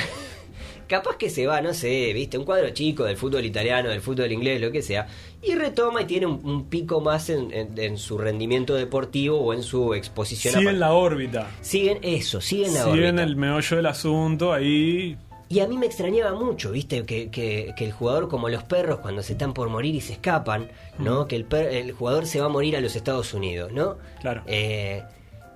Capaz 0.87 1.17
que 1.17 1.31
se 1.31 1.47
va, 1.47 1.61
no 1.61 1.75
sé, 1.75 2.13
viste, 2.13 2.39
un 2.39 2.45
cuadro 2.45 2.71
chico 2.71 3.05
del 3.05 3.17
fútbol 3.17 3.45
italiano, 3.45 3.89
del 3.89 4.01
fútbol 4.01 4.31
inglés, 4.31 4.61
lo 4.61 4.71
que 4.71 4.83
sea, 4.83 5.09
y 5.43 5.55
retoma 5.55 6.03
y 6.03 6.05
tiene 6.05 6.27
un, 6.27 6.41
un 6.45 6.65
pico 6.67 7.01
más 7.01 7.29
en, 7.31 7.53
en- 7.53 7.79
en 7.79 7.99
su 7.99 8.19
rendimiento 8.19 8.75
deportivo 8.75 9.39
o 9.41 9.53
en 9.53 9.63
su 9.63 9.95
exposición. 9.95 10.55
Siguen 10.55 10.79
la 10.81 10.93
órbita. 10.93 11.51
Siguen 11.61 11.99
eso, 12.03 12.41
siguen 12.41 12.75
la 12.75 12.85
Siguen 12.85 13.07
órbita. 13.17 13.23
el 13.25 13.37
meollo 13.37 13.77
del 13.77 13.87
asunto 13.87 14.53
ahí. 14.53 15.17
Y 15.49 15.61
a 15.61 15.69
mí 15.69 15.79
me 15.79 15.87
extrañaba 15.87 16.33
mucho, 16.39 16.73
¿viste? 16.73 17.05
Que, 17.05 17.31
que- 17.31 17.73
que 17.77 17.85
el 17.85 17.93
jugador, 17.93 18.29
como 18.29 18.49
los 18.49 18.65
perros, 18.65 18.99
cuando 19.01 19.23
se 19.23 19.33
están 19.35 19.55
por 19.55 19.69
morir 19.69 19.95
y 19.95 20.01
se 20.01 20.13
escapan, 20.15 20.69
¿no? 20.99 21.27
Que 21.29 21.37
el, 21.37 21.45
per- 21.45 21.73
el 21.73 21.93
jugador 21.93 22.27
se 22.27 22.41
va 22.41 22.47
a 22.47 22.49
morir 22.49 22.77
a 22.77 22.81
los 22.81 22.97
Estados 22.97 23.33
Unidos, 23.35 23.71
¿no? 23.73 23.97
Claro. 24.21 24.43
Eh, 24.47 25.03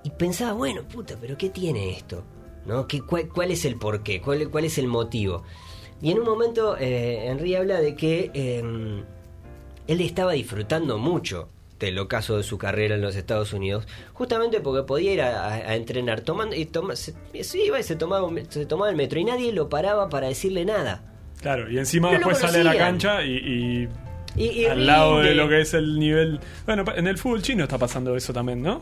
y 0.03 0.09
pensaba, 0.11 0.53
bueno, 0.53 0.83
puta, 0.83 1.15
pero 1.19 1.37
¿qué 1.37 1.49
tiene 1.49 1.91
esto? 1.91 2.23
¿No? 2.65 2.87
¿Qué, 2.87 3.01
cuál, 3.01 3.27
cuál 3.27 3.51
es 3.51 3.65
el 3.65 3.75
porqué? 3.75 4.21
¿Cuál, 4.21 4.49
¿Cuál 4.49 4.65
es 4.65 4.77
el 4.77 4.87
motivo? 4.87 5.43
Y 6.01 6.11
en 6.11 6.19
un 6.19 6.25
momento, 6.25 6.77
eh, 6.79 7.25
Henry 7.27 7.55
habla 7.55 7.79
de 7.79 7.95
que 7.95 8.31
eh, 8.33 9.03
él 9.87 10.01
estaba 10.01 10.33
disfrutando 10.33 10.97
mucho 10.97 11.49
del 11.79 11.97
ocaso 11.97 12.37
de 12.37 12.43
su 12.43 12.59
carrera 12.59 12.93
en 12.95 13.01
los 13.01 13.15
Estados 13.15 13.53
Unidos, 13.53 13.87
justamente 14.13 14.59
porque 14.61 14.83
podía 14.83 15.13
ir 15.13 15.21
a, 15.23 15.45
a- 15.47 15.53
a 15.55 15.75
entrenar 15.75 16.21
tomando 16.21 16.55
y 16.55 16.65
toma, 16.65 16.95
se, 16.95 17.15
se 17.43 17.65
iba 17.65 17.79
y 17.79 17.83
se 17.83 17.95
tomaba, 17.95 18.29
se 18.49 18.67
tomaba 18.67 18.89
el 18.91 18.95
metro 18.95 19.19
y 19.19 19.23
nadie 19.23 19.51
lo 19.51 19.67
paraba 19.69 20.07
para 20.09 20.27
decirle 20.27 20.63
nada. 20.65 21.03
Claro, 21.41 21.71
y 21.71 21.79
encima 21.79 22.09
No 22.11 22.17
después 22.19 22.37
sale 22.37 22.59
a 22.59 22.63
la 22.63 22.77
cancha 22.77 23.23
y, 23.23 23.31
y 23.37 23.89
Y, 24.35 24.49
y 24.61 24.65
al 24.65 24.85
lado 24.85 25.19
de 25.21 25.33
lo 25.33 25.49
que 25.49 25.61
es 25.61 25.73
el 25.73 25.97
nivel. 25.99 26.39
Bueno, 26.67 26.85
en 26.95 27.07
el 27.07 27.17
fútbol 27.17 27.41
chino 27.41 27.63
está 27.63 27.79
pasando 27.79 28.15
eso 28.15 28.31
también, 28.31 28.61
¿no? 28.61 28.81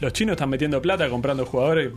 Los 0.00 0.12
chinos 0.12 0.32
están 0.32 0.50
metiendo 0.50 0.82
plata 0.82 1.08
comprando 1.08 1.46
jugadores 1.46 1.92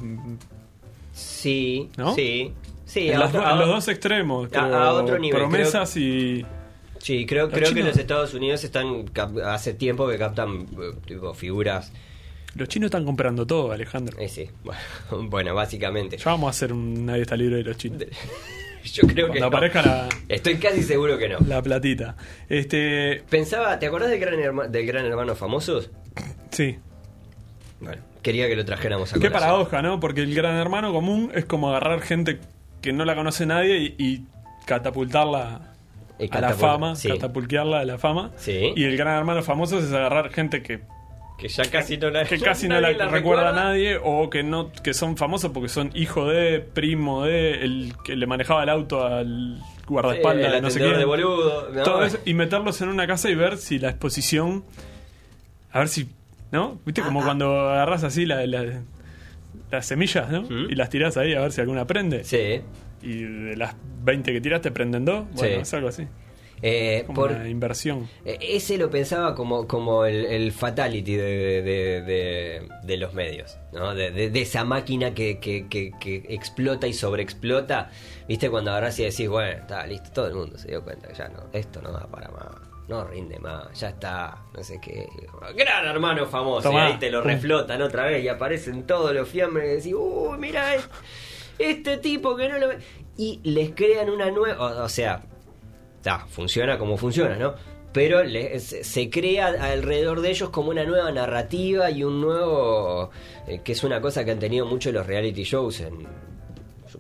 Sí, 1.19 1.89
¿No? 1.97 2.13
sí. 2.15 2.53
Sí, 2.85 3.11
a 3.11 3.25
otro- 3.25 3.55
los 3.55 3.67
dos 3.67 3.87
extremos. 3.87 4.47
a- 4.47 4.49
creo, 4.49 4.63
a 4.75 4.93
otro 4.93 5.19
nivel, 5.19 5.39
Promesas 5.39 5.95
y. 5.97 6.45
Sí, 6.99 7.25
creo, 7.25 7.45
Los 7.45 7.53
creo 7.53 7.73
que 7.73 7.83
los 7.83 7.97
Estados 7.97 8.33
Unidos 8.33 8.63
están 8.63 9.05
hace 9.45 9.73
tiempo 9.73 10.07
que 10.09 10.17
captan 10.17 10.65
eh, 10.71 10.93
tipo, 11.05 11.33
figuras. 11.33 11.91
Los 12.55 12.67
chinos 12.67 12.87
están 12.87 13.05
comprando 13.05 13.45
todo, 13.45 13.71
Alejandro. 13.71 14.17
Eh, 14.19 14.27
sí, 14.27 14.49
bueno, 14.63 14.81
bueno, 15.29 15.53
básicamente. 15.55 16.17
Ya 16.17 16.25
vamos 16.25 16.47
a 16.47 16.49
hacer 16.49 16.73
un 16.73 17.05
Nadie 17.05 17.21
está 17.21 17.35
libre 17.37 17.57
de 17.57 17.63
los 17.63 17.77
chinos. 17.77 18.03
Yo 18.93 19.03
creo 19.03 19.27
que 19.27 19.39
Cuando 19.39 19.49
no. 19.51 19.57
aparezca 19.57 19.81
la, 19.83 20.09
Estoy 20.29 20.55
casi 20.57 20.81
seguro 20.83 21.17
que 21.17 21.29
no. 21.29 21.37
la 21.47 21.61
platita. 21.61 22.15
Este. 22.49 23.23
Pensaba, 23.29 23.77
¿te 23.77 23.85
acordás 23.85 24.09
del 24.09 24.19
gran, 24.19 24.39
herma- 24.39 24.67
del 24.67 24.85
gran 24.87 25.05
hermano 25.05 25.35
famosos? 25.35 25.89
Sí. 26.51 26.77
Bueno, 27.81 28.01
quería 28.21 28.47
que 28.47 28.55
lo 28.55 28.65
trajéramos 28.65 29.13
a 29.13 29.19
Qué 29.19 29.31
paradoja, 29.31 29.81
¿no? 29.81 29.99
Porque 29.99 30.21
el 30.21 30.33
gran 30.35 30.55
hermano 30.55 30.93
común 30.93 31.31
es 31.33 31.45
como 31.45 31.69
agarrar 31.69 32.01
gente 32.01 32.39
que 32.81 32.93
no 32.93 33.05
la 33.05 33.15
conoce 33.15 33.45
nadie 33.45 33.77
y, 33.77 33.95
y 33.97 34.25
catapultarla 34.65 35.61
Y 36.19 36.29
a 36.31 36.41
la 36.41 36.53
fama, 36.53 36.95
sí. 36.95 37.09
catapultearla 37.09 37.79
a 37.79 37.85
la 37.85 37.97
fama. 37.97 38.31
Sí. 38.37 38.73
Y 38.75 38.83
el 38.83 38.97
gran 38.97 39.17
hermano 39.17 39.43
famoso 39.43 39.79
es 39.79 39.91
agarrar 39.91 40.29
gente 40.31 40.61
que, 40.61 40.81
Que 41.37 41.47
ya 41.47 41.63
casi 41.71 41.97
no 41.97 42.09
la, 42.09 42.25
que 42.25 42.39
casi 42.39 42.67
no 42.67 42.79
nadie 42.79 42.95
la, 42.97 43.07
recuerda 43.07 43.49
a 43.49 43.53
nadie 43.53 43.99
o 44.01 44.29
que 44.29 44.43
no 44.43 44.71
que 44.71 44.93
son 44.93 45.17
famosos 45.17 45.51
porque 45.51 45.69
son 45.69 45.91
hijo 45.93 46.27
de, 46.27 46.59
primo 46.59 47.23
de, 47.23 47.63
el 47.63 47.93
que 48.03 48.15
le 48.15 48.27
manejaba 48.27 48.63
el 48.63 48.69
auto 48.69 49.05
al 49.05 49.59
guardaespaldas 49.87 50.53
el 50.53 50.61
no 50.61 50.69
sé 50.69 50.79
quién. 50.79 50.97
de 50.97 51.05
boludo. 51.05 51.69
¿no? 51.71 51.83
Todo 51.83 52.03
eso, 52.03 52.19
y 52.25 52.33
meterlos 52.33 52.81
en 52.81 52.89
una 52.89 53.07
casa 53.07 53.29
y 53.29 53.35
ver 53.35 53.57
si 53.57 53.79
la 53.79 53.89
exposición. 53.89 54.63
A 55.71 55.79
ver 55.79 55.87
si. 55.87 56.09
¿No? 56.51 56.79
¿Viste? 56.85 57.01
Como 57.01 57.19
Ah, 57.19 57.23
ah. 57.23 57.25
cuando 57.25 57.59
agarras 57.69 58.03
así 58.03 58.25
la- 58.25 58.45
la- 58.47 58.81
las 59.71 59.85
semillas, 59.85 60.29
¿no? 60.29 60.41
¿Mm? 60.43 60.69
Y 60.71 60.75
las 60.75 60.89
tirás 60.89 61.15
ahí 61.17 61.33
a 61.33 61.41
ver 61.41 61.51
si 61.51 61.61
alguna 61.61 61.85
prende. 61.85 62.23
Sí. 62.23 62.61
Y 63.01 63.23
de 63.23 63.55
las 63.55 63.75
20 64.03 64.33
que 64.33 64.41
tiraste 64.41 64.71
prenden 64.71 65.05
dos. 65.05 65.25
Bueno, 65.33 65.55
Sí. 65.55 65.61
es 65.61 65.73
algo 65.73 65.89
así. 65.89 66.07
Eh, 66.61 67.03
Como 67.07 67.21
por, 67.21 67.31
una 67.31 67.47
inversión. 67.47 68.09
Eh, 68.25 68.37
Ese 68.41 68.77
lo 68.77 68.89
pensaba 68.89 69.33
como, 69.33 69.65
como 69.65 70.03
el, 70.03 70.25
el 70.25 70.51
fatality 70.51 71.15
de, 71.15 71.61
de- 71.61 72.01
de- 72.01 72.69
de 72.83 72.97
los 72.97 73.13
medios, 73.13 73.57
¿no? 73.71 73.95
De, 73.95 74.11
de- 74.11 74.29
de 74.29 74.41
esa 74.41 74.65
máquina 74.65 75.13
que, 75.13 75.39
que- 75.39 75.67
que- 75.69 75.91
que 76.01 76.25
explota 76.27 76.85
y 76.85 76.91
sobreexplota. 76.91 77.91
¿Viste? 78.27 78.49
Cuando 78.49 78.71
agarrás 78.71 78.99
y 78.99 79.03
decís, 79.05 79.29
bueno, 79.29 79.51
está 79.61 79.87
listo, 79.87 80.09
todo 80.11 80.27
el 80.27 80.33
mundo 80.33 80.57
se 80.57 80.67
dio 80.67 80.83
cuenta 80.83 81.07
que 81.07 81.13
ya 81.13 81.29
no, 81.29 81.43
esto 81.53 81.81
no 81.81 81.93
da 81.93 82.05
para 82.07 82.27
más, 82.29 82.45
no 82.89 83.05
rinde 83.05 83.39
más, 83.39 83.79
ya 83.79 83.89
está, 83.89 84.43
no 84.53 84.61
sé 84.63 84.81
qué. 84.81 85.07
Gran 85.55 85.85
hermano 85.85 86.25
famoso, 86.25 86.69
Tomá. 86.69 86.89
y 86.89 86.91
ahí 86.93 86.99
te 86.99 87.09
lo 87.11 87.21
reflotan 87.21 87.81
otra 87.81 88.05
vez 88.05 88.23
y 88.23 88.27
aparecen 88.27 88.85
todos 88.87 89.13
los 89.13 89.29
fiambres 89.29 89.65
y 89.65 89.75
decís, 89.75 89.93
uy, 89.95 90.37
mira 90.37 90.75
este, 91.57 91.97
tipo 91.97 92.35
que 92.35 92.49
no 92.49 92.57
lo 92.57 92.67
ve. 92.69 92.79
Y 93.17 93.39
les 93.43 93.71
crean 93.75 94.09
una 94.09 94.31
nueva, 94.31 94.83
o- 94.83 94.89
sea, 94.89 95.21
ta, 96.01 96.25
funciona 96.27 96.77
como 96.77 96.97
funciona, 96.97 97.35
¿no? 97.35 97.53
Pero 97.91 98.19
se 98.59 99.09
crea 99.09 99.47
alrededor 99.47 100.21
de 100.21 100.29
ellos 100.29 100.49
como 100.51 100.69
una 100.69 100.83
nueva 100.85 101.11
narrativa 101.11 101.89
y 101.91 102.03
un 102.03 102.21
nuevo. 102.21 103.09
eh, 103.47 103.61
que 103.63 103.71
es 103.71 103.83
una 103.83 103.99
cosa 103.99 104.23
que 104.23 104.31
han 104.31 104.39
tenido 104.39 104.65
mucho 104.65 104.91
los 104.91 105.05
reality 105.07 105.43
shows 105.43 105.81
en. 105.81 106.07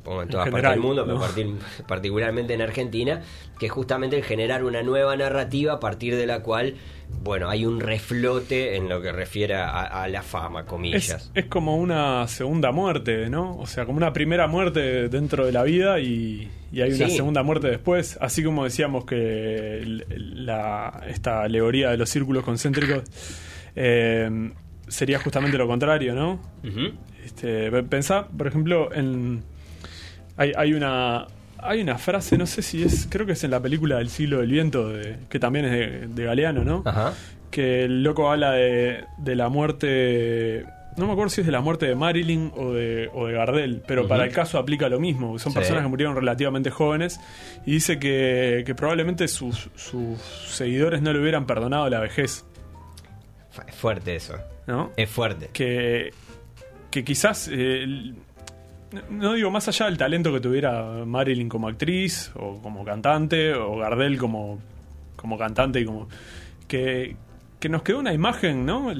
Supongo 0.09 0.21
en 0.23 0.27
En 0.27 0.31
todas 0.31 0.45
general, 0.45 0.63
partes 0.63 0.81
del 0.81 0.87
mundo, 0.87 1.05
pero 1.05 1.17
¿no? 1.17 1.21
partir- 1.21 1.85
particularmente 1.87 2.53
en 2.55 2.61
Argentina, 2.61 3.21
que 3.59 3.67
es 3.67 3.71
justamente 3.71 4.17
el 4.17 4.23
generar 4.23 4.63
una 4.63 4.81
nueva 4.81 5.15
narrativa 5.15 5.73
a 5.73 5.79
partir 5.79 6.15
de 6.15 6.25
la 6.25 6.41
cual, 6.41 6.75
bueno, 7.21 7.49
hay 7.49 7.65
un 7.65 7.79
reflote 7.79 8.75
en 8.75 8.89
lo 8.89 9.01
que 9.01 9.11
refiere 9.11 9.55
a, 9.55 9.83
a 9.83 10.07
la 10.07 10.23
fama, 10.23 10.65
comillas. 10.65 11.09
Es, 11.09 11.31
es 11.35 11.45
como 11.45 11.77
una 11.77 12.27
segunda 12.27 12.71
muerte, 12.71 13.29
¿no? 13.29 13.55
O 13.57 13.67
sea, 13.67 13.85
como 13.85 13.97
una 13.97 14.11
primera 14.13 14.47
muerte 14.47 15.09
dentro 15.09 15.45
de 15.45 15.51
la 15.51 15.63
vida 15.63 15.99
y, 15.99 16.49
y 16.71 16.81
hay 16.81 16.91
una 16.93 17.07
Sí. 17.07 17.15
segunda 17.15 17.43
muerte 17.43 17.67
después. 17.67 18.17
Así 18.21 18.43
como 18.43 18.63
decíamos 18.63 19.05
que 19.05 19.81
la, 20.07 21.03
esta 21.07 21.43
alegoría 21.43 21.91
de 21.91 21.97
los 21.97 22.09
círculos 22.09 22.43
concéntricos 22.43 23.03
eh, 23.75 24.51
sería 24.87 25.19
justamente 25.19 25.57
lo 25.57 25.67
contrario, 25.67 26.15
¿no? 26.15 26.39
Este, 27.23 27.69
pe- 27.69 27.83
pensá, 27.83 28.27
por 28.27 28.47
ejemplo, 28.47 28.91
en. 28.93 29.43
Hay, 30.39 30.51
hay 30.57 30.73
una. 30.73 31.27
Hay 31.61 31.81
una 31.81 31.97
frase, 31.97 32.37
no 32.37 32.45
sé 32.47 32.61
si 32.61 32.81
es. 32.83 33.05
Creo 33.09 33.25
que 33.25 33.33
es 33.33 33.43
en 33.43 33.51
la 33.51 33.59
película 33.59 33.97
del 33.97 34.09
siglo 34.09 34.39
del 34.39 34.49
viento, 34.49 34.87
de- 34.89 35.17
que 35.29 35.39
también 35.39 35.65
es 35.65 35.71
de, 35.71 36.07
de 36.07 36.23
Galeano, 36.23 36.63
¿no? 36.63 36.83
Ajá. 36.85 37.13
Que 37.51 37.83
el 37.83 38.01
loco 38.01 38.31
habla 38.31 38.51
de, 38.53 39.03
de 39.17 39.35
la 39.35 39.49
muerte. 39.49 40.63
No 40.95 41.05
me 41.05 41.11
acuerdo 41.13 41.29
si 41.29 41.41
es 41.41 41.45
de 41.47 41.51
la 41.51 41.59
muerte 41.61 41.85
de 41.85 41.95
Marilyn 41.95 42.51
o 42.55 42.71
de, 42.73 43.09
o 43.13 43.27
de 43.27 43.33
Gardel, 43.33 43.81
pero 43.87 44.07
para 44.07 44.23
el 44.25 44.31
caso 44.31 44.57
aplica 44.57 44.87
lo 44.89 44.99
mismo. 44.99 45.37
Son 45.39 45.51
Sí. 45.51 45.57
personas 45.59 45.83
que 45.83 45.89
murieron 45.89 46.15
relativamente 46.15 46.69
jóvenes 46.71 47.19
y 47.65 47.71
dice 47.73 47.99
que, 47.99 48.63
que 48.65 48.73
probablemente 48.75 49.27
sus, 49.27 49.69
sus 49.75 50.19
seguidores 50.47 51.01
no 51.01 51.11
le 51.13 51.19
hubieran 51.19 51.45
perdonado 51.45 51.89
la 51.89 51.99
vejez, 51.99 52.45
Es 53.67 53.75
fuerte 53.75 54.15
eso. 54.15 54.35
¿no? 54.67 54.91
Es 54.97 55.09
fuerte. 55.09 55.49
que, 55.53 56.11
que 56.91 57.03
quizás, 57.03 57.49
eh, 57.51 58.13
no 59.09 59.33
digo 59.33 59.51
más 59.51 59.67
allá 59.67 59.85
del 59.85 59.97
talento 59.97 60.31
que 60.33 60.39
tuviera 60.39 60.83
Marilyn 61.05 61.49
como 61.49 61.67
actriz 61.67 62.31
o 62.35 62.61
como 62.61 62.83
cantante 62.83 63.53
o 63.53 63.77
Gardel 63.77 64.17
como, 64.17 64.59
como 65.15 65.37
cantante 65.37 65.79
y 65.81 65.85
como 65.85 66.07
que, 66.67 67.15
que 67.59 67.69
nos 67.69 67.83
quedó 67.83 67.99
una 67.99 68.13
imagen, 68.13 68.65
¿no? 68.65 68.91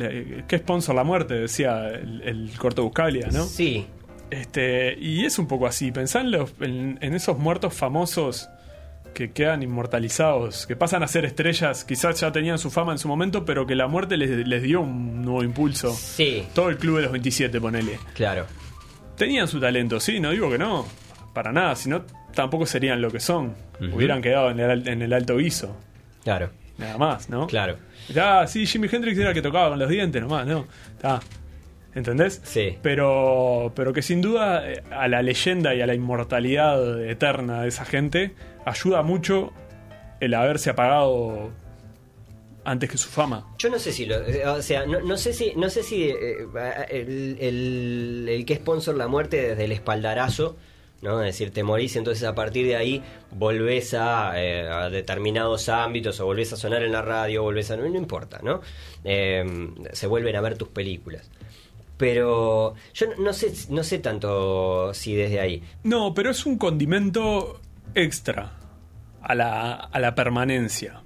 ¿Qué 0.48 0.58
sponsor 0.60 0.96
la 0.96 1.04
muerte? 1.04 1.34
Decía 1.36 1.90
el, 1.90 2.22
el 2.24 2.52
corto 2.58 2.84
Buscalia, 2.84 3.28
¿no? 3.32 3.44
Sí. 3.46 3.86
Este, 4.30 4.96
y 5.00 5.26
es 5.26 5.40
un 5.40 5.48
poco 5.48 5.66
así. 5.66 5.92
Pensá 5.92 6.22
en, 6.22 6.32
los- 6.32 6.54
en- 6.62 7.00
en 7.02 7.14
esos 7.16 7.38
muertos 7.40 7.74
famosos 7.74 8.48
que 9.16 9.32
quedan 9.32 9.64
inmortalizados, 9.64 10.68
que 10.68 10.76
pasan 10.76 11.02
a 11.02 11.08
ser 11.08 11.26
estrellas, 11.26 11.84
quizás 11.84 12.20
ya 12.20 12.32
tenían 12.32 12.60
su 12.60 12.70
fama 12.70 12.92
en 12.92 13.00
su 13.00 13.08
momento, 13.08 13.44
pero 13.44 13.66
que 13.66 13.74
la 13.76 13.88
muerte 13.88 14.18
les, 14.18 14.48
les 14.48 14.62
dio 14.62 14.82
un 14.82 15.24
nuevo 15.24 15.44
impulso. 15.44 15.92
Sí, 15.94 16.44
Todo 16.54 16.70
el 16.70 16.78
club 16.78 16.98
de 16.98 17.02
los 17.04 17.12
27, 17.12 17.60
ponele. 17.60 17.98
claro. 18.14 18.46
Tenían 19.20 19.50
su 19.50 19.60
talento, 19.60 20.00
sí, 20.00 20.20
no 20.22 20.32
digo 20.32 20.50
que 20.50 20.58
no, 20.58 20.88
para 21.34 21.52
nada, 21.52 21.76
si 21.76 21.90
no, 21.90 22.04
tampoco 22.34 22.66
serían 22.66 23.02
lo 23.02 23.12
que 23.12 23.20
son. 23.20 23.54
Hubieran 23.94 24.22
quedado 24.22 24.50
en 24.50 24.60
el, 24.62 24.88
en 24.88 25.02
el 25.02 25.12
alto 25.12 25.36
guiso, 25.38 25.76
Claro, 26.24 26.50
nada 26.78 26.98
más, 26.98 27.30
¿no? 27.30 27.46
claro. 27.48 27.76
Ah, 28.18 28.46
sí, 28.48 28.66
Jimi 28.66 28.88
Hendrix 28.90 29.18
era 29.20 29.30
el 29.30 29.36
que 29.36 29.42
tocaba 29.42 29.70
con 29.70 29.80
los 29.80 29.90
dientes 29.90 30.22
nomás, 30.22 30.48
¿no? 30.48 30.68
Ah, 31.04 31.20
¿Entendés? 31.94 32.40
Sí. 32.46 32.78
Pero, 32.82 33.74
pero 33.76 33.92
que 33.92 34.02
sin 34.02 34.22
duda 34.22 34.72
eh, 34.72 34.84
a 34.90 35.10
la 35.10 35.22
leyenda 35.22 35.76
y 35.76 35.82
a 35.82 35.86
la 35.88 35.96
inmortalidad 35.96 37.04
eterna 37.04 37.64
de 37.64 37.68
esa 37.68 37.84
gente 37.84 38.36
ayuda 38.66 39.02
mucho 39.02 39.52
el 40.22 40.34
haberse 40.34 40.70
apagado 40.70 41.50
antes 42.70 42.90
que 42.90 42.98
su 42.98 43.10
fama. 43.10 43.46
Yo 43.58 43.70
no 43.70 43.80
sé 43.80 43.92
si 43.92 44.06
lo, 44.06 44.16
eh, 44.28 44.46
o 44.48 44.62
sea, 44.62 44.86
no, 44.86 45.00
no 45.02 45.18
sé 45.18 45.34
si, 45.34 45.54
no 45.56 45.70
sé 45.70 45.84
si 45.84 46.04
eh, 46.10 46.46
el, 46.90 47.38
el- 47.40 48.28
el 48.30 48.46
que 48.46 48.56
sponsor 48.56 48.96
la 48.96 49.08
muerte 49.08 49.42
desde 49.50 49.66
el 49.66 49.72
espaldarazo, 49.72 50.56
¿no? 51.02 51.22
Es 51.24 51.28
decir, 51.34 51.52
te 51.52 51.64
morís, 51.64 51.96
entonces 51.96 52.24
a 52.28 52.36
partir 52.36 52.66
de 52.68 52.76
ahí 52.76 53.02
volvés 53.32 53.94
a, 53.94 54.34
eh, 54.42 54.68
a 54.70 54.90
determinados 54.90 55.70
ámbitos 55.70 56.20
o 56.20 56.26
volvés 56.26 56.52
a 56.54 56.58
sonar 56.58 56.84
en 56.84 56.92
la 56.92 57.02
radio, 57.02 57.42
volvés 57.44 57.72
a... 57.72 57.78
No, 57.78 57.88
no 57.88 57.98
importa, 57.98 58.40
¿no? 58.44 58.62
Eh, 59.04 59.44
se 59.94 60.08
vuelven 60.08 60.36
a 60.36 60.42
ver 60.42 60.58
tus 60.58 60.68
películas. 60.68 61.30
Pero 61.98 62.76
yo 62.94 63.08
no- 63.08 63.24
no 63.24 63.34
sé, 63.34 63.52
no 63.70 63.84
sé 63.84 64.00
tanto 64.00 64.94
si 64.94 65.16
desde 65.16 65.40
ahí. 65.40 65.64
No, 65.84 66.14
pero 66.14 66.30
es 66.32 66.46
un 66.46 66.58
condimento 66.58 67.60
extra 67.96 68.54
a 69.22 69.36
la, 69.36 69.74
a 69.74 70.00
la 70.00 70.16
permanencia. 70.16 71.02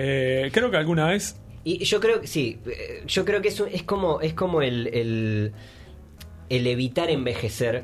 Eh, 0.00 0.50
creo 0.52 0.70
que 0.70 0.76
alguna 0.76 1.06
vez 1.08 1.36
Y 1.64 1.84
yo 1.84 1.98
creo 2.00 2.20
que 2.20 2.28
sí, 2.28 2.60
eh, 2.66 3.02
yo 3.06 3.24
creo 3.24 3.42
que 3.42 3.48
es, 3.48 3.58
un- 3.60 3.68
es 3.68 3.82
como, 3.82 4.20
es 4.20 4.32
como 4.32 4.62
el, 4.62 4.86
el, 4.86 5.52
evitar 6.68 7.10
envejecer, 7.10 7.82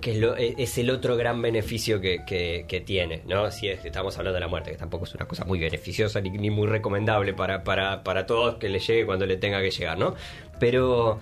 que 0.00 0.12
es, 0.12 0.16
lo- 0.18 0.36
e- 0.36 0.54
es 0.58 0.78
el 0.78 0.88
otro 0.90 1.14
gran 1.16 1.40
beneficio 1.42 2.00
que, 2.00 2.24
que- 2.26 2.64
tiene, 2.80 3.22
¿no? 3.28 3.50
Si 3.50 3.68
es 3.68 3.84
estamos 3.84 4.16
hablando 4.18 4.34
de 4.34 4.40
la 4.40 4.48
muerte, 4.48 4.70
que 4.72 4.78
tampoco 4.78 5.04
es 5.04 5.14
una 5.14 5.26
cosa 5.28 5.44
muy 5.44 5.58
beneficiosa 5.60 6.20
ni, 6.22 6.30
muy 6.50 6.66
recomendable 6.66 7.34
para, 7.34 7.62
para, 7.62 8.02
para 8.02 8.24
todos 8.26 8.54
que 8.56 8.68
le 8.70 8.78
llegue 8.80 9.04
cuando 9.06 9.26
le 9.26 9.36
tenga 9.36 9.60
que 9.60 9.70
llegar, 9.70 9.98
¿no? 9.98 10.14
Pero 10.58 11.20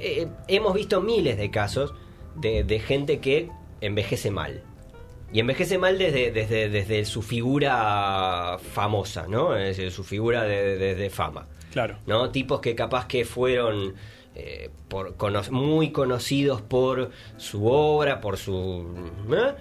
eh, 0.00 0.26
hemos 0.48 0.74
visto 0.74 1.00
miles 1.00 1.36
de 1.38 1.50
casos 1.50 1.94
de 2.34 2.80
gente 2.80 3.20
que 3.20 3.48
envejece 3.80 4.30
mal. 4.32 4.62
Y 5.34 5.40
envejece 5.40 5.76
mal 5.78 5.98
desde, 5.98 6.30
desde, 6.30 6.68
desde 6.70 7.04
su 7.04 7.20
figura 7.20 8.56
famosa, 8.72 9.26
¿no? 9.28 9.56
Es 9.56 9.76
decir, 9.76 9.90
su 9.90 10.04
figura 10.04 10.44
de, 10.44 10.78
de- 10.78 10.94
de 10.94 11.10
fama. 11.10 11.46
Claro. 11.72 11.98
¿no? 12.06 12.30
Tipos 12.30 12.60
que 12.60 12.74
capaz 12.76 13.06
que 13.08 13.24
fueron 13.24 13.94
eh, 14.36 14.70
por, 14.88 15.16
cono- 15.16 15.42
muy 15.50 15.90
conocidos 15.90 16.62
por 16.62 17.10
su 17.36 17.66
obra, 17.66 18.20
por 18.20 18.36
su... 18.36 18.86
¿eh? 19.32 19.54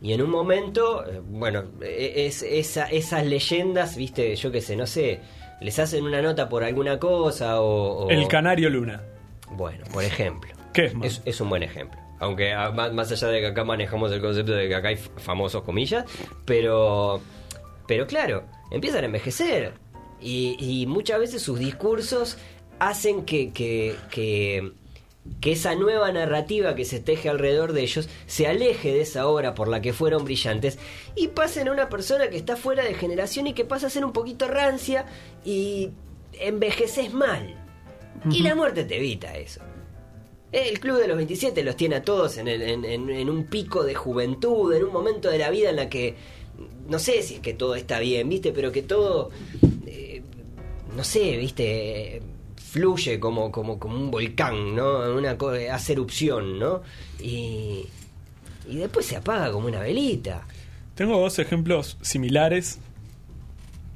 Y 0.00 0.12
en 0.12 0.22
un 0.22 0.30
momento, 0.30 1.04
eh, 1.04 1.20
bueno, 1.24 1.64
e- 1.80 2.26
es, 2.26 2.42
esa- 2.42 2.86
esas 2.86 3.26
leyendas, 3.26 3.96
viste, 3.96 4.34
yo 4.36 4.50
qué 4.52 4.60
sé, 4.60 4.76
no 4.76 4.86
sé, 4.86 5.20
les 5.60 5.78
hacen 5.80 6.04
una 6.04 6.22
nota 6.22 6.48
por 6.48 6.62
alguna 6.64 6.98
cosa 7.00 7.60
o... 7.60 8.04
o- 8.06 8.10
El 8.10 8.28
Canario 8.28 8.70
Luna. 8.70 9.02
Bueno, 9.50 9.84
por 9.92 10.04
ejemplo. 10.04 10.52
¿Qué 10.72 10.86
es 10.86 10.94
más? 10.94 11.06
Es, 11.06 11.22
es 11.24 11.40
un 11.40 11.48
buen 11.50 11.62
ejemplo. 11.64 12.00
Aunque 12.22 12.52
ah, 12.52 12.70
más, 12.70 13.10
allá 13.10 13.28
de 13.28 13.40
que 13.40 13.46
acá 13.48 13.64
manejamos 13.64 14.12
el 14.12 14.20
concepto 14.20 14.52
de 14.52 14.68
que 14.68 14.76
acá 14.76 14.88
hay 14.88 14.96
famosos 14.96 15.64
comillas, 15.64 16.04
pero, 16.44 17.20
pero 17.88 18.06
claro, 18.06 18.44
empiezan 18.70 19.02
a 19.02 19.06
envejecer. 19.06 19.74
Y, 20.20 20.56
y 20.60 20.86
muchas 20.86 21.18
veces 21.18 21.42
sus 21.42 21.58
discursos 21.58 22.38
hacen 22.78 23.24
que, 23.24 23.52
que, 23.52 23.96
que, 24.12 24.72
que 25.40 25.50
esa 25.50 25.74
nueva 25.74 26.12
narrativa 26.12 26.76
que 26.76 26.84
se 26.84 27.00
teje 27.00 27.28
alrededor 27.28 27.72
de 27.72 27.82
ellos 27.82 28.08
se 28.26 28.46
aleje 28.46 28.92
de 28.92 29.00
esa 29.00 29.26
obra 29.26 29.56
por 29.56 29.66
la 29.66 29.82
que 29.82 29.92
fueron 29.92 30.24
brillantes 30.24 30.78
y 31.16 31.26
pasen 31.26 31.66
a 31.66 31.72
una 31.72 31.88
persona 31.88 32.28
que 32.28 32.36
está 32.36 32.54
fuera 32.54 32.84
de 32.84 32.94
generación 32.94 33.48
y 33.48 33.52
que 33.52 33.64
pasa 33.64 33.88
a 33.88 33.90
ser 33.90 34.04
un 34.04 34.12
poquito 34.12 34.46
rancia 34.46 35.06
y 35.44 35.90
envejeces 36.34 37.12
mal. 37.12 37.58
Y 38.30 38.44
la 38.44 38.54
muerte 38.54 38.84
te 38.84 38.98
evita 38.98 39.36
eso. 39.36 39.60
El 40.52 40.80
Club 40.80 40.98
de 40.98 41.08
los 41.08 41.16
27 41.16 41.64
los 41.64 41.76
tiene 41.76 41.96
a 41.96 42.02
todos 42.02 42.36
en, 42.36 43.30
un 43.30 43.44
pico 43.44 43.84
de 43.84 43.94
juventud, 43.94 44.74
en 44.74 44.84
un 44.84 44.92
momento 44.92 45.30
de 45.30 45.38
la 45.38 45.48
vida 45.48 45.70
en 45.70 45.76
la 45.76 45.88
que, 45.88 46.14
no 46.88 46.98
sé 46.98 47.22
si 47.22 47.36
es 47.36 47.40
que 47.40 47.54
todo 47.54 47.74
está 47.74 47.98
bien, 48.00 48.28
¿viste? 48.28 48.52
Pero 48.52 48.70
que 48.70 48.82
todo, 48.82 49.30
eh, 49.86 50.22
no 50.94 51.04
sé, 51.04 51.38
¿viste? 51.38 52.20
Fluye 52.56 53.18
como, 53.18 53.50
como, 53.50 53.78
como 53.78 53.96
un 53.96 54.10
volcán, 54.10 54.76
¿no? 54.76 55.14
Una, 55.14 55.38
hace 55.72 55.94
erupción, 55.94 56.58
¿no? 56.58 56.82
Y, 57.18 57.86
y 58.68 58.76
después 58.76 59.06
se 59.06 59.16
apaga 59.16 59.50
como 59.52 59.68
una 59.68 59.80
velita. 59.80 60.46
Tengo 60.94 61.18
dos 61.18 61.38
ejemplos 61.38 61.96
similares, 62.02 62.78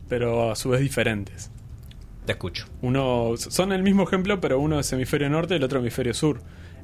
pero 0.09 0.51
a 0.51 0.57
su 0.57 0.71
vez 0.71 0.81
diferentes. 0.81 1.51
Te 2.27 2.33
escucho. 2.33 2.67
Uno 2.83 3.35
son 3.37 3.73
el 3.73 3.83
mismo 3.83 4.03
ejemplo, 4.03 4.41
pero 4.41 4.59
uno 4.59 4.79
es 4.81 4.93
hemisferio 4.93 5.31
norte 5.31 5.55
y 5.55 5.57
el 5.59 5.65
otro 5.65 5.79
hemisferio 5.79 6.13
sur. 6.13 6.41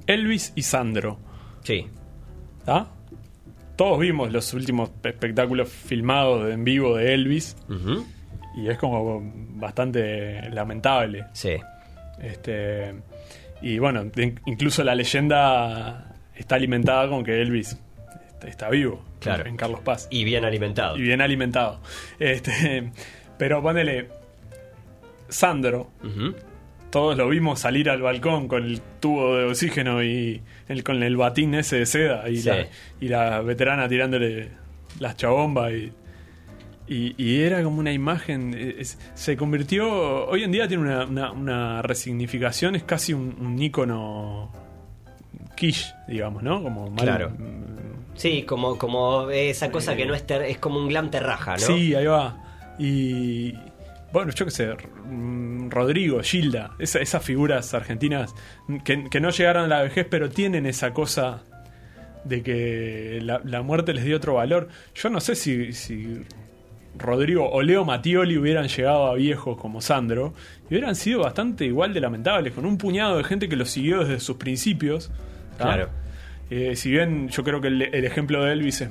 Elvis 0.07 0.53
y 0.55 0.62
Sandro. 0.62 1.18
Sí. 1.64 1.86
¿Ah? 2.66 2.86
Todos 3.76 3.99
vimos 3.99 4.32
los 4.32 4.53
últimos 4.55 4.90
espectáculos 5.03 5.68
filmados 5.68 6.51
en 6.53 6.62
vivo 6.62 6.97
de 6.97 7.14
Elvis 7.14 7.57
y 8.57 8.68
es 8.68 8.78
como 8.78 9.20
bastante 9.57 10.49
lamentable. 10.51 11.24
Sí. 11.32 11.55
Este, 12.20 12.95
y 13.62 13.78
bueno, 13.78 14.05
incluso 14.47 14.84
la 14.84 14.95
leyenda 14.95 16.14
está 16.36 16.55
alimentada 16.57 17.09
con 17.09 17.24
que 17.24 17.40
Elvis 17.43 17.78
está, 18.28 18.47
está 18.49 18.68
vivo 18.70 19.03
Claro. 19.18 19.47
en 19.47 19.57
Carlos 19.57 19.80
Paz. 19.80 20.07
Y 20.11 20.22
bien 20.24 20.45
alimentado. 20.45 20.97
Y 20.97 21.03
bien 21.03 21.20
alimentado. 21.20 21.80
Este, 22.20 22.93
pero 23.38 23.62
ponele, 23.62 24.09
Sandro, 25.33 25.91
todos 26.91 27.16
lo 27.16 27.28
vimos 27.28 27.61
salir 27.61 27.89
al 27.91 28.03
balcón 28.03 28.49
con 28.49 28.64
el 28.64 28.80
tubo 29.01 29.37
de 29.37 29.45
oxígeno 29.47 30.03
y 30.03 30.43
el, 30.68 30.85
con 30.85 31.03
el 31.03 31.16
batín 31.16 31.55
ese 31.55 31.76
de 31.78 31.87
seda 31.87 32.28
y, 32.28 32.37
Sí. 32.37 32.49
la, 32.49 32.66
y 33.01 33.09
la 33.09 33.41
veterana 33.41 33.89
tirándole 33.89 34.51
las 35.01 35.16
chabombas 35.16 35.72
y, 35.72 35.93
y, 36.87 37.14
y 37.16 37.41
era 37.41 37.62
como 37.62 37.78
una 37.80 37.93
imagen, 37.93 38.55
es- 38.78 38.99
se 39.14 39.37
convirtió, 39.37 40.26
hoy 40.26 40.43
en 40.45 40.53
día 40.53 40.68
tiene 40.68 40.83
una, 40.83 41.07
una- 41.07 41.33
una 41.33 41.83
resignificación, 41.83 42.76
es 42.76 42.83
casi 42.83 43.14
un, 43.14 43.37
un 43.41 43.61
ícono 43.62 44.53
quiche, 45.57 45.95
digamos, 46.09 46.43
¿no? 46.43 46.62
Como 46.62 46.91
mal- 46.91 46.97
Claro. 47.05 47.33
Sí, 48.14 48.43
como, 48.43 48.76
como 48.76 49.30
esa 49.30 49.70
cosa 49.70 49.97
que 49.97 50.05
no 50.05 50.14
es 50.14 50.26
ter- 50.26 50.43
es 50.43 50.59
como 50.59 50.78
un 50.78 50.89
glam 50.89 51.11
terraja, 51.11 51.53
¿no? 51.53 51.59
Sí, 51.59 51.95
ahí 51.95 52.05
va. 52.05 52.37
Y 52.78 53.55
bueno, 54.12 54.32
yo 54.32 54.44
qué 54.44 54.50
sé, 54.50 54.68
mm, 55.06 55.70
Rodrigo, 55.70 56.20
Gilda, 56.22 56.74
esa- 56.78 57.00
esas 57.00 57.24
figuras 57.24 57.72
argentinas 57.74 58.34
que, 58.84 59.04
que 59.10 59.20
no 59.20 59.30
llegaron 59.30 59.64
a 59.64 59.68
la 59.68 59.82
vejez, 59.82 60.06
pero 60.10 60.28
tienen 60.28 60.66
esa 60.66 60.92
cosa 60.92 61.42
de 62.24 62.42
que 62.42 63.18
la, 63.22 63.40
la 63.44 63.62
muerte 63.62 63.92
les 63.94 64.04
dio 64.04 64.16
otro 64.16 64.34
valor. 64.34 64.68
Yo 64.94 65.08
no 65.10 65.20
sé 65.20 65.34
si, 65.34 65.72
si 65.72 66.22
Rodrigo 66.98 67.48
o 67.50 67.62
Leo 67.62 67.84
Mattioli 67.84 68.36
hubieran 68.38 68.68
llegado 68.68 69.06
a 69.06 69.14
viejos 69.14 69.56
como 69.58 69.80
Sandro 69.80 70.34
y 70.68 70.74
hubieran 70.74 70.94
sido 70.94 71.20
bastante 71.20 71.64
igual 71.64 71.94
de 71.94 72.00
lamentables, 72.00 72.52
con 72.52 72.66
un 72.66 72.76
puñado 72.78 73.16
de 73.16 73.24
gente 73.24 73.48
que 73.48 73.56
los 73.56 73.70
siguió 73.70 74.00
desde 74.04 74.20
sus 74.20 74.36
principios. 74.36 75.10
Claro. 75.58 75.88
Eh, 76.50 76.76
si 76.76 76.90
bien 76.90 77.28
yo 77.28 77.42
creo 77.44 77.60
que 77.62 77.68
el, 77.68 77.82
el 77.82 78.04
ejemplo 78.04 78.44
de 78.44 78.52
Elvis 78.52 78.82
es 78.82 78.90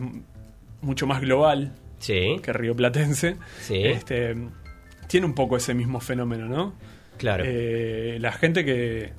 mucho 0.81 1.05
más 1.07 1.21
global, 1.21 1.73
Sí, 1.99 2.37
que 2.41 2.51
rioplatense, 2.51 3.35
Sí. 3.61 3.83
este, 3.83 4.35
tiene 5.11 5.25
un 5.27 5.35
poco 5.35 5.57
ese 5.57 5.73
mismo 5.73 5.99
fenómeno, 5.99 6.47
¿no? 6.47 6.73
claro. 7.17 7.43
Eh, 7.45 8.17
la 8.19 8.31
gente 8.31 8.65
que... 8.65 9.11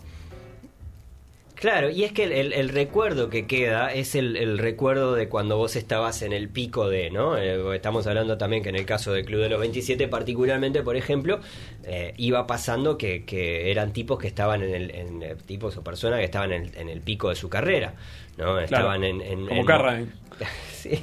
Claro, 1.55 1.91
y 1.91 2.03
es 2.03 2.13
que 2.13 2.25
el, 2.25 2.33
el- 2.33 2.53
el 2.55 2.69
recuerdo 2.71 3.31
que 3.31 3.47
queda 3.47 3.93
es 3.93 4.17
el, 4.17 4.37
el 4.37 4.59
recuerdo 4.59 5.15
de 5.15 5.29
cuando 5.29 5.57
vos 5.57 5.77
estabas 5.77 6.23
en 6.23 6.33
el 6.33 6.49
pico 6.49 6.89
de, 6.89 7.11
¿no? 7.11 7.39
Eh, 7.39 7.77
estamos 7.77 8.09
hablando 8.09 8.37
también 8.37 8.65
que 8.65 8.71
en 8.71 8.75
el 8.75 8.85
caso 8.85 9.13
del 9.13 9.25
Club 9.25 9.43
de 9.43 9.49
los 9.49 9.61
27, 9.61 10.09
particularmente, 10.09 10.83
por 10.83 10.97
ejemplo, 10.97 11.39
eh, 11.85 12.15
iba 12.17 12.49
pasando 12.49 12.99
que, 12.99 13.25
que 13.25 13.71
eran 13.71 13.93
tipos 13.93 14.19
que 14.19 14.27
estaban 14.27 14.63
en 14.65 14.75
el, 14.75 14.91
en, 14.91 15.23
eh, 15.23 15.37
tipos 15.47 15.77
o 15.77 15.85
personas 15.85 16.19
que 16.19 16.25
estaban 16.25 16.53
en, 16.53 16.73
en 16.75 16.89
el 16.89 17.01
pico 17.01 17.29
de 17.29 17.37
su 17.37 17.49
carrera, 17.49 17.95
¿no? 18.39 18.59
Estaban 18.59 19.05
en, 19.05 19.21
en- 19.21 19.47
como 19.47 19.65
Carradine, 19.65 20.11
Sí. 20.83 21.01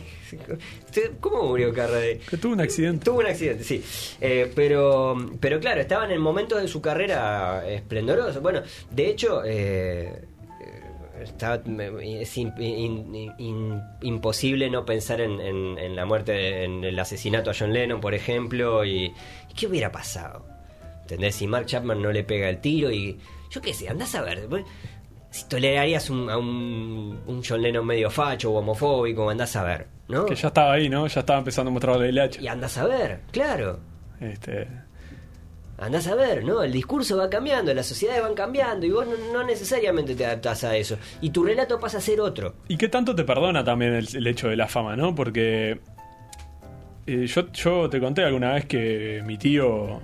¿Cómo 1.22 1.44
murió 1.44 1.74
Carradine? 1.74 2.20
que 2.20 2.38
tuvo 2.38 2.54
un 2.54 2.62
accidente. 2.62 3.06
Tuvo 3.06 3.20
un 3.20 3.26
accidente, 3.26 3.64
sí. 3.64 3.84
Eh, 4.20 4.52
pero, 4.54 5.16
pero 5.40 5.60
claro, 5.60 5.80
estaban 5.82 6.12
en 6.12 6.20
momentos 6.22 6.62
de 6.62 6.68
su 6.68 6.82
carrera 6.82 7.64
esplendorosos. 7.68 8.42
Bueno, 8.42 8.62
de 8.92 9.10
hecho, 9.10 9.42
eh, 9.46 10.22
eh, 10.62 11.24
está- 11.24 11.62
es 12.02 12.38
in- 12.38 12.54
in- 12.60 13.34
in- 13.40 13.82
imposible 14.02 14.70
no 14.70 14.86
pensar 14.86 15.22
en, 15.22 15.40
en- 15.40 15.78
en 15.80 15.96
la 15.96 16.06
muerte, 16.06 16.66
en 16.66 16.84
el 16.84 17.00
asesinato 17.00 17.50
a 17.50 17.54
John 17.58 17.72
Lennon, 17.74 18.02
por 18.02 18.14
ejemplo, 18.14 18.84
y, 18.86 19.06
y 19.06 19.54
qué 19.58 19.66
hubiera 19.68 19.92
pasado. 19.92 20.46
¿Entendés? 21.04 21.36
Si 21.36 21.48
Mark 21.48 21.66
Chapman 21.66 22.02
no 22.02 22.12
le 22.12 22.24
pega 22.24 22.50
el 22.50 22.60
tiro 22.60 22.92
y... 22.92 23.18
Yo 23.50 23.62
qué 23.62 23.74
sé, 23.74 23.90
andás 23.90 24.14
a 24.14 24.22
ver. 24.22 24.48
Si 25.32 25.48
tolerarías 25.48 26.10
un- 26.10 26.30
a 26.30 26.38
un, 26.38 27.20
un 27.28 27.44
John 27.48 27.62
Lennon 27.62 27.86
medio 27.86 28.10
facho 28.10 28.52
o 28.52 28.58
homofóbico, 28.60 29.30
andás 29.30 29.56
a 29.56 29.64
ver, 29.64 29.88
¿no? 30.08 30.26
Que 30.26 30.36
ya 30.36 30.48
estaba 30.48 30.74
ahí, 30.74 30.90
¿no? 30.90 31.06
Ya 31.08 31.20
estaba 31.20 31.40
empezando 31.40 31.70
a 31.70 31.74
mostrar 31.74 32.02
el 32.02 32.16
LH. 32.16 32.42
Y 32.42 32.48
andás 32.48 32.78
a 32.78 32.86
ver, 32.88 33.22
claro. 33.32 33.80
Este, 34.20 34.68
Andás 35.78 36.08
a 36.08 36.16
ver, 36.16 36.44
¿no? 36.44 36.62
El 36.62 36.74
discurso 36.74 37.16
va 37.16 37.30
cambiando, 37.30 37.74
las 37.74 37.86
sociedades 37.86 38.22
van 38.22 38.34
cambiando 38.34 38.86
y 38.86 38.90
vos 38.90 39.06
no, 39.08 39.14
no 39.32 39.44
necesariamente 39.46 40.14
te 40.14 40.26
adaptás 40.26 40.66
a 40.66 40.76
eso. 40.76 40.98
Y 41.22 41.30
tu 41.30 41.42
relato 41.44 41.80
pasa 41.80 42.00
a 42.00 42.02
ser 42.02 42.20
otro. 42.20 42.56
¿Y 42.68 42.76
qué 42.76 42.90
tanto 42.90 43.16
te 43.16 43.24
perdona 43.24 43.64
también 43.64 43.94
el, 43.94 44.08
el 44.14 44.28
hecho 44.28 44.50
de 44.50 44.58
la 44.58 44.68
fama, 44.68 44.98
no? 44.98 45.16
Porque 45.16 45.80
eh, 47.08 47.26
yo, 47.28 47.50
yo 47.54 47.90
te 47.90 48.02
conté 48.02 48.26
alguna 48.26 48.54
vez 48.56 48.66
que 48.66 49.22
mi 49.26 49.38
tío 49.38 50.02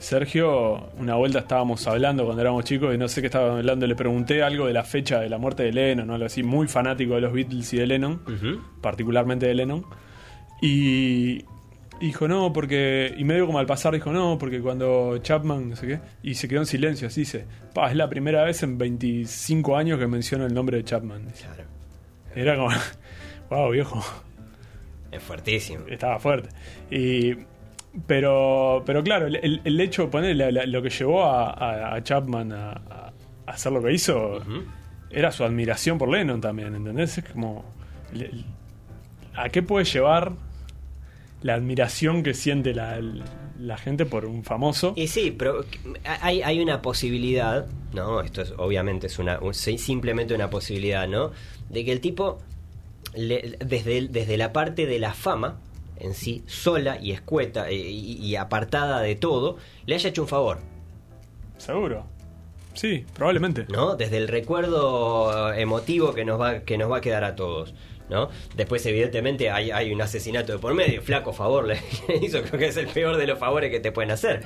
Sergio, 0.00 0.90
una 0.98 1.14
vuelta 1.16 1.40
estábamos 1.40 1.86
hablando 1.86 2.24
cuando 2.24 2.42
éramos 2.42 2.64
chicos 2.64 2.94
y 2.94 2.98
no 2.98 3.08
sé 3.08 3.20
qué 3.20 3.26
estaban 3.26 3.58
hablando, 3.58 3.86
le 3.86 3.94
pregunté 3.94 4.42
algo 4.42 4.66
de 4.66 4.72
la 4.72 4.84
fecha 4.84 5.20
de 5.20 5.28
la 5.28 5.38
muerte 5.38 5.64
de 5.64 5.72
Lennon 5.72 6.08
o 6.10 6.14
algo 6.14 6.26
así, 6.26 6.42
muy 6.42 6.68
fanático 6.68 7.14
de 7.14 7.20
los 7.20 7.32
Beatles 7.32 7.72
y 7.72 7.78
de 7.78 7.86
Lennon, 7.86 8.20
particularmente 8.80 9.46
de 9.46 9.54
Lennon. 9.54 9.84
Y 10.60 11.44
dijo, 12.00 12.28
no, 12.28 12.52
porque. 12.52 13.14
Y 13.16 13.24
medio 13.24 13.46
como 13.46 13.58
al 13.58 13.66
pasar 13.66 13.94
dijo, 13.94 14.12
no, 14.12 14.38
porque 14.38 14.60
cuando 14.60 15.18
Chapman, 15.18 15.70
no 15.70 15.76
sé 15.76 15.86
qué, 15.86 16.00
y 16.22 16.34
se 16.34 16.48
quedó 16.48 16.60
en 16.60 16.66
silencio, 16.66 17.08
así 17.08 17.20
dice, 17.20 17.44
pa, 17.74 17.90
es 17.90 17.96
la 17.96 18.08
primera 18.08 18.44
vez 18.44 18.62
en 18.62 18.78
25 18.78 19.76
años 19.76 19.98
que 19.98 20.06
menciono 20.06 20.46
el 20.46 20.54
nombre 20.54 20.78
de 20.78 20.84
Chapman. 20.84 21.26
Claro. 21.36 21.64
Era 22.34 22.56
como, 22.56 22.70
wow, 23.50 23.70
viejo, 23.70 24.04
Es 25.10 25.22
fuertísimo. 25.22 25.84
estaba 25.88 26.18
fuerte. 26.18 26.48
Y, 26.90 27.36
pero, 28.06 28.82
pero 28.86 29.02
claro, 29.02 29.26
el, 29.26 29.60
el- 29.64 29.80
hecho, 29.80 30.10
poner 30.10 30.36
lo 30.68 30.82
que 30.82 30.90
llevó 30.90 31.24
a, 31.24 31.50
a- 31.50 31.94
a 31.94 32.02
Chapman 32.02 32.52
a, 32.52 32.70
a 32.72 33.12
hacer 33.46 33.72
lo 33.72 33.82
que 33.82 33.92
hizo 33.92 34.40
era 35.10 35.32
su 35.32 35.44
admiración 35.44 35.96
por 35.98 36.08
Lennon 36.10 36.40
también, 36.40 36.74
¿entendés? 36.74 37.18
Es 37.18 37.24
como, 37.30 37.64
el- 38.12 38.22
el- 38.22 38.44
¿a 39.34 39.48
qué 39.48 39.62
puede 39.62 39.84
llevar 39.84 40.32
la 41.42 41.54
admiración 41.54 42.22
que 42.22 42.34
siente 42.34 42.74
la, 42.74 43.00
la 43.58 43.78
gente 43.78 44.04
por 44.06 44.26
un 44.26 44.44
famoso? 44.44 44.92
Y 44.96 45.06
sí, 45.08 45.30
pero 45.36 45.64
hay, 46.04 46.42
hay 46.42 46.60
una 46.60 46.82
posibilidad, 46.82 47.66
¿no? 47.94 48.20
Esto 48.20 48.42
es 48.42 48.52
obviamente 48.58 49.06
es 49.06 49.18
una 49.18 49.38
un- 49.40 49.54
simplemente 49.54 50.34
una 50.34 50.50
posibilidad, 50.50 51.08
¿no? 51.08 51.30
De 51.70 51.84
que 51.84 51.92
el 51.92 52.00
tipo, 52.00 52.38
le- 53.14 53.56
desde, 53.64 54.08
desde 54.08 54.36
la 54.36 54.52
parte 54.52 54.86
de 54.86 54.98
la 54.98 55.14
fama 55.14 55.58
en 56.00 56.14
sí, 56.14 56.42
sola 56.46 56.98
y 57.00 57.12
escueta 57.12 57.68
eh, 57.70 57.74
y, 57.76 58.16
y 58.24 58.36
apartada 58.36 59.00
de 59.00 59.14
todo, 59.16 59.56
le 59.86 59.94
haya 59.94 60.08
hecho 60.10 60.22
un 60.22 60.28
favor. 60.28 60.58
Seguro. 61.56 62.06
Sí, 62.74 63.04
probablemente. 63.14 63.66
¿no? 63.68 63.96
Desde 63.96 64.18
el 64.18 64.28
recuerdo 64.28 65.52
emotivo 65.52 66.14
que 66.14 66.24
nos 66.24 66.40
va, 66.40 66.60
que 66.60 66.78
nos 66.78 66.90
va 66.90 66.98
a 66.98 67.00
quedar 67.00 67.24
a 67.24 67.34
todos. 67.34 67.74
¿no? 68.08 68.30
Después, 68.56 68.86
evidentemente, 68.86 69.50
hay, 69.50 69.70
hay 69.70 69.92
un 69.92 70.00
asesinato 70.00 70.52
de 70.52 70.58
por 70.58 70.74
medio. 70.74 71.02
Flaco 71.02 71.32
favor 71.32 71.66
le 71.66 71.78
hizo, 72.22 72.40
creo 72.42 72.58
que 72.58 72.66
es 72.68 72.76
el 72.76 72.86
peor 72.86 73.16
de 73.16 73.26
los 73.26 73.38
favores 73.38 73.70
que 73.70 73.80
te 73.80 73.90
pueden 73.92 74.12
hacer. 74.12 74.44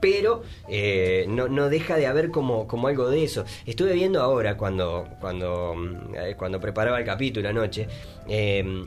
Pero 0.00 0.42
eh, 0.68 1.26
no, 1.28 1.48
no 1.48 1.68
deja 1.68 1.96
de 1.96 2.06
haber 2.06 2.30
como, 2.30 2.66
como 2.66 2.88
algo 2.88 3.08
de 3.10 3.22
eso. 3.24 3.44
Estuve 3.66 3.92
viendo 3.92 4.20
ahora 4.20 4.56
cuando, 4.56 5.08
cuando, 5.20 5.74
mm, 5.76 6.14
eh, 6.14 6.34
cuando 6.36 6.60
preparaba 6.60 6.98
el 6.98 7.04
capítulo 7.04 7.48
anoche. 7.48 7.86
eh, 8.28 8.84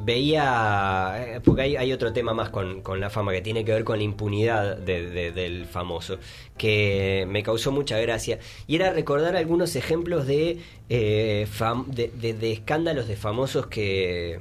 veía, 0.00 1.14
eh, 1.36 1.40
porque 1.44 1.62
hay, 1.62 1.92
otro 1.92 2.12
tema 2.12 2.34
más 2.34 2.50
con, 2.50 2.80
con 2.82 3.00
la 3.00 3.10
fama 3.10 3.32
que 3.32 3.40
tiene 3.42 3.64
que 3.64 3.72
ver 3.72 3.84
con 3.84 3.98
la 3.98 4.04
impunidad 4.04 4.76
de- 4.76 5.08
de- 5.10 5.32
del 5.32 5.66
famoso, 5.66 6.18
que 6.56 7.26
me 7.28 7.42
causó 7.42 7.72
mucha 7.72 7.98
gracia, 7.98 8.38
y 8.66 8.76
era 8.76 8.92
recordar 8.92 9.36
algunos 9.36 9.76
ejemplos 9.76 10.26
de, 10.26 10.58
eh, 10.88 11.46
de, 11.88 12.32
de- 12.34 12.52
escándalos 12.52 13.08
de 13.08 13.16
famosos 13.16 13.66
que 13.66 14.34
eh, 14.34 14.40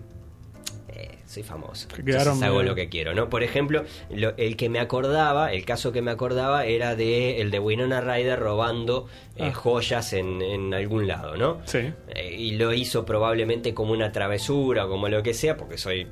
soy 1.33 1.43
famoso. 1.43 1.87
Entonces 1.97 2.41
hago 2.43 2.63
lo 2.63 2.75
que 2.75 2.89
quiero, 2.89 3.13
¿no? 3.13 3.29
Por 3.29 3.43
ejemplo, 3.43 3.83
lo- 4.09 4.33
el 4.37 4.55
que 4.55 4.69
me 4.69 4.79
acordaba, 4.79 5.51
el 5.51 5.65
caso 5.65 5.91
que 5.91 6.01
me 6.01 6.11
acordaba 6.11 6.65
era 6.65 6.95
de 6.95 7.41
el 7.41 7.51
de 7.51 7.59
Winona 7.59 8.01
Ryder 8.01 8.39
robando 8.39 9.07
eh, 9.35 9.45
Ah. 9.49 9.53
joyas 9.53 10.13
en, 10.13 10.41
en 10.41 10.73
algún 10.73 11.07
lado, 11.07 11.35
¿no? 11.37 11.59
Sí. 11.65 11.79
Eh, 12.15 12.35
y 12.37 12.51
lo 12.57 12.71
hizo 12.73 13.05
probablemente 13.05 13.73
como 13.73 13.93
una 13.93 14.11
travesura, 14.11 14.87
como 14.87 15.09
lo 15.09 15.23
que 15.23 15.33
sea, 15.33 15.57
porque 15.57 15.77
soy 15.77 16.07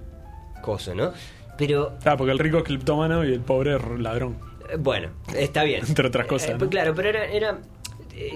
coso, 0.62 0.94
¿no? 0.96 1.12
Pero 1.58 1.98
Ah, 2.06 2.18
porque 2.18 2.32
el 2.32 2.40
rico 2.40 2.58
es 2.58 2.64
cleptómano 2.64 3.24
y 3.26 3.34
el 3.34 3.42
pobre 3.42 3.76
es 3.76 3.82
ladrón. 4.00 4.38
eh, 4.70 4.78
bueno, 4.78 5.10
está 5.36 5.64
bien. 5.64 5.84
Entre 5.88 6.08
otras 6.08 6.26
cosas, 6.28 6.50
Eh, 6.50 6.54
¿no? 6.54 6.58
pues 6.60 6.72
claro, 6.72 6.94
pero 6.96 7.10
era, 7.10 7.26
era 7.26 7.60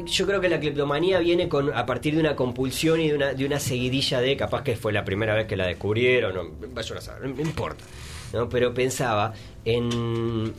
yo 0.05 0.25
creo 0.25 0.41
que 0.41 0.49
la 0.49 0.59
cleptomanía 0.59 1.19
viene 1.19 1.49
con 1.49 1.73
a 1.73 1.85
partir 1.85 2.15
de 2.15 2.21
una 2.21 2.35
compulsión 2.35 2.99
y 3.01 3.09
de 3.09 3.15
una, 3.15 3.33
de 3.33 3.45
una 3.45 3.59
seguidilla 3.59 4.21
de, 4.21 4.37
capaz 4.37 4.63
que 4.63 4.75
fue 4.75 4.93
la 4.93 5.03
primera 5.03 5.33
vez 5.33 5.47
que 5.47 5.55
la 5.55 5.67
descubrieron, 5.67 6.37
o, 6.37 6.51
vaya 6.73 6.97
a 6.97 7.01
saber, 7.01 7.29
no 7.29 7.41
importa. 7.41 7.83
¿no? 8.33 8.49
Pero 8.49 8.73
pensaba 8.73 9.33
en, 9.63 10.53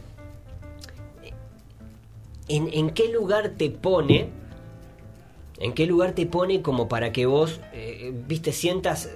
en 2.49 2.69
en 2.73 2.91
qué 2.91 3.09
lugar 3.13 3.55
te 3.57 3.71
pone, 3.71 4.29
en 5.59 5.73
qué 5.73 5.87
lugar 5.87 6.13
te 6.13 6.27
pone 6.27 6.63
como 6.63 6.89
para 6.89 7.13
que 7.13 7.27
vos, 7.27 7.61
eh, 7.73 8.13
viste, 8.27 8.53
sientas 8.53 9.11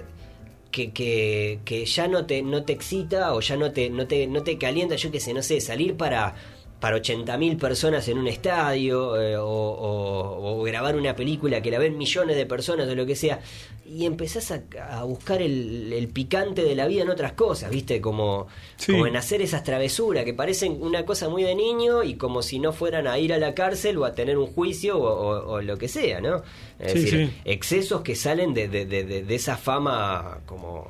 que, 0.71 0.91
que, 0.91 1.59
que 1.65 1.85
ya 1.85 2.07
no 2.07 2.25
te, 2.25 2.41
no 2.41 2.63
te 2.63 2.73
excita 2.73 3.33
o 3.33 3.41
ya 3.41 3.57
no 3.57 3.71
te, 3.71 3.89
no 3.89 4.07
te, 4.07 4.27
no 4.27 4.41
te 4.43 4.57
calienta, 4.57 4.95
yo 4.95 5.11
qué 5.11 5.19
sé, 5.19 5.33
no 5.33 5.43
sé, 5.43 5.61
salir 5.61 5.95
para, 5.95 6.35
para 6.81 6.97
80.000 6.97 7.57
personas 7.57 8.05
en 8.09 8.17
un 8.17 8.27
estadio 8.27 9.21
eh, 9.21 9.37
o, 9.37 9.45
o- 9.45 10.59
o 10.59 10.63
grabar 10.63 10.97
una 10.97 11.15
película 11.15 11.61
que 11.61 11.71
la 11.71 11.79
ven 11.79 11.97
millones 11.97 12.35
de 12.35 12.45
personas 12.45 12.89
o 12.89 12.95
lo 12.95 13.05
que 13.05 13.15
sea, 13.15 13.39
y 13.85 14.05
empezás 14.05 14.51
a, 14.51 14.61
a 14.89 15.03
buscar 15.03 15.41
el, 15.41 15.93
el 15.93 16.07
picante 16.07 16.63
de 16.63 16.75
la 16.75 16.87
vida 16.87 17.03
en 17.03 17.09
otras 17.09 17.33
cosas, 17.33 17.69
¿viste? 17.69 18.01
Como, 18.01 18.47
Sí. 18.77 18.91
como 18.93 19.05
en 19.05 19.15
hacer 19.15 19.41
esas 19.41 19.63
travesuras 19.63 20.23
que 20.25 20.33
parecen 20.33 20.77
una 20.81 21.05
cosa 21.05 21.29
muy 21.29 21.43
de 21.43 21.53
niño 21.55 22.01
y 22.03 22.15
como 22.15 22.41
si 22.41 22.57
no 22.57 22.73
fueran 22.73 23.05
a 23.07 23.19
ir 23.19 23.31
a 23.33 23.37
la 23.37 23.53
cárcel 23.53 23.97
o 23.97 24.05
a 24.05 24.13
tener 24.15 24.37
un 24.37 24.47
juicio 24.47 24.99
o, 24.99 25.61
lo 25.61 25.77
que 25.77 25.87
sea, 25.87 26.19
¿no? 26.19 26.37
Es 26.79 26.93
Sí, 26.93 26.99
decir, 27.01 27.27
sí. 27.27 27.41
excesos 27.45 28.01
que 28.01 28.15
salen 28.15 28.53
de, 28.55 28.67
de- 28.69 28.85
de- 28.87 29.03
de- 29.03 29.23
de 29.23 29.35
esa 29.35 29.55
fama 29.57 30.39
como... 30.47 30.89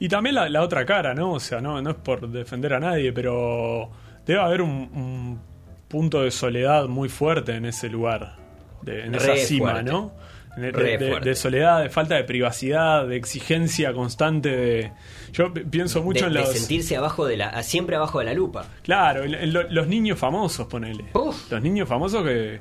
Y 0.00 0.08
también 0.08 0.34
la, 0.34 0.48
la 0.50 0.62
otra 0.62 0.84
cara, 0.84 1.14
¿no? 1.14 1.32
O 1.32 1.40
sea, 1.40 1.60
no, 1.60 1.80
no 1.80 1.90
es 1.90 1.96
por 1.96 2.28
defender 2.28 2.74
a 2.74 2.80
nadie, 2.80 3.12
pero 3.12 3.88
debe 4.26 4.40
haber 4.40 4.62
un, 4.62 4.70
un 4.70 5.40
punto 5.88 6.22
de 6.22 6.30
soledad 6.30 6.86
muy 6.88 7.08
fuerte 7.08 7.54
en 7.54 7.64
ese 7.66 7.88
lugar, 7.88 8.36
de- 8.82 9.04
en 9.06 9.14
esa 9.14 9.36
cima, 9.36 9.70
fuerte. 9.72 9.90
¿no? 9.90 10.12
De, 10.56 10.70
de- 10.70 11.20
de 11.20 11.34
soledad, 11.34 11.82
de 11.82 11.88
falta 11.88 12.14
de 12.14 12.24
privacidad, 12.24 13.06
de 13.06 13.16
exigencia 13.16 13.94
constante 13.94 14.54
de... 14.54 14.92
Yo 15.32 15.50
pi- 15.50 15.62
pienso 15.64 16.02
mucho 16.02 16.26
de, 16.26 16.26
en 16.26 16.32
de 16.34 16.40
los... 16.40 16.50
sentirse 16.50 16.94
abajo 16.94 17.24
de 17.24 17.38
la 17.38 17.62
siempre 17.62 17.96
abajo 17.96 18.18
de 18.18 18.26
la 18.26 18.34
lupa 18.34 18.66
Claro, 18.82 19.22
en- 19.24 19.34
en 19.34 19.52
lo- 19.54 19.68
los 19.70 19.86
niños 19.86 20.18
famosos, 20.18 20.66
ponele. 20.66 21.06
Uf. 21.14 21.50
Los 21.50 21.62
niños 21.62 21.88
famosos 21.88 22.22
que, 22.22 22.60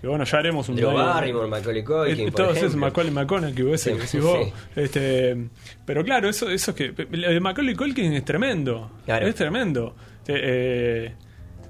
que, 0.00 0.06
bueno, 0.08 0.24
ya 0.24 0.38
haremos 0.38 0.68
un 0.68 0.76
día- 0.76 0.86
Barrymore 0.86 1.48
Macaulay 1.48 1.84
Culkin 1.84 2.28
Eh, 2.28 2.30
todos 2.32 2.56
esos. 2.56 2.76
Macaulay 2.76 3.12
McConaughey 3.12 3.72
ese 3.72 3.90
Sí, 3.90 3.96
que 3.96 4.02
decís 4.02 4.22
vos. 4.22 4.38
sí. 4.46 4.52
Este, 4.80 5.48
pero 5.84 6.02
claro, 6.04 6.28
eso, 6.28 6.48
eso 6.50 6.70
es 6.72 6.76
que. 6.76 7.06
Lo 7.10 7.30
de 7.30 7.40
Macaulay 7.40 7.74
Culkin 7.74 8.12
es 8.14 8.24
tremendo. 8.24 8.90
Claro. 9.04 9.26
Es 9.26 9.34
tremendo. 9.34 9.94
Eh, 10.26 11.12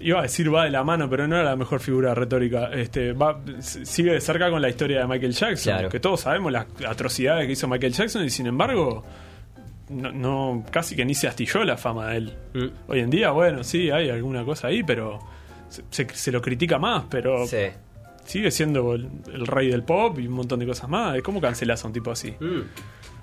iba 0.01 0.19
a 0.21 0.23
decir 0.23 0.55
va 0.55 0.65
de 0.65 0.71
la 0.71 0.83
mano, 0.85 1.09
pero 1.11 1.27
no 1.29 1.37
era 1.37 1.45
la 1.45 1.57
mejor 1.57 1.81
figura 1.81 2.15
retórica. 2.15 2.71
Este, 2.73 3.13
va, 3.13 3.41
sigue 3.61 4.13
de 4.13 4.21
cerca 4.21 4.49
con 4.51 4.63
la 4.63 4.69
historia 4.69 5.01
de 5.01 5.07
Michael 5.07 5.33
Jackson. 5.33 5.73
Claro. 5.75 5.89
Que 5.89 6.01
todos 6.01 6.21
sabemos 6.21 6.53
las 6.53 6.67
atrocidades 6.87 7.47
que 7.47 7.53
hizo 7.53 7.69
Michael 7.69 7.93
Jackson 7.93 8.25
y 8.25 8.31
sin 8.31 8.47
embargo. 8.47 9.05
No, 9.89 10.13
no- 10.13 10.65
casi 10.71 10.95
que 10.95 11.05
ni 11.05 11.15
se 11.15 11.27
astilló 11.27 11.65
la 11.65 11.77
fama 11.77 12.11
de 12.11 12.17
él. 12.17 12.33
Mm. 12.55 12.67
Hoy 12.87 13.01
en 13.01 13.11
día, 13.11 13.33
bueno, 13.33 13.65
sí, 13.65 13.91
hay 13.91 14.09
alguna 14.09 14.45
cosa 14.45 14.69
ahí, 14.69 14.85
pero 14.85 15.19
se, 15.69 15.83
se- 15.91 16.09
se 16.15 16.31
lo 16.31 16.41
critica 16.41 16.79
más, 16.79 17.07
pero 17.11 17.45
Sí. 17.49 17.57
Sigue 18.31 18.51
siendo 18.51 18.95
el, 18.95 19.09
el 19.33 19.47
rey 19.47 19.69
del 19.69 19.83
pop 19.83 20.19
y 20.19 20.27
un 20.27 20.35
montón 20.35 20.59
de 20.61 20.67
cosas 20.67 20.89
más. 20.89 21.21
¿Cómo 21.23 21.41
cancelas 21.41 21.85
a 21.85 21.87
un 21.89 21.93
tipo 21.93 22.11
así? 22.11 22.33
Mm. 22.41 22.61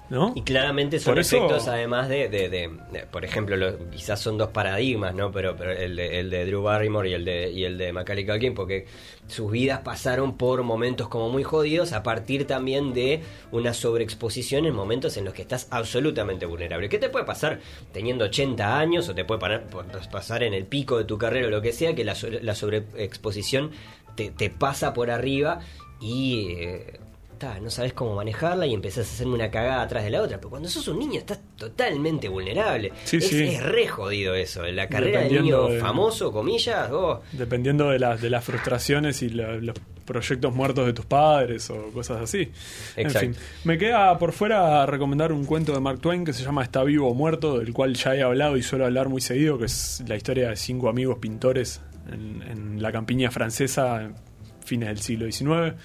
¿No? 0.09 0.31
Y 0.35 0.41
claramente 0.43 0.99
son 0.99 1.17
eso- 1.17 1.35
efectos 1.35 1.67
además 1.67 2.07
de, 2.07 2.29
de- 2.29 2.47
de- 2.47 2.69
de- 2.93 3.05
por 3.11 3.25
ejemplo, 3.25 3.57
lo- 3.57 3.89
quizás 3.89 4.17
son 4.21 4.37
dos 4.37 4.51
paradigmas, 4.51 5.13
¿no? 5.13 5.33
Pero, 5.33 5.57
pero 5.57 5.73
el, 5.73 5.97
de, 5.97 6.21
el 6.21 6.29
de 6.29 6.45
Drew 6.45 6.61
Barrymore 6.61 7.09
y 7.09 7.13
el 7.13 7.25
de, 7.25 7.51
y 7.51 7.65
el 7.65 7.77
de 7.77 7.91
Macaulay 7.91 8.25
Culkin, 8.25 8.53
porque 8.53 8.85
sus 9.27 9.51
vidas 9.51 9.81
pasaron 9.81 10.37
por 10.37 10.63
momentos 10.63 11.09
como 11.09 11.29
muy 11.29 11.43
jodidos 11.43 11.91
a 11.91 12.03
partir 12.03 12.47
también 12.47 12.93
de 12.93 13.21
una 13.51 13.73
sobreexposición 13.73 14.65
en 14.65 14.73
momentos 14.73 15.17
en 15.17 15.25
los 15.25 15.33
que 15.33 15.41
estás 15.41 15.67
absolutamente 15.71 16.45
vulnerable. 16.45 16.87
¿Qué 16.87 16.99
te 16.99 17.09
puede 17.09 17.25
pasar 17.25 17.59
teniendo 17.91 18.23
80 18.23 18.79
años 18.79 19.09
o 19.09 19.13
te 19.13 19.25
puede 19.25 19.41
parar- 19.41 19.65
pasar 20.09 20.41
en 20.43 20.53
el 20.53 20.65
pico 20.67 20.97
de 20.97 21.03
tu 21.03 21.17
carrera 21.17 21.47
o 21.47 21.51
lo 21.51 21.61
que 21.61 21.73
sea, 21.73 21.93
que 21.95 22.05
la, 22.05 22.15
so- 22.15 22.29
la 22.29 22.55
sobreexposición 22.55 23.71
te, 24.17 24.31
te 24.31 24.49
pasa 24.49 24.93
por 24.93 25.09
arriba 25.09 25.59
y... 26.01 26.49
eh, 26.57 26.99
ta, 27.37 27.59
no 27.59 27.69
sabes 27.69 27.93
cómo 27.93 28.15
manejarla 28.15 28.65
y 28.65 28.73
empezás 28.73 29.07
a 29.07 29.11
hacerme 29.13 29.35
una 29.35 29.51
cagada 29.51 29.83
atrás 29.83 30.03
de 30.03 30.09
la 30.09 30.23
otra. 30.23 30.37
Pero 30.37 30.49
cuando 30.49 30.67
sos 30.69 30.87
un 30.87 30.97
niño 30.97 31.19
estás 31.19 31.39
totalmente 31.55 32.27
vulnerable. 32.29 32.91
Sí, 33.03 33.17
es, 33.17 33.27
sí. 33.27 33.43
es 33.43 33.61
re 33.61 33.87
jodido 33.87 34.33
eso. 34.33 34.63
La 34.63 34.89
carrera 34.89 35.21
del 35.21 35.43
niño 35.43 35.67
de- 35.67 35.79
famoso, 35.79 36.31
comillas, 36.31 36.89
oh, 36.91 37.21
Dependiendo 37.33 37.89
de, 37.91 37.99
las 37.99 38.19
de 38.23 38.31
las 38.31 38.43
frustraciones 38.43 39.21
y 39.21 39.29
la- 39.29 39.53
los 39.57 39.75
proyectos 40.03 40.55
muertos 40.55 40.87
de 40.87 40.93
tus 40.93 41.05
padres 41.05 41.69
o 41.69 41.91
cosas 41.91 42.21
así. 42.23 42.49
Exacto. 42.95 43.27
En 43.27 43.35
fin, 43.35 43.43
me 43.65 43.77
queda 43.77 44.17
por 44.17 44.31
fuera 44.31 44.83
recomendar 44.87 45.31
un 45.31 45.45
cuento 45.45 45.73
de 45.73 45.79
Mark 45.79 45.99
Twain 46.01 46.25
que 46.25 46.33
se 46.33 46.43
llama 46.43 46.63
Está 46.63 46.83
vivo 46.83 47.07
o 47.07 47.13
muerto, 47.13 47.59
del 47.59 47.71
cual 47.71 47.93
ya 47.93 48.15
he 48.15 48.23
hablado 48.23 48.57
y 48.57 48.63
suelo 48.63 48.85
hablar 48.85 49.09
muy 49.09 49.21
seguido, 49.21 49.59
que 49.59 49.65
es 49.65 50.03
la 50.07 50.15
historia 50.15 50.49
de 50.49 50.55
cinco 50.55 50.89
amigos 50.89 51.19
pintores 51.19 51.81
en, 52.11 52.41
en 52.43 52.81
la 52.81 52.91
campiña 52.91 53.31
francesa 53.31 54.09
fines 54.65 54.89
del 54.89 54.99
siglo 54.99 55.25
XIX. 55.31 55.75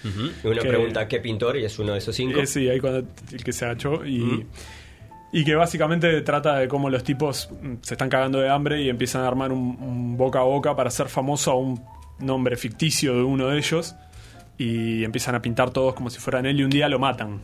y 0.42 0.46
uno 0.46 0.60
Que- 0.62 0.68
pregunta 0.68 1.06
qué 1.06 1.20
pintor 1.20 1.56
y 1.56 1.64
es 1.64 1.78
uno 1.78 1.92
de 1.92 1.98
esos 1.98 2.16
cinco. 2.16 2.40
Eh, 2.40 2.46
sí, 2.46 2.68
ahí 2.68 2.80
cuando 2.80 3.06
el 3.32 3.44
que 3.44 3.52
se 3.52 3.64
agachó 3.64 4.04
y, 4.04 4.44
y 5.32 5.44
que 5.44 5.54
básicamente 5.54 6.20
trata 6.22 6.56
de 6.58 6.66
cómo 6.68 6.90
los 6.90 7.04
tipos 7.04 7.48
mm, 7.62 7.74
se 7.82 7.94
están 7.94 8.08
cagando 8.08 8.40
de 8.40 8.48
hambre 8.50 8.82
y 8.82 8.88
empiezan 8.88 9.22
a 9.22 9.28
armar 9.28 9.52
un, 9.52 9.76
un 9.80 10.16
boca 10.16 10.40
a 10.40 10.42
boca 10.42 10.74
para 10.74 10.88
hacer 10.88 11.08
famoso 11.08 11.52
a 11.52 11.56
un 11.56 11.80
nombre 12.18 12.56
ficticio 12.56 13.14
de 13.14 13.22
uno 13.22 13.48
de 13.48 13.58
ellos 13.58 13.94
y 14.58 15.04
empiezan 15.04 15.34
a 15.36 15.42
pintar 15.42 15.70
todos 15.70 15.94
como 15.94 16.10
si 16.10 16.18
fueran 16.18 16.44
él 16.46 16.58
y 16.60 16.64
un 16.64 16.70
día 16.70 16.88
lo 16.88 16.98
matan 16.98 17.40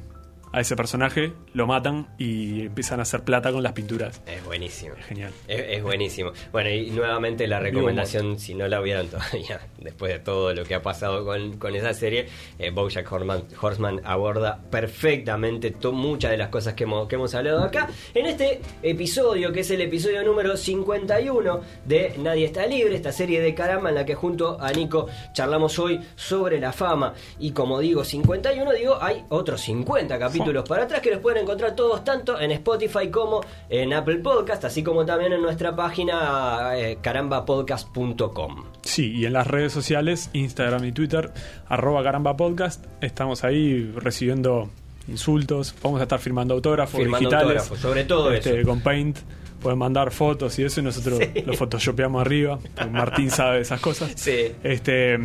a 0.53 0.61
ese 0.61 0.76
personaje, 0.76 1.32
lo 1.53 1.66
matan 1.66 2.09
y 2.18 2.66
empiezan 2.66 3.01
a 3.01 3.03
hacer 3.03 3.22
plata 3.22 3.53
con 3.53 3.62
las 3.62 3.72
pinturas. 3.72 4.22
Es 4.26 4.44
buenísimo. 4.44 4.94
Es 4.99 5.07
genial. 5.07 5.32
Es, 5.46 5.64
es 5.68 5.82
buenísimo. 5.82 6.32
Bueno, 6.53 6.70
y 6.70 6.90
nuevamente 6.90 7.46
la 7.46 7.61
recomendación, 7.61 8.38
si 8.38 8.55
no 8.55 8.68
la 8.68 8.80
vieron 8.80 9.09
todavía, 9.11 9.61
después 9.78 10.12
de 10.12 10.18
todo 10.18 10.55
lo 10.55 10.64
que 10.64 10.74
ha 10.74 10.82
pasado 10.82 11.24
con, 11.24 11.59
con 11.59 11.74
esa 11.74 11.92
serie, 11.94 12.28
eh, 12.59 12.70
Bojack 12.70 13.11
Horseman, 13.11 13.44
Horseman 13.61 14.01
aborda 14.05 14.61
perfectamente 14.70 15.72
muchas 15.92 16.30
de 16.30 16.36
las 16.36 16.49
cosas 16.49 16.74
que 16.74 16.84
hemos, 16.84 17.09
que 17.09 17.16
hemos 17.16 17.34
hablado 17.34 17.62
acá. 17.62 17.88
En 18.14 18.26
este 18.26 18.61
episodio, 18.82 19.53
que 19.53 19.61
es 19.61 19.70
el 19.70 19.80
episodio 19.80 20.22
número 20.24 20.57
51 20.57 21.61
de 21.84 22.14
Nadie 22.18 22.46
está 22.46 22.66
libre, 22.66 22.94
esta 22.94 23.12
serie 23.12 23.40
de 23.40 23.55
caramba 23.55 23.88
en 23.90 23.94
la 23.94 24.05
que 24.05 24.14
junto 24.14 24.61
a 24.61 24.72
Nico 24.72 25.07
charlamos 25.32 25.78
hoy 25.78 26.01
sobre 26.16 26.61
la 26.61 26.72
fama. 26.72 27.14
Y 27.38 27.53
como 27.53 27.80
digo 27.80 28.05
51, 28.05 28.72
digo, 28.72 28.99
hay 29.01 29.24
otros 29.28 29.61
50 29.62 30.18
capítulos 30.18 30.38
para 30.66 30.84
atrás 30.84 31.01
que 31.01 31.11
los 31.11 31.20
pueden 31.20 31.43
encontrar 31.43 31.74
todos 31.74 32.05
tanto 32.05 32.41
en 32.41 32.51
Spotify 32.53 33.11
como 33.11 33.41
en 33.68 33.93
Apple 33.93 34.18
Podcast, 34.18 34.64
así 34.64 34.82
como 34.82 35.05
también 35.05 35.32
en 35.32 35.43
nuestra 35.43 35.74
página 35.74 36.72
eh, 36.76 36.99
carambapodcast.com. 37.01 38.64
Sí, 38.82 39.12
y 39.12 39.26
en 39.26 39.32
las 39.32 39.47
redes 39.47 39.72
sociales, 39.72 40.30
Instagram 40.32 40.84
y 40.84 40.93
Twitter, 40.93 41.32
arroba 41.68 42.03
caramba 42.03 42.36
podcast, 42.36 42.84
estamos 43.01 43.45
ahí 43.45 43.91
recibiendo 43.97 44.70
insultos, 45.09 45.74
vamos 45.82 46.01
a 46.01 46.05
estar 46.05 46.18
firmando 46.18 46.55
autógrafos 46.55 47.01
Firmando 47.01 47.28
digitales. 47.28 47.62
autógrafos, 47.62 47.78
sobre 47.78 48.05
todo 48.05 48.32
este, 48.32 48.61
eso. 48.61 48.68
Con 48.68 48.80
Paint 48.80 49.18
pueden 49.61 49.78
mandar 49.78 50.11
fotos 50.11 50.59
y 50.59 50.64
eso 50.64 50.80
y 50.80 50.84
nosotros 50.84 51.20
lo 51.45 51.53
photoshopeamos 51.55 52.20
arriba, 52.20 52.59
Martín 52.91 53.30
sabe 53.30 53.61
esas 53.61 53.80
cosas. 53.80 54.12
Sí. 54.16 54.53
Este, 54.62 55.18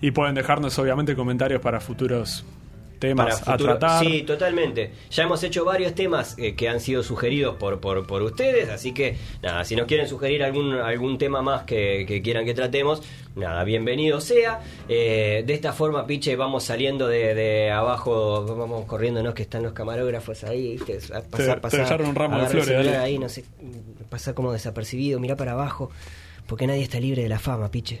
y 0.00 0.10
pueden 0.10 0.34
dejarnos 0.34 0.78
obviamente 0.78 1.14
comentarios 1.14 1.60
para 1.60 1.80
futuros 1.80 2.44
temas 3.00 3.40
Para 3.40 3.56
futuro- 3.56 3.72
a 3.72 3.78
tratar. 3.80 4.04
Sí, 4.04 4.22
totalmente. 4.22 4.92
Ya 5.10 5.24
hemos 5.24 5.42
hecho 5.42 5.64
varios 5.64 5.94
temas 5.96 6.38
eh, 6.38 6.54
que 6.54 6.68
han 6.68 6.78
sido 6.78 7.02
sugeridos 7.02 7.56
por, 7.56 7.80
por, 7.80 8.06
por 8.06 8.22
ustedes, 8.22 8.68
así 8.68 8.92
que 8.92 9.16
nada, 9.42 9.64
si 9.64 9.74
nos 9.74 9.86
quieren 9.88 10.06
sugerir 10.06 10.44
algún, 10.44 10.74
algún 10.74 11.18
tema 11.18 11.42
más 11.42 11.62
que, 11.64 12.04
que 12.06 12.22
quieran 12.22 12.44
que 12.44 12.54
tratemos, 12.54 13.02
nada, 13.34 13.64
bienvenido 13.64 14.20
sea. 14.20 14.60
Eh, 14.88 15.42
de 15.46 15.54
esta 15.54 15.72
forma, 15.72 16.06
Piche, 16.06 16.36
vamos 16.36 16.62
saliendo 16.62 17.08
de, 17.08 17.34
de 17.34 17.70
abajo, 17.72 18.44
vamos 18.44 18.84
corriéndonos 18.84 19.34
que 19.34 19.42
están 19.42 19.62
los 19.64 19.72
camarógrafos 19.72 20.44
ahí, 20.44 20.72
¿viste? 20.76 20.98
A 21.14 21.22
Te- 21.22 21.68
te 21.70 21.76
dejaron 21.78 22.08
un 22.10 22.14
ramo 22.14 22.38
de 22.40 22.46
flores, 22.46 22.96
ahí, 22.98 23.18
no 23.18 23.28
sé, 23.28 23.44
pasa 24.10 24.34
como 24.34 24.52
desapercibido, 24.52 25.18
mira 25.18 25.34
para 25.36 25.52
abajo, 25.52 25.90
porque 26.46 26.66
nadie 26.66 26.82
está 26.82 27.00
libre 27.00 27.22
de 27.22 27.28
la 27.30 27.38
fama, 27.38 27.70
Piche. 27.70 28.00